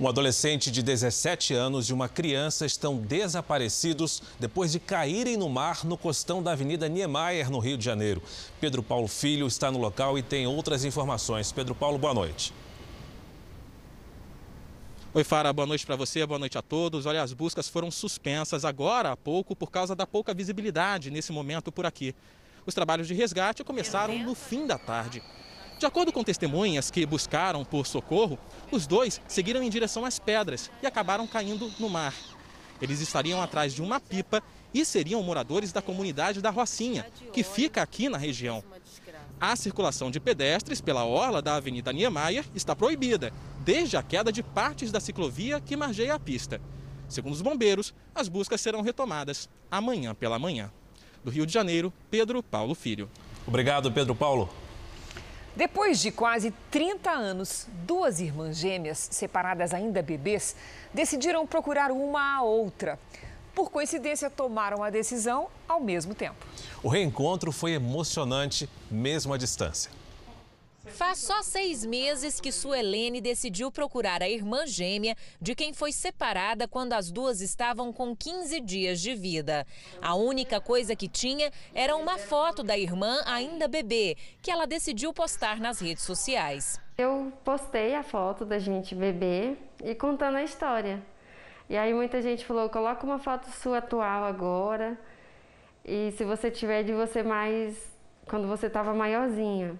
Um 0.00 0.08
adolescente 0.08 0.68
de 0.68 0.82
17 0.82 1.54
anos 1.54 1.88
e 1.88 1.92
uma 1.92 2.08
criança 2.08 2.66
estão 2.66 2.96
desaparecidos 2.96 4.20
depois 4.38 4.72
de 4.72 4.80
caírem 4.80 5.36
no 5.36 5.48
mar 5.48 5.84
no 5.84 5.96
costão 5.96 6.42
da 6.42 6.50
Avenida 6.50 6.88
Niemeyer, 6.88 7.50
no 7.52 7.60
Rio 7.60 7.78
de 7.78 7.84
Janeiro. 7.84 8.20
Pedro 8.60 8.82
Paulo 8.82 9.06
Filho 9.06 9.46
está 9.46 9.70
no 9.70 9.78
local 9.78 10.18
e 10.18 10.22
tem 10.22 10.44
outras 10.44 10.84
informações. 10.84 11.52
Pedro 11.52 11.74
Paulo, 11.74 11.98
boa 11.98 12.12
noite. 12.12 12.52
Oi, 15.16 15.24
Fara, 15.24 15.50
boa 15.50 15.64
noite 15.64 15.86
para 15.86 15.96
você, 15.96 16.26
boa 16.26 16.38
noite 16.38 16.58
a 16.58 16.62
todos. 16.62 17.06
Olha, 17.06 17.22
as 17.22 17.32
buscas 17.32 17.70
foram 17.70 17.90
suspensas 17.90 18.66
agora 18.66 19.12
há 19.12 19.16
pouco 19.16 19.56
por 19.56 19.70
causa 19.70 19.96
da 19.96 20.06
pouca 20.06 20.34
visibilidade 20.34 21.10
nesse 21.10 21.32
momento 21.32 21.72
por 21.72 21.86
aqui. 21.86 22.14
Os 22.66 22.74
trabalhos 22.74 23.08
de 23.08 23.14
resgate 23.14 23.64
começaram 23.64 24.18
no 24.18 24.34
fim 24.34 24.66
da 24.66 24.76
tarde. 24.76 25.22
De 25.78 25.86
acordo 25.86 26.12
com 26.12 26.22
testemunhas 26.22 26.90
que 26.90 27.06
buscaram 27.06 27.64
por 27.64 27.86
socorro, 27.86 28.38
os 28.70 28.86
dois 28.86 29.18
seguiram 29.26 29.62
em 29.62 29.70
direção 29.70 30.04
às 30.04 30.18
pedras 30.18 30.70
e 30.82 30.86
acabaram 30.86 31.26
caindo 31.26 31.72
no 31.80 31.88
mar. 31.88 32.12
Eles 32.78 33.00
estariam 33.00 33.40
atrás 33.40 33.72
de 33.72 33.80
uma 33.80 33.98
pipa 33.98 34.42
e 34.74 34.84
seriam 34.84 35.22
moradores 35.22 35.72
da 35.72 35.80
comunidade 35.80 36.42
da 36.42 36.50
Rocinha, 36.50 37.06
que 37.32 37.42
fica 37.42 37.80
aqui 37.80 38.10
na 38.10 38.18
região. 38.18 38.62
A 39.38 39.54
circulação 39.54 40.10
de 40.10 40.18
pedestres 40.18 40.80
pela 40.80 41.04
orla 41.04 41.42
da 41.42 41.56
Avenida 41.56 41.92
Niemeyer 41.92 42.46
está 42.54 42.74
proibida 42.74 43.30
desde 43.60 43.96
a 43.98 44.02
queda 44.02 44.32
de 44.32 44.42
partes 44.42 44.90
da 44.90 44.98
ciclovia 44.98 45.60
que 45.60 45.76
margeia 45.76 46.14
a 46.14 46.18
pista. 46.18 46.58
Segundo 47.06 47.34
os 47.34 47.42
bombeiros, 47.42 47.94
as 48.14 48.28
buscas 48.28 48.62
serão 48.62 48.80
retomadas 48.80 49.46
amanhã 49.70 50.14
pela 50.14 50.38
manhã. 50.38 50.72
Do 51.22 51.30
Rio 51.30 51.44
de 51.44 51.52
Janeiro, 51.52 51.92
Pedro 52.10 52.42
Paulo 52.42 52.74
Filho. 52.74 53.10
Obrigado, 53.46 53.92
Pedro 53.92 54.14
Paulo. 54.14 54.48
Depois 55.54 56.00
de 56.00 56.10
quase 56.10 56.52
30 56.70 57.10
anos, 57.10 57.66
duas 57.86 58.20
irmãs 58.20 58.56
gêmeas, 58.56 59.08
separadas 59.10 59.74
ainda 59.74 60.02
bebês, 60.02 60.56
decidiram 60.94 61.46
procurar 61.46 61.90
uma 61.90 62.36
a 62.36 62.42
outra. 62.42 62.98
Por 63.56 63.70
coincidência, 63.70 64.28
tomaram 64.28 64.84
a 64.84 64.90
decisão 64.90 65.48
ao 65.66 65.80
mesmo 65.80 66.14
tempo. 66.14 66.46
O 66.82 66.88
reencontro 66.88 67.50
foi 67.50 67.72
emocionante, 67.72 68.68
mesmo 68.90 69.32
à 69.32 69.38
distância. 69.38 69.90
Faz 70.84 71.20
só 71.20 71.42
seis 71.42 71.82
meses 71.82 72.38
que 72.38 72.52
Suelene 72.52 73.18
decidiu 73.18 73.72
procurar 73.72 74.22
a 74.22 74.28
irmã 74.28 74.66
gêmea 74.66 75.16
de 75.40 75.54
quem 75.54 75.72
foi 75.72 75.90
separada 75.90 76.68
quando 76.68 76.92
as 76.92 77.10
duas 77.10 77.40
estavam 77.40 77.94
com 77.94 78.14
15 78.14 78.60
dias 78.60 79.00
de 79.00 79.14
vida. 79.14 79.66
A 80.02 80.14
única 80.14 80.60
coisa 80.60 80.94
que 80.94 81.08
tinha 81.08 81.50
era 81.74 81.96
uma 81.96 82.18
foto 82.18 82.62
da 82.62 82.76
irmã 82.76 83.22
ainda 83.24 83.66
bebê, 83.66 84.18
que 84.42 84.50
ela 84.50 84.66
decidiu 84.66 85.14
postar 85.14 85.58
nas 85.60 85.80
redes 85.80 86.04
sociais. 86.04 86.78
Eu 86.98 87.32
postei 87.42 87.94
a 87.94 88.02
foto 88.02 88.44
da 88.44 88.58
gente 88.58 88.94
bebê 88.94 89.56
e 89.82 89.94
contando 89.94 90.36
a 90.36 90.44
história. 90.44 91.02
E 91.68 91.76
aí 91.76 91.92
muita 91.92 92.22
gente 92.22 92.44
falou: 92.44 92.68
coloca 92.68 93.04
uma 93.04 93.18
foto 93.18 93.46
sua 93.50 93.78
atual 93.78 94.24
agora. 94.24 94.98
E 95.84 96.12
se 96.12 96.24
você 96.24 96.50
tiver 96.50 96.82
de 96.82 96.92
você 96.92 97.22
mais 97.22 97.96
quando 98.28 98.48
você 98.48 98.66
estava 98.66 98.92
maiorzinha. 98.92 99.76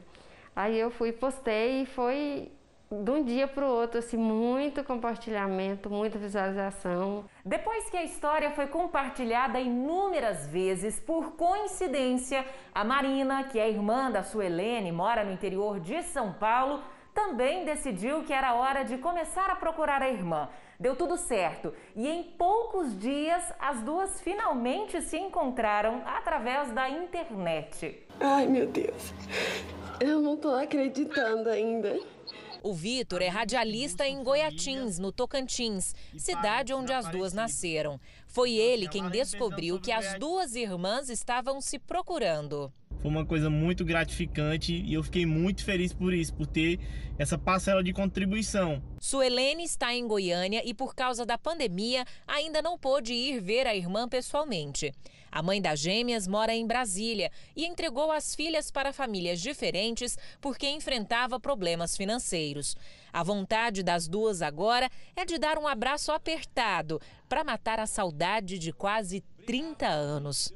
Aí 0.55 0.78
eu 0.78 0.91
fui, 0.91 1.12
postei 1.12 1.82
e 1.82 1.87
foi 1.87 2.51
de 2.91 3.11
um 3.11 3.24
dia 3.24 3.49
para 3.49 3.66
o 3.66 3.68
outro, 3.68 3.99
assim, 3.99 4.16
muito 4.16 4.84
compartilhamento, 4.84 5.91
muita 5.91 6.18
visualização. 6.18 7.24
Depois 7.45 7.91
que 7.91 7.97
a 7.97 8.05
história 8.05 8.51
foi 8.53 8.68
compartilhada 8.68 9.59
inúmeras 9.59 10.47
vezes, 10.47 11.01
por 11.01 11.32
coincidência, 11.32 12.47
a 12.72 12.84
Marina, 12.84 13.45
que 13.45 13.59
é 13.59 13.68
irmã 13.68 14.11
da 14.11 14.22
sua 14.22 14.47
Helene, 14.47 14.93
mora 14.93 15.24
no 15.24 15.32
interior 15.32 15.80
de 15.80 16.03
São 16.05 16.32
Paulo, 16.32 16.80
também 17.12 17.64
decidiu 17.64 18.22
que 18.22 18.32
era 18.32 18.55
hora 18.55 18.84
de 18.84 18.99
começar 18.99 19.51
a 19.51 19.57
procurar 19.57 20.01
a 20.01 20.09
irmã. 20.09 20.49
Deu 20.79 20.95
tudo 20.95 21.16
certo 21.16 21.72
e 21.95 22.07
em 22.07 22.22
poucos 22.22 22.99
dias 22.99 23.43
as 23.59 23.83
duas 23.83 24.20
finalmente 24.20 25.01
se 25.01 25.16
encontraram 25.16 26.03
através 26.05 26.70
da 26.72 26.89
internet. 26.89 28.07
Ai, 28.20 28.47
meu 28.47 28.66
Deus. 28.66 29.14
Eu 30.01 30.20
não 30.20 30.37
tô 30.37 30.51
acreditando 30.51 31.49
ainda. 31.49 31.99
O 32.62 32.74
Vitor 32.74 33.22
é 33.22 33.29
radialista 33.29 34.07
em 34.09 34.24
Goiatins, 34.24 34.99
no 34.99 35.12
Tocantins, 35.12 35.95
cidade 36.18 36.74
onde 36.74 36.93
as 36.93 37.09
duas 37.09 37.33
nasceram. 37.33 38.01
Foi 38.27 38.53
ele 38.53 38.89
quem 38.89 39.09
descobriu 39.09 39.81
que 39.81 39.93
as 39.93 40.18
duas 40.18 40.57
irmãs 40.57 41.09
estavam 41.09 41.61
se 41.61 41.79
procurando. 41.79 42.72
Foi 43.01 43.11
uma 43.11 43.24
coisa 43.24 43.49
muito 43.51 43.84
gratificante 43.84 44.72
e 44.72 44.94
eu 44.94 45.03
fiquei 45.03 45.26
muito 45.26 45.64
feliz 45.64 45.92
por 45.92 46.12
isso, 46.12 46.34
por 46.34 46.47
ter 46.47 46.80
essa 47.18 47.38
parcela 47.38 47.82
de 47.82 47.92
contribuição. 47.92 48.82
Suelene 48.99 49.64
está 49.64 49.94
em 49.94 50.07
Goiânia 50.07 50.62
e, 50.64 50.74
por 50.74 50.94
causa 50.94 51.24
da 51.24 51.38
pandemia, 51.38 52.05
ainda 52.26 52.61
não 52.61 52.78
pôde 52.78 53.12
ir 53.12 53.40
ver 53.40 53.66
a 53.66 53.74
irmã 53.74 54.09
pessoalmente. 54.09 54.92
A 55.30 55.42
mãe 55.42 55.61
das 55.61 55.80
gêmeas 55.80 56.26
mora 56.26 56.55
em 56.55 56.66
Brasília 56.66 57.30
e 57.55 57.66
entregou 57.66 58.11
as 58.11 58.34
filhas 58.34 58.70
para 58.70 58.92
famílias 58.92 59.40
diferentes 59.40 60.16
porque 60.40 60.68
enfrentava 60.68 61.38
problemas 61.38 61.97
financeiros. 61.97 62.74
A 63.12 63.22
vontade 63.22 63.82
das 63.82 64.09
duas 64.09 64.40
agora 64.40 64.90
é 65.14 65.24
de 65.24 65.38
dar 65.38 65.59
um 65.59 65.66
abraço 65.66 66.11
apertado 66.11 67.01
para 67.28 67.44
matar 67.44 67.78
a 67.78 67.86
saudade 67.86 68.59
de 68.59 68.72
quase 68.72 69.20
30 69.47 69.86
anos. 69.86 70.53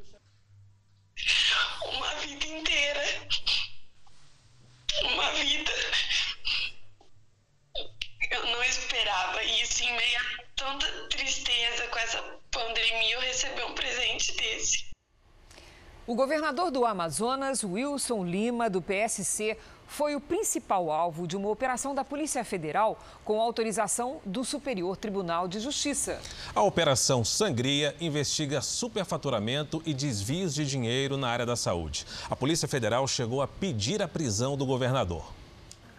Uma 1.87 2.15
vida 2.17 2.47
inteira. 2.47 3.05
Uma 5.03 5.31
vida. 5.33 5.73
Eu 8.31 8.47
não 8.47 8.63
esperava 8.65 9.43
isso 9.45 9.83
em 9.83 9.97
meio 9.97 10.19
a 10.19 10.45
tanta 10.55 10.87
tristeza 11.09 11.89
com 11.89 11.99
essa 11.99 12.23
pandemia, 12.51 13.15
eu 13.15 13.21
recebi 13.21 13.63
um 13.63 13.75
presente 13.75 14.33
desse. 14.33 14.91
O 16.07 16.15
governador 16.15 16.71
do 16.71 16.85
Amazonas, 16.85 17.63
Wilson 17.63 18.25
Lima, 18.25 18.69
do 18.69 18.83
PSC, 18.83 19.57
foi 19.91 20.15
o 20.15 20.21
principal 20.21 20.91
alvo 20.91 21.27
de 21.27 21.37
uma 21.37 21.49
operação 21.49 21.95
da 21.95 22.05
Polícia 22.05 22.45
Federal 22.45 22.97
com 23.25 23.41
autorização 23.41 24.21
do 24.25 24.45
Superior 24.45 24.97
Tribunal 24.97 25.49
de 25.49 25.59
Justiça. 25.59 26.21
A 26.55 26.63
Operação 26.63 27.25
Sangria 27.25 27.95
investiga 28.01 28.63
superfaturamento 28.63 29.83
e 29.85 29.93
desvios 29.93 30.55
de 30.55 30.65
dinheiro 30.65 31.17
na 31.17 31.29
área 31.29 31.45
da 31.45 31.57
saúde. 31.57 32.07
A 32.31 32.37
Polícia 32.37 32.69
Federal 32.69 33.07
chegou 33.09 33.43
a 33.43 33.49
pedir 33.49 34.01
a 34.01 34.07
prisão 34.07 34.57
do 34.57 34.65
governador. 34.65 35.40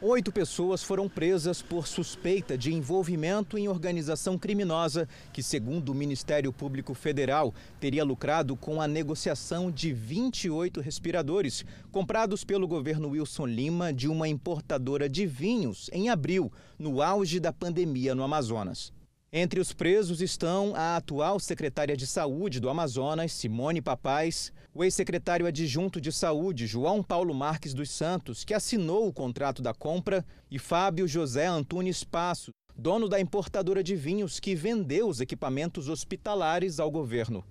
Oito 0.04 0.32
pessoas 0.32 0.82
foram 0.82 1.08
presas 1.08 1.62
por 1.62 1.86
suspeita 1.86 2.58
de 2.58 2.74
envolvimento 2.74 3.56
em 3.56 3.68
organização 3.68 4.36
criminosa 4.36 5.08
que, 5.32 5.43
segundo 5.43 5.89
o 5.89 5.93
Ministério 5.93 6.52
Público 6.52 6.95
Federal, 6.95 7.54
teria 7.80 8.04
lucrado 8.04 8.56
com 8.56 8.82
a 8.82 8.88
negociação 8.88 9.70
de 9.70 9.93
28 9.93 10.82
respiradores 10.82 11.64
comprados 11.91 12.43
pelo 12.43 12.68
governo 12.68 13.10
Wilson 13.10 13.45
Lima 13.45 13.93
de 13.93 14.08
uma 14.08 14.28
importadora 14.28 15.08
de 15.08 15.28
vinhos 15.28 15.88
em 15.93 16.10
abril, 16.10 16.52
no 16.80 16.99
auge 16.99 17.39
da 17.39 17.54
pandemia 17.54 18.16
no 18.16 18.24
Amazonas. 18.24 18.91
Entre 19.34 19.61
os 19.61 19.71
presos 19.71 20.19
estão 20.19 20.75
a 20.75 20.97
atual 20.97 21.39
secretária 21.39 21.95
de 21.95 22.05
Saúde 22.05 22.59
do 22.59 22.67
Amazonas, 22.67 23.32
Simone 23.32 23.82
Papais, 23.82 24.51
o 24.73 24.84
ex-secretário 24.84 25.45
adjunto 25.45 26.01
de 26.01 26.11
Saúde, 26.11 26.67
João 26.67 27.01
Paulo 27.01 27.34
Marques 27.34 27.73
dos 27.73 27.89
Santos, 27.91 28.43
que 28.43 28.53
assinou 28.53 29.07
o 29.07 29.13
contrato 29.13 29.61
da 29.61 29.73
compra, 29.73 30.25
e 30.49 30.59
Fábio 30.59 31.07
José 31.07 31.45
Antunes 31.45 32.03
Passo, 32.03 32.51
dono 32.75 33.07
da 33.07 33.21
importadora 33.21 33.82
de 33.82 33.95
vinhos 33.95 34.38
que 34.38 34.53
vendeu 34.53 35.07
os 35.07 35.21
equipamentos 35.21 35.88
hospitalares 35.88 36.77
ao 36.77 36.91
governo. 36.91 37.41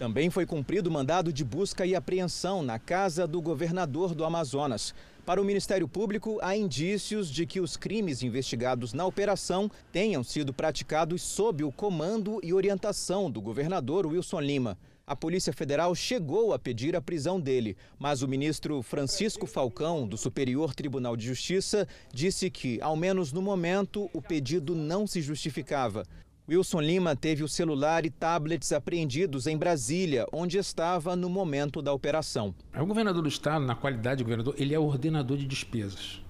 Também 0.00 0.30
foi 0.30 0.44
cumprido 0.44 0.90
mandado 0.90 1.32
de 1.32 1.44
busca 1.44 1.86
e 1.86 1.94
apreensão 1.94 2.60
na 2.60 2.80
casa 2.80 3.24
do 3.24 3.40
governador 3.40 4.16
do 4.16 4.24
Amazonas, 4.24 4.92
para 5.30 5.40
o 5.40 5.44
Ministério 5.44 5.86
Público, 5.86 6.40
há 6.42 6.56
indícios 6.56 7.30
de 7.30 7.46
que 7.46 7.60
os 7.60 7.76
crimes 7.76 8.20
investigados 8.20 8.92
na 8.92 9.06
operação 9.06 9.70
tenham 9.92 10.24
sido 10.24 10.52
praticados 10.52 11.22
sob 11.22 11.62
o 11.62 11.70
comando 11.70 12.40
e 12.42 12.52
orientação 12.52 13.30
do 13.30 13.40
governador 13.40 14.08
Wilson 14.08 14.40
Lima. 14.40 14.76
A 15.06 15.14
Polícia 15.14 15.52
Federal 15.52 15.94
chegou 15.94 16.52
a 16.52 16.58
pedir 16.58 16.96
a 16.96 17.00
prisão 17.00 17.38
dele, 17.40 17.76
mas 17.96 18.22
o 18.22 18.28
ministro 18.28 18.82
Francisco 18.82 19.46
Falcão, 19.46 20.04
do 20.04 20.16
Superior 20.16 20.74
Tribunal 20.74 21.16
de 21.16 21.26
Justiça, 21.26 21.86
disse 22.12 22.50
que, 22.50 22.80
ao 22.82 22.96
menos 22.96 23.32
no 23.32 23.40
momento, 23.40 24.10
o 24.12 24.20
pedido 24.20 24.74
não 24.74 25.06
se 25.06 25.22
justificava. 25.22 26.02
Wilson 26.50 26.80
Lima 26.80 27.14
teve 27.14 27.44
o 27.44 27.48
celular 27.48 28.04
e 28.04 28.10
tablets 28.10 28.72
apreendidos 28.72 29.46
em 29.46 29.56
Brasília, 29.56 30.26
onde 30.32 30.58
estava 30.58 31.14
no 31.14 31.30
momento 31.30 31.80
da 31.80 31.92
operação. 31.92 32.52
O 32.76 32.84
governador 32.84 33.22
do 33.22 33.28
estado, 33.28 33.64
na 33.64 33.76
qualidade 33.76 34.18
de 34.18 34.24
governador, 34.24 34.56
ele 34.58 34.74
é 34.74 34.78
ordenador 34.78 35.36
de 35.36 35.46
despesas. 35.46 36.20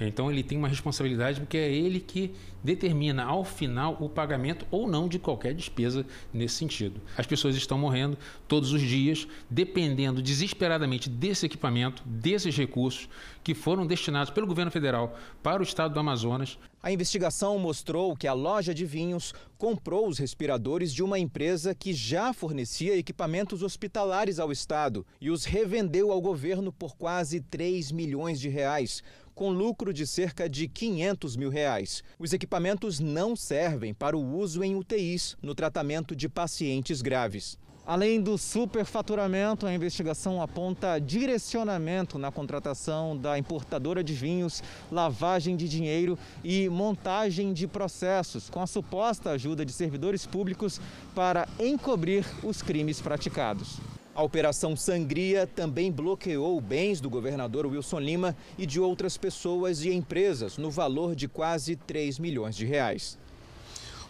Então 0.00 0.30
ele 0.30 0.42
tem 0.42 0.56
uma 0.56 0.68
responsabilidade 0.68 1.40
porque 1.40 1.56
é 1.56 1.72
ele 1.72 2.00
que 2.00 2.32
determina 2.62 3.24
ao 3.24 3.44
final 3.44 3.96
o 4.00 4.08
pagamento 4.08 4.66
ou 4.70 4.88
não 4.88 5.08
de 5.08 5.18
qualquer 5.18 5.54
despesa 5.54 6.04
nesse 6.32 6.56
sentido. 6.56 7.00
As 7.16 7.26
pessoas 7.26 7.56
estão 7.56 7.78
morrendo 7.78 8.18
todos 8.46 8.72
os 8.72 8.80
dias, 8.80 9.26
dependendo 9.48 10.22
desesperadamente 10.22 11.08
desse 11.08 11.46
equipamento, 11.46 12.02
desses 12.04 12.56
recursos 12.56 13.08
que 13.42 13.54
foram 13.54 13.86
destinados 13.86 14.30
pelo 14.30 14.46
governo 14.46 14.70
federal 14.70 15.16
para 15.42 15.60
o 15.60 15.64
estado 15.64 15.94
do 15.94 16.00
Amazonas. 16.00 16.58
A 16.82 16.92
investigação 16.92 17.58
mostrou 17.58 18.16
que 18.16 18.26
a 18.28 18.32
loja 18.32 18.72
de 18.72 18.84
vinhos 18.84 19.34
comprou 19.56 20.06
os 20.06 20.18
respiradores 20.18 20.92
de 20.94 21.02
uma 21.02 21.18
empresa 21.18 21.74
que 21.74 21.92
já 21.92 22.32
fornecia 22.32 22.96
equipamentos 22.96 23.62
hospitalares 23.62 24.38
ao 24.38 24.52
estado 24.52 25.04
e 25.20 25.30
os 25.30 25.44
revendeu 25.44 26.12
ao 26.12 26.20
governo 26.20 26.72
por 26.72 26.96
quase 26.96 27.40
3 27.40 27.90
milhões 27.90 28.38
de 28.38 28.48
reais 28.48 29.02
com 29.38 29.50
lucro 29.50 29.92
de 29.92 30.04
cerca 30.04 30.48
de 30.48 30.66
500 30.66 31.36
mil 31.36 31.48
reais. 31.48 32.02
Os 32.18 32.32
equipamentos 32.32 32.98
não 32.98 33.36
servem 33.36 33.94
para 33.94 34.16
o 34.16 34.36
uso 34.36 34.64
em 34.64 34.74
UTIs 34.74 35.36
no 35.40 35.54
tratamento 35.54 36.16
de 36.16 36.28
pacientes 36.28 37.00
graves. 37.00 37.56
Além 37.86 38.20
do 38.20 38.36
superfaturamento, 38.36 39.64
a 39.64 39.72
investigação 39.72 40.42
aponta 40.42 40.98
direcionamento 40.98 42.18
na 42.18 42.32
contratação 42.32 43.16
da 43.16 43.38
importadora 43.38 44.02
de 44.02 44.12
vinhos, 44.12 44.60
lavagem 44.90 45.56
de 45.56 45.68
dinheiro 45.68 46.18
e 46.42 46.68
montagem 46.68 47.52
de 47.52 47.68
processos, 47.68 48.50
com 48.50 48.60
a 48.60 48.66
suposta 48.66 49.30
ajuda 49.30 49.64
de 49.64 49.72
servidores 49.72 50.26
públicos 50.26 50.80
para 51.14 51.48
encobrir 51.60 52.26
os 52.42 52.60
crimes 52.60 53.00
praticados. 53.00 53.78
A 54.18 54.22
Operação 54.24 54.74
Sangria 54.74 55.46
também 55.46 55.92
bloqueou 55.92 56.60
bens 56.60 57.00
do 57.00 57.08
governador 57.08 57.64
Wilson 57.66 58.00
Lima 58.00 58.36
e 58.58 58.66
de 58.66 58.80
outras 58.80 59.16
pessoas 59.16 59.84
e 59.84 59.92
empresas 59.92 60.58
no 60.58 60.72
valor 60.72 61.14
de 61.14 61.28
quase 61.28 61.76
3 61.76 62.18
milhões 62.18 62.56
de 62.56 62.66
reais. 62.66 63.16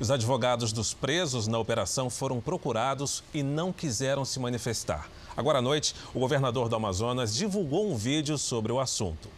Os 0.01 0.11
advogados 0.11 0.73
dos 0.73 0.95
presos 0.95 1.47
na 1.47 1.59
operação 1.59 2.09
foram 2.09 2.41
procurados 2.41 3.23
e 3.35 3.43
não 3.43 3.71
quiseram 3.71 4.25
se 4.25 4.41
manifestar. 4.41 5.11
Agora 5.37 5.59
à 5.59 5.61
noite, 5.61 5.95
o 6.15 6.21
governador 6.21 6.71
do 6.71 6.77
Amazonas 6.77 7.35
divulgou 7.35 7.93
um 7.93 7.95
vídeo 7.95 8.39
sobre 8.39 8.73
o 8.73 8.81
assunto. 8.81 9.29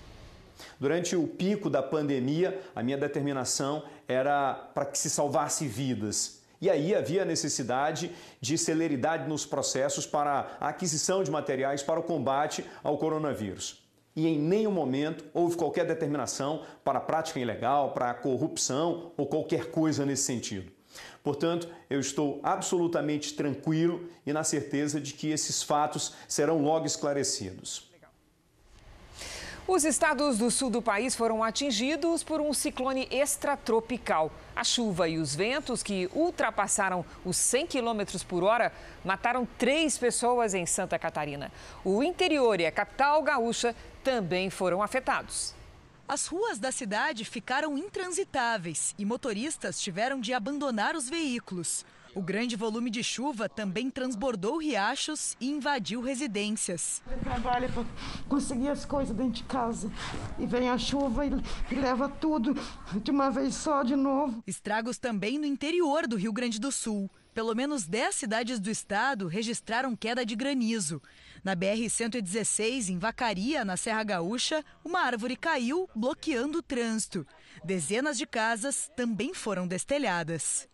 Durante 0.78 1.16
o 1.16 1.26
pico 1.26 1.68
da 1.68 1.82
pandemia, 1.82 2.62
a 2.76 2.80
minha 2.80 2.96
determinação 2.96 3.82
era 4.06 4.54
para 4.72 4.86
que 4.86 4.96
se 4.96 5.10
salvasse 5.10 5.66
vidas 5.66 6.39
e 6.60 6.68
aí 6.68 6.94
havia 6.94 7.24
necessidade 7.24 8.10
de 8.40 8.58
celeridade 8.58 9.28
nos 9.28 9.46
processos 9.46 10.06
para 10.06 10.56
a 10.60 10.68
aquisição 10.68 11.24
de 11.24 11.30
materiais 11.30 11.82
para 11.82 11.98
o 11.98 12.02
combate 12.02 12.64
ao 12.82 12.98
coronavírus. 12.98 13.82
E 14.14 14.26
em 14.26 14.38
nenhum 14.38 14.72
momento 14.72 15.24
houve 15.32 15.56
qualquer 15.56 15.86
determinação 15.86 16.62
para 16.84 16.98
a 16.98 17.02
prática 17.02 17.40
ilegal, 17.40 17.92
para 17.92 18.10
a 18.10 18.14
corrupção 18.14 19.12
ou 19.16 19.26
qualquer 19.26 19.70
coisa 19.70 20.04
nesse 20.04 20.24
sentido. 20.24 20.70
Portanto, 21.22 21.68
eu 21.88 22.00
estou 22.00 22.40
absolutamente 22.42 23.34
tranquilo 23.34 24.08
e 24.26 24.32
na 24.32 24.42
certeza 24.42 25.00
de 25.00 25.12
que 25.14 25.30
esses 25.30 25.62
fatos 25.62 26.14
serão 26.26 26.62
logo 26.62 26.86
esclarecidos. 26.86 27.89
Os 29.68 29.84
estados 29.84 30.38
do 30.38 30.50
sul 30.50 30.70
do 30.70 30.82
país 30.82 31.14
foram 31.14 31.44
atingidos 31.44 32.24
por 32.24 32.40
um 32.40 32.52
ciclone 32.52 33.06
extratropical. 33.10 34.32
A 34.56 34.64
chuva 34.64 35.08
e 35.08 35.18
os 35.18 35.34
ventos, 35.34 35.82
que 35.82 36.08
ultrapassaram 36.12 37.04
os 37.24 37.36
100 37.36 37.66
km 37.66 38.02
por 38.26 38.42
hora, 38.42 38.72
mataram 39.04 39.46
três 39.58 39.96
pessoas 39.96 40.54
em 40.54 40.66
Santa 40.66 40.98
Catarina. 40.98 41.52
O 41.84 42.02
interior 42.02 42.60
e 42.60 42.66
a 42.66 42.72
capital 42.72 43.22
gaúcha 43.22 43.74
também 44.02 44.50
foram 44.50 44.82
afetados. 44.82 45.54
As 46.08 46.26
ruas 46.26 46.58
da 46.58 46.72
cidade 46.72 47.24
ficaram 47.24 47.78
intransitáveis 47.78 48.94
e 48.98 49.04
motoristas 49.04 49.80
tiveram 49.80 50.20
de 50.20 50.32
abandonar 50.32 50.96
os 50.96 51.08
veículos. 51.08 51.84
O 52.12 52.20
grande 52.20 52.56
volume 52.56 52.90
de 52.90 53.04
chuva 53.04 53.48
também 53.48 53.88
transbordou 53.88 54.58
riachos 54.58 55.36
e 55.40 55.48
invadiu 55.48 56.00
residências. 56.00 57.00
Trabalha 57.22 57.68
para 57.68 57.84
conseguir 58.28 58.68
as 58.68 58.84
coisas 58.84 59.14
dentro 59.16 59.32
de 59.32 59.44
casa. 59.44 59.90
E 60.38 60.44
vem 60.44 60.68
a 60.68 60.76
chuva 60.76 61.24
e, 61.24 61.30
e 61.70 61.74
leva 61.76 62.08
tudo 62.08 62.54
de 63.00 63.10
uma 63.12 63.30
vez 63.30 63.54
só 63.54 63.84
de 63.84 63.94
novo. 63.94 64.42
Estragos 64.44 64.98
também 64.98 65.38
no 65.38 65.46
interior 65.46 66.08
do 66.08 66.16
Rio 66.16 66.32
Grande 66.32 66.58
do 66.58 66.72
Sul. 66.72 67.08
Pelo 67.32 67.54
menos 67.54 67.86
10 67.86 68.12
cidades 68.12 68.58
do 68.58 68.70
estado 68.70 69.28
registraram 69.28 69.94
queda 69.94 70.26
de 70.26 70.34
granizo. 70.34 71.00
Na 71.44 71.54
BR-116, 71.54 72.88
em 72.88 72.98
Vacaria, 72.98 73.64
na 73.64 73.76
Serra 73.76 74.02
Gaúcha, 74.02 74.64
uma 74.84 75.00
árvore 75.00 75.36
caiu, 75.36 75.88
bloqueando 75.94 76.58
o 76.58 76.62
trânsito. 76.62 77.24
Dezenas 77.64 78.18
de 78.18 78.26
casas 78.26 78.90
também 78.96 79.32
foram 79.32 79.66
destelhadas. 79.66 80.68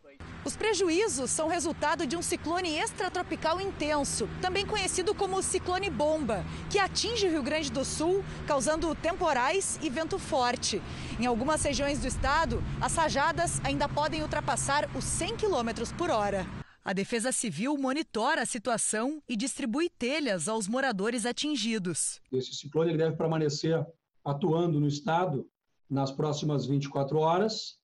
Os 0.47 0.57
prejuízos 0.57 1.33
são 1.33 1.49
resultado 1.49 2.07
de 2.07 2.17
um 2.17 2.23
ciclone 2.23 2.79
extratropical 2.79 3.61
intenso, 3.61 4.29
também 4.41 4.65
conhecido 4.65 5.13
como 5.13 5.43
ciclone 5.43 5.91
bomba, 5.91 6.45
que 6.71 6.79
atinge 6.79 7.27
o 7.27 7.31
Rio 7.33 7.43
Grande 7.43 7.69
do 7.69 7.85
Sul, 7.85 8.25
causando 8.47 8.95
temporais 8.95 9.77
e 9.83 9.91
vento 9.91 10.21
forte. 10.21 10.81
Em 11.19 11.27
algumas 11.27 11.65
regiões 11.65 11.99
do 11.99 12.07
estado, 12.07 12.63
as 12.81 12.95
rajadas 12.95 13.61
ainda 13.65 13.89
podem 13.89 14.23
ultrapassar 14.23 14.89
os 14.95 15.03
100 15.03 15.37
km 15.37 15.93
por 15.99 16.11
hora. 16.11 16.47
A 16.85 16.93
Defesa 16.93 17.33
Civil 17.33 17.77
monitora 17.77 18.43
a 18.43 18.47
situação 18.47 19.21
e 19.29 19.37
distribui 19.37 19.91
telhas 19.91 20.47
aos 20.47 20.69
moradores 20.69 21.27
atingidos. 21.27 22.21
Esse 22.31 22.55
ciclone 22.55 22.97
deve 22.97 23.17
permanecer 23.17 23.85
atuando 24.25 24.79
no 24.79 24.87
estado 24.87 25.45
nas 25.91 26.13
próximas 26.13 26.67
24 26.67 27.19
horas 27.19 27.77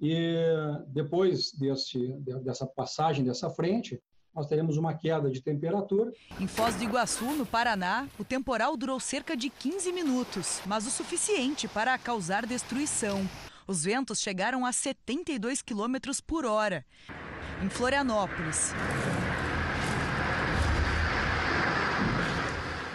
e 0.00 0.34
depois 0.88 1.52
desse, 1.52 2.12
dessa 2.42 2.66
passagem 2.66 3.24
dessa 3.24 3.50
frente, 3.50 4.00
nós 4.34 4.46
teremos 4.46 4.76
uma 4.76 4.94
queda 4.94 5.30
de 5.30 5.42
temperatura. 5.42 6.12
Em 6.38 6.46
Foz 6.46 6.74
do 6.76 6.84
Iguaçu, 6.84 7.24
no 7.32 7.44
Paraná, 7.44 8.08
o 8.18 8.24
temporal 8.24 8.76
durou 8.76 8.98
cerca 9.00 9.36
de 9.36 9.50
15 9.50 9.92
minutos, 9.92 10.62
mas 10.66 10.86
o 10.86 10.90
suficiente 10.90 11.68
para 11.68 11.98
causar 11.98 12.46
destruição. 12.46 13.28
Os 13.66 13.84
ventos 13.84 14.20
chegaram 14.20 14.64
a 14.64 14.72
72 14.72 15.62
quilômetros 15.62 16.20
por 16.20 16.44
hora. 16.44 16.84
Em 17.62 17.68
Florianópolis, 17.68 18.72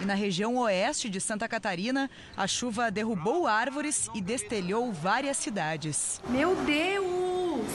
E 0.05 0.07
na 0.07 0.13
região 0.13 0.55
oeste 0.57 1.09
de 1.09 1.19
Santa 1.19 1.47
Catarina, 1.47 2.11
a 2.37 2.45
chuva 2.45 2.91
derrubou 2.91 3.47
árvores 3.47 4.07
e 4.13 4.21
destelhou 4.21 4.93
várias 4.93 5.35
cidades. 5.35 6.21
Meu 6.29 6.55
Deus! 6.57 7.65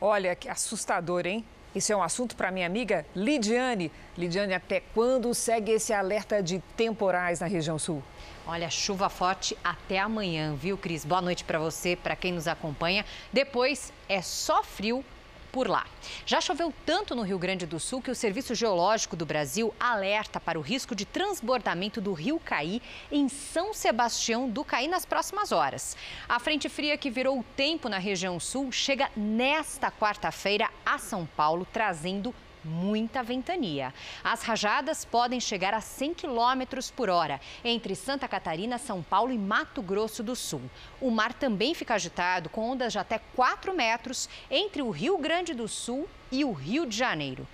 Olha 0.00 0.34
que 0.34 0.48
assustador, 0.48 1.24
hein? 1.24 1.44
Isso 1.72 1.92
é 1.92 1.96
um 1.96 2.02
assunto 2.02 2.34
para 2.34 2.50
minha 2.50 2.66
amiga 2.66 3.06
Lidiane. 3.14 3.92
Lidiane, 4.18 4.54
até 4.54 4.80
quando 4.92 5.32
segue 5.32 5.70
esse 5.70 5.92
alerta 5.92 6.42
de 6.42 6.58
temporais 6.76 7.38
na 7.38 7.46
região 7.46 7.78
sul? 7.78 8.02
Olha, 8.44 8.68
chuva 8.70 9.08
forte 9.08 9.56
até 9.62 10.00
amanhã, 10.00 10.56
viu, 10.56 10.76
Cris? 10.76 11.04
Boa 11.04 11.22
noite 11.22 11.44
para 11.44 11.60
você, 11.60 11.94
para 11.94 12.16
quem 12.16 12.32
nos 12.32 12.48
acompanha. 12.48 13.04
Depois 13.32 13.92
é 14.08 14.20
só 14.20 14.64
frio 14.64 15.04
por 15.52 15.68
lá. 15.68 15.86
Já 16.24 16.40
choveu 16.40 16.72
tanto 16.86 17.14
no 17.14 17.22
Rio 17.22 17.38
Grande 17.38 17.66
do 17.66 17.78
Sul 17.78 18.00
que 18.00 18.10
o 18.10 18.14
Serviço 18.14 18.54
Geológico 18.54 19.14
do 19.14 19.26
Brasil 19.26 19.72
alerta 19.78 20.40
para 20.40 20.58
o 20.58 20.62
risco 20.62 20.94
de 20.94 21.04
transbordamento 21.04 22.00
do 22.00 22.14
Rio 22.14 22.40
Caí 22.40 22.80
em 23.10 23.28
São 23.28 23.74
Sebastião 23.74 24.48
do 24.48 24.64
Caí 24.64 24.88
nas 24.88 25.04
próximas 25.04 25.52
horas. 25.52 25.96
A 26.28 26.40
frente 26.40 26.68
fria 26.68 26.96
que 26.96 27.10
virou 27.10 27.38
o 27.38 27.44
tempo 27.54 27.88
na 27.88 27.98
região 27.98 28.40
sul 28.40 28.72
chega 28.72 29.10
nesta 29.14 29.90
quarta-feira 29.90 30.70
a 30.84 30.98
São 30.98 31.26
Paulo, 31.26 31.66
trazendo 31.70 32.34
muita 32.64 33.22
ventania. 33.22 33.92
As 34.22 34.42
rajadas 34.42 35.04
podem 35.04 35.40
chegar 35.40 35.74
a 35.74 35.80
100 35.80 36.14
km 36.14 36.62
por 36.94 37.10
hora 37.10 37.40
entre 37.64 37.94
Santa 37.94 38.28
Catarina, 38.28 38.78
São 38.78 39.02
Paulo 39.02 39.32
e 39.32 39.38
Mato 39.38 39.82
Grosso 39.82 40.22
do 40.22 40.36
Sul. 40.36 40.62
O 41.00 41.10
mar 41.10 41.32
também 41.32 41.74
fica 41.74 41.94
agitado, 41.94 42.48
com 42.48 42.70
ondas 42.70 42.92
de 42.92 42.98
até 42.98 43.18
4 43.34 43.74
metros 43.74 44.28
entre 44.50 44.82
o 44.82 44.90
Rio 44.90 45.18
Grande 45.18 45.54
do 45.54 45.66
Sul 45.68 46.08
e 46.30 46.44
o 46.44 46.52
Rio 46.52 46.86
de 46.86 46.96
Janeiro. 46.96 47.46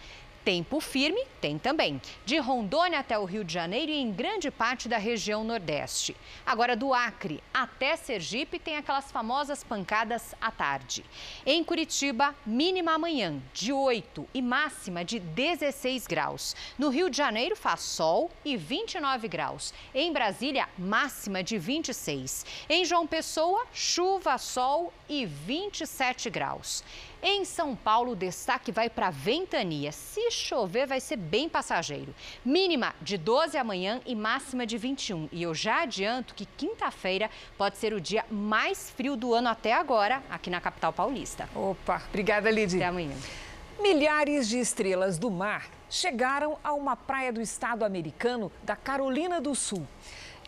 Tempo 0.48 0.80
firme 0.80 1.26
tem 1.42 1.58
também, 1.58 2.00
de 2.24 2.38
Rondônia 2.38 3.00
até 3.00 3.18
o 3.18 3.26
Rio 3.26 3.44
de 3.44 3.52
Janeiro 3.52 3.92
e 3.92 3.98
em 4.00 4.10
grande 4.10 4.50
parte 4.50 4.88
da 4.88 4.96
região 4.96 5.44
Nordeste. 5.44 6.16
Agora, 6.46 6.74
do 6.74 6.94
Acre 6.94 7.42
até 7.52 7.94
Sergipe, 7.96 8.58
tem 8.58 8.78
aquelas 8.78 9.12
famosas 9.12 9.62
pancadas 9.62 10.34
à 10.40 10.50
tarde. 10.50 11.04
Em 11.44 11.62
Curitiba, 11.62 12.34
mínima 12.46 12.94
amanhã 12.94 13.38
de 13.52 13.74
8 13.74 14.26
e 14.32 14.40
máxima 14.40 15.04
de 15.04 15.20
16 15.20 16.06
graus. 16.06 16.56
No 16.78 16.88
Rio 16.88 17.10
de 17.10 17.18
Janeiro, 17.18 17.54
faz 17.54 17.82
sol 17.82 18.30
e 18.42 18.56
29 18.56 19.28
graus. 19.28 19.74
Em 19.94 20.10
Brasília, 20.10 20.66
máxima 20.78 21.42
de 21.42 21.58
26. 21.58 22.46
Em 22.70 22.86
João 22.86 23.06
Pessoa, 23.06 23.66
chuva, 23.70 24.38
sol 24.38 24.94
e 25.10 25.26
27 25.26 26.30
graus. 26.30 26.82
Em 27.20 27.44
São 27.44 27.74
Paulo, 27.74 28.12
o 28.12 28.16
destaque 28.16 28.70
vai 28.70 28.88
para 28.88 29.08
a 29.08 29.10
ventania. 29.10 29.90
Se 29.90 30.30
chover, 30.30 30.86
vai 30.86 31.00
ser 31.00 31.16
bem 31.16 31.48
passageiro. 31.48 32.14
Mínima 32.44 32.94
de 33.02 33.18
12 33.18 33.56
amanhã 33.56 34.00
e 34.06 34.14
máxima 34.14 34.64
de 34.64 34.78
21. 34.78 35.28
E 35.32 35.42
eu 35.42 35.52
já 35.52 35.82
adianto 35.82 36.32
que 36.32 36.46
quinta-feira 36.46 37.28
pode 37.56 37.76
ser 37.76 37.92
o 37.92 38.00
dia 38.00 38.24
mais 38.30 38.90
frio 38.90 39.16
do 39.16 39.34
ano 39.34 39.48
até 39.48 39.72
agora, 39.72 40.22
aqui 40.30 40.48
na 40.48 40.60
capital 40.60 40.92
paulista. 40.92 41.48
Opa, 41.56 42.00
obrigada, 42.08 42.50
Lidy. 42.50 42.76
Até 42.76 42.86
amanhã. 42.86 43.16
Milhares 43.80 44.48
de 44.48 44.58
estrelas 44.58 45.18
do 45.18 45.30
mar 45.30 45.68
chegaram 45.90 46.58
a 46.62 46.72
uma 46.72 46.96
praia 46.96 47.32
do 47.32 47.40
estado 47.40 47.84
americano 47.84 48.50
da 48.62 48.76
Carolina 48.76 49.40
do 49.40 49.54
Sul. 49.54 49.86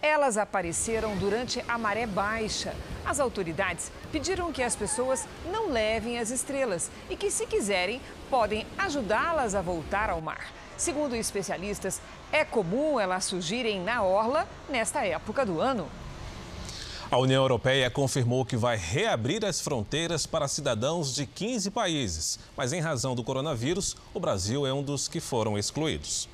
Elas 0.02 0.38
apareceram 0.38 1.14
durante 1.16 1.62
a 1.68 1.76
maré 1.76 2.06
baixa. 2.06 2.74
As 3.04 3.20
autoridades 3.20 3.92
pediram 4.10 4.50
que 4.50 4.62
as 4.62 4.74
pessoas 4.74 5.26
não 5.52 5.70
levem 5.70 6.18
as 6.18 6.30
estrelas 6.30 6.90
e 7.10 7.16
que, 7.16 7.30
se 7.30 7.46
quiserem, 7.46 8.00
podem 8.30 8.66
ajudá-las 8.78 9.54
a 9.54 9.60
voltar 9.60 10.08
ao 10.08 10.20
mar. 10.20 10.52
Segundo 10.78 11.14
especialistas, 11.14 12.00
é 12.32 12.46
comum 12.46 12.98
elas 12.98 13.26
surgirem 13.26 13.80
na 13.80 14.02
orla 14.02 14.48
nesta 14.70 15.04
época 15.04 15.44
do 15.44 15.60
ano. 15.60 15.86
A 17.10 17.18
União 17.18 17.42
Europeia 17.42 17.90
confirmou 17.90 18.46
que 18.46 18.56
vai 18.56 18.78
reabrir 18.78 19.44
as 19.44 19.60
fronteiras 19.60 20.24
para 20.24 20.48
cidadãos 20.48 21.14
de 21.14 21.26
15 21.26 21.70
países, 21.70 22.38
mas 22.56 22.72
em 22.72 22.80
razão 22.80 23.14
do 23.14 23.22
coronavírus, 23.24 23.96
o 24.14 24.20
Brasil 24.20 24.66
é 24.66 24.72
um 24.72 24.82
dos 24.82 25.08
que 25.08 25.20
foram 25.20 25.58
excluídos. 25.58 26.29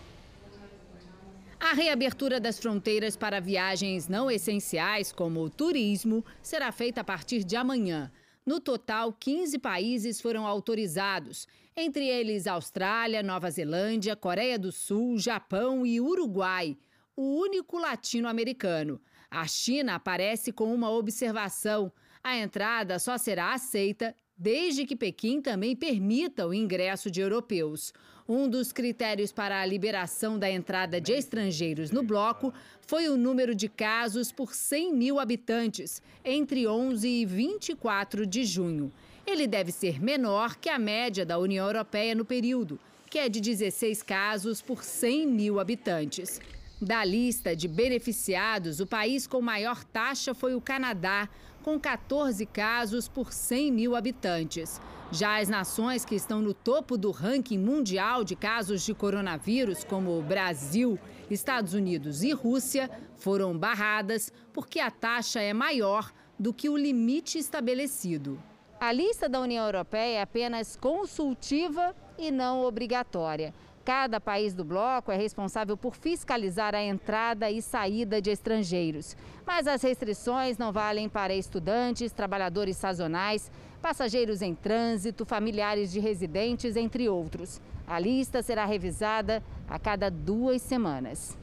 A 1.59 1.73
reabertura 1.73 2.39
das 2.39 2.59
fronteiras 2.59 3.17
para 3.17 3.41
viagens 3.41 4.09
não 4.09 4.31
essenciais, 4.31 5.11
como 5.11 5.41
o 5.41 5.51
turismo, 5.51 6.25
será 6.43 6.71
feita 6.71 7.01
a 7.01 7.05
partir 7.05 7.43
de 7.43 7.57
amanhã. 7.57 8.13
No 8.45 8.61
total, 8.61 9.13
15 9.13 9.59
países 9.59 10.21
foram 10.21 10.47
autorizados, 10.47 11.49
entre 11.75 12.07
eles 12.07 12.47
Austrália, 12.47 13.23
Nova 13.23 13.51
Zelândia, 13.51 14.15
Coreia 14.15 14.59
do 14.59 14.71
Sul, 14.71 15.19
Japão 15.19 15.85
e 15.85 16.01
Uruguai, 16.01 16.77
o 17.17 17.41
único 17.41 17.79
latino-americano. 17.79 19.01
A 19.31 19.47
China 19.47 19.95
aparece 19.95 20.53
com 20.53 20.73
uma 20.73 20.91
observação: 20.91 21.91
a 22.23 22.37
entrada 22.37 22.99
só 22.99 23.17
será 23.17 23.55
aceita 23.55 24.15
desde 24.37 24.85
que 24.85 24.95
Pequim 24.95 25.41
também 25.41 25.75
permita 25.75 26.47
o 26.47 26.53
ingresso 26.53 27.11
de 27.11 27.21
europeus. 27.21 27.93
Um 28.29 28.49
dos 28.49 28.73
critérios 28.73 29.31
para 29.33 29.61
a 29.61 29.67
liberação 29.67 30.39
da 30.39 30.51
entrada 30.51 31.01
de 31.01 31.13
estrangeiros 31.13 31.91
no 31.91 32.03
bloco 32.03 32.53
foi 32.87 33.09
o 33.09 33.17
número 33.17 33.55
de 33.55 33.69
casos 33.69 34.33
por 34.33 34.53
100 34.53 34.93
mil 34.95 35.21
habitantes, 35.21 36.03
entre 36.25 36.67
11 36.67 37.09
e 37.09 37.25
24 37.25 38.27
de 38.27 38.45
junho. 38.45 38.93
Ele 39.25 39.47
deve 39.47 39.73
ser 39.73 40.03
menor 40.03 40.57
que 40.57 40.69
a 40.69 40.79
média 40.79 41.25
da 41.25 41.39
União 41.39 41.67
Europeia 41.67 42.15
no 42.15 42.25
período, 42.25 42.79
que 43.09 43.19
é 43.19 43.29
de 43.29 43.41
16 43.41 44.03
casos 44.03 44.61
por 44.61 44.83
100 44.83 45.27
mil 45.27 45.61
habitantes. 45.61 46.41
Da 46.81 47.03
lista 47.05 47.57
de 47.57 47.69
beneficiados, 47.69 48.81
o 48.81 48.87
país 48.87 49.27
com 49.27 49.41
maior 49.41 49.83
taxa 49.83 50.35
foi 50.35 50.55
o 50.55 50.61
Canadá, 50.61 51.29
com 51.67 51.81
14 51.81 52.47
casos 52.47 53.09
por 53.09 53.33
100 53.33 53.73
mil 53.73 53.97
habitantes. 53.97 54.81
Já 55.11 55.41
as 55.41 55.49
nações 55.49 56.05
que 56.05 56.15
estão 56.15 56.41
no 56.41 56.55
topo 56.55 56.97
do 56.97 57.11
ranking 57.11 57.59
mundial 57.59 58.23
de 58.23 58.37
casos 58.37 58.87
de 58.87 58.95
coronavírus, 58.95 59.83
como 59.83 60.23
Brasil, 60.23 60.97
Estados 61.29 61.75
Unidos 61.75 62.23
e 62.23 62.31
Rússia, 62.31 62.89
foram 63.17 63.59
barradas 63.59 64.33
porque 64.53 64.79
a 64.79 64.93
taxa 64.93 65.41
é 65.41 65.53
maior 65.53 66.13
do 66.39 66.55
que 66.55 66.69
o 66.69 66.77
limite 66.77 67.37
estabelecido. 67.37 68.41
A 68.79 68.93
lista 68.93 69.29
da 69.29 69.41
União 69.41 69.67
Europeia 69.67 70.19
é 70.19 70.23
apenas 70.23 70.77
consultiva 70.77 71.97
e 72.17 72.31
não 72.31 72.63
obrigatória. 72.63 73.53
Cada 73.87 74.21
país 74.21 74.53
do 74.53 74.65
bloco 74.65 75.13
é 75.13 75.17
responsável 75.17 75.77
por 75.77 75.95
fiscalizar 75.95 76.75
a 76.75 76.83
entrada 76.83 77.49
e 77.49 77.63
saída 77.63 78.21
de 78.21 78.31
estrangeiros. 78.31 79.17
Mas 79.47 79.69
as 79.69 79.81
restrições 79.81 80.59
não 80.59 80.73
valem 80.73 81.09
para 81.09 81.33
estudantes, 81.33 82.11
trabalhadores 82.11 82.77
sazonais, 82.77 83.49
passageiros 83.81 84.43
em 84.43 84.57
trânsito, 84.57 85.25
familiares 85.25 85.93
de 85.93 86.01
residentes, 86.01 86.75
entre 86.75 87.09
outros. 87.09 87.61
A 87.87 88.01
lista 88.01 88.43
será 88.43 88.65
revisada 88.65 89.41
a 89.69 89.79
cada 89.79 90.11
duas 90.11 90.63
semanas. 90.63 91.39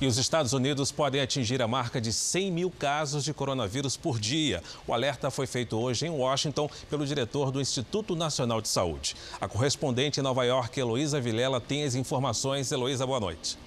E 0.00 0.06
os 0.06 0.16
Estados 0.16 0.52
Unidos 0.52 0.92
podem 0.92 1.20
atingir 1.20 1.60
a 1.60 1.66
marca 1.66 2.00
de 2.00 2.12
100 2.12 2.52
mil 2.52 2.70
casos 2.70 3.24
de 3.24 3.34
coronavírus 3.34 3.96
por 3.96 4.20
dia. 4.20 4.62
O 4.86 4.94
alerta 4.94 5.28
foi 5.28 5.44
feito 5.44 5.76
hoje 5.76 6.06
em 6.06 6.10
Washington 6.10 6.70
pelo 6.88 7.04
diretor 7.04 7.50
do 7.50 7.60
Instituto 7.60 8.14
Nacional 8.14 8.60
de 8.60 8.68
Saúde. 8.68 9.16
A 9.40 9.48
correspondente 9.48 10.20
em 10.20 10.22
Nova 10.22 10.44
York, 10.44 10.78
Heloísa 10.78 11.20
Vilela, 11.20 11.60
tem 11.60 11.82
as 11.82 11.96
informações. 11.96 12.70
Heloísa, 12.70 13.04
boa 13.04 13.18
noite. 13.18 13.58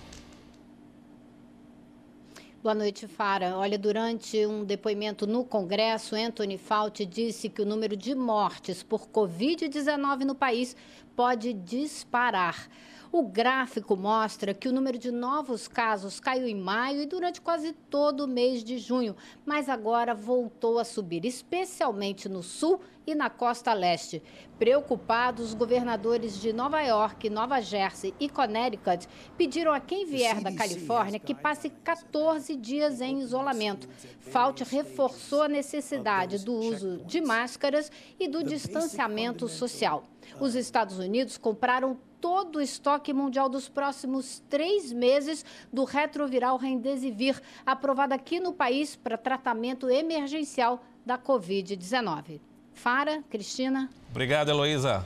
Boa 2.63 2.75
noite, 2.75 3.07
Fara. 3.07 3.57
Olha, 3.57 3.77
durante 3.77 4.45
um 4.45 4.63
depoimento 4.63 5.27
no 5.27 5.43
Congresso, 5.43 6.15
Anthony 6.15 6.57
Fauci 6.57 7.05
disse 7.05 7.49
que 7.49 7.61
o 7.61 7.65
número 7.65 7.97
de 7.97 8.15
mortes 8.15 8.83
por 8.83 9.09
Covid-19 9.09 10.19
no 10.19 10.35
país 10.35 10.77
pode 11.13 11.51
disparar. 11.51 12.69
O 13.13 13.23
gráfico 13.23 13.97
mostra 13.97 14.53
que 14.53 14.69
o 14.69 14.71
número 14.71 14.97
de 14.97 15.11
novos 15.11 15.67
casos 15.67 16.17
caiu 16.17 16.47
em 16.47 16.55
maio 16.55 17.01
e 17.01 17.05
durante 17.05 17.41
quase 17.41 17.73
todo 17.73 18.21
o 18.21 18.27
mês 18.27 18.63
de 18.63 18.77
junho, 18.77 19.17
mas 19.45 19.67
agora 19.67 20.15
voltou 20.15 20.79
a 20.79 20.85
subir, 20.85 21.25
especialmente 21.25 22.29
no 22.29 22.41
sul 22.41 22.79
e 23.05 23.13
na 23.13 23.29
costa 23.29 23.73
leste. 23.73 24.23
Preocupados, 24.57 25.47
os 25.47 25.53
governadores 25.53 26.39
de 26.39 26.53
Nova 26.53 26.81
York, 26.81 27.29
Nova 27.29 27.59
Jersey 27.59 28.13
e 28.17 28.29
Connecticut 28.29 29.05
pediram 29.37 29.73
a 29.73 29.81
quem 29.81 30.05
vier 30.05 30.39
da 30.39 30.55
Califórnia 30.55 31.19
que 31.19 31.35
passe 31.35 31.69
14 31.69 32.55
dias 32.55 33.01
em 33.01 33.19
isolamento. 33.19 33.89
Fauci 34.21 34.63
reforçou 34.63 35.41
a 35.41 35.49
necessidade 35.49 36.45
do 36.45 36.53
uso 36.53 36.99
de 37.05 37.19
máscaras 37.19 37.91
e 38.17 38.29
do 38.29 38.41
distanciamento 38.41 39.49
social. 39.49 40.05
Os 40.39 40.55
Estados 40.55 40.97
Unidos 40.97 41.37
compraram 41.37 41.99
todo 42.21 42.57
o 42.57 42.61
estoque 42.61 43.11
mundial 43.11 43.49
dos 43.49 43.67
próximos 43.67 44.41
três 44.47 44.93
meses 44.93 45.43
do 45.73 45.83
retroviral 45.83 46.55
Remdesivir, 46.55 47.41
aprovado 47.65 48.13
aqui 48.13 48.39
no 48.39 48.53
país 48.53 48.95
para 48.95 49.17
tratamento 49.17 49.89
emergencial 49.89 50.83
da 51.03 51.17
Covid-19. 51.17 52.39
Fara, 52.73 53.23
Cristina. 53.29 53.89
Obrigado, 54.09 54.49
Heloísa. 54.49 55.05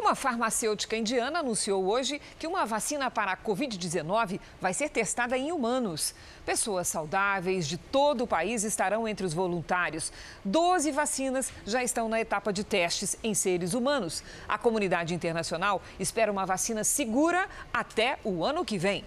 Uma 0.00 0.14
farmacêutica 0.14 0.96
indiana 0.96 1.40
anunciou 1.40 1.84
hoje 1.84 2.22
que 2.38 2.46
uma 2.46 2.64
vacina 2.64 3.10
para 3.10 3.32
a 3.32 3.36
Covid-19 3.36 4.40
vai 4.58 4.72
ser 4.72 4.88
testada 4.88 5.36
em 5.36 5.52
humanos. 5.52 6.14
Pessoas 6.46 6.88
saudáveis 6.88 7.68
de 7.68 7.76
todo 7.76 8.24
o 8.24 8.26
país 8.26 8.64
estarão 8.64 9.06
entre 9.06 9.26
os 9.26 9.34
voluntários. 9.34 10.10
Doze 10.42 10.90
vacinas 10.90 11.52
já 11.66 11.84
estão 11.84 12.08
na 12.08 12.18
etapa 12.18 12.50
de 12.50 12.64
testes 12.64 13.14
em 13.22 13.34
seres 13.34 13.74
humanos. 13.74 14.24
A 14.48 14.56
comunidade 14.56 15.12
internacional 15.12 15.82
espera 15.98 16.32
uma 16.32 16.46
vacina 16.46 16.82
segura 16.82 17.46
até 17.70 18.18
o 18.24 18.42
ano 18.42 18.64
que 18.64 18.78
vem. 18.78 19.04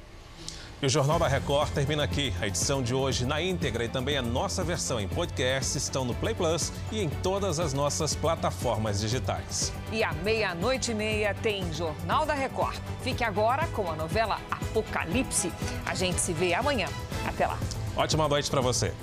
E 0.83 0.85
o 0.85 0.89
Jornal 0.89 1.17
da 1.17 1.29
Record 1.29 1.71
termina 1.71 2.03
aqui. 2.03 2.33
A 2.41 2.47
edição 2.47 2.83
de 2.83 2.93
hoje 2.93 3.25
na 3.25 3.41
íntegra 3.41 3.85
e 3.85 3.87
também 3.87 4.17
a 4.17 4.21
nossa 4.21 4.65
versão 4.65 4.99
em 4.99 5.07
podcast 5.07 5.77
estão 5.77 6.03
no 6.03 6.13
Play 6.13 6.35
Plus 6.35 6.73
e 6.91 6.99
em 7.01 7.07
todas 7.07 7.57
as 7.57 7.71
nossas 7.71 8.13
plataformas 8.13 8.99
digitais. 8.99 9.71
E 9.93 10.03
à 10.03 10.11
meia-noite 10.11 10.91
e 10.91 10.93
meia 10.93 11.33
tem 11.35 11.71
Jornal 11.71 12.25
da 12.25 12.33
Record. 12.33 12.77
Fique 13.01 13.23
agora 13.23 13.65
com 13.67 13.89
a 13.89 13.95
novela 13.95 14.41
Apocalipse. 14.51 15.53
A 15.85 15.95
gente 15.95 16.19
se 16.19 16.33
vê 16.33 16.53
amanhã. 16.53 16.89
Até 17.25 17.47
lá. 17.47 17.57
Ótima 17.95 18.27
noite 18.27 18.51
para 18.51 18.59
você. 18.59 18.93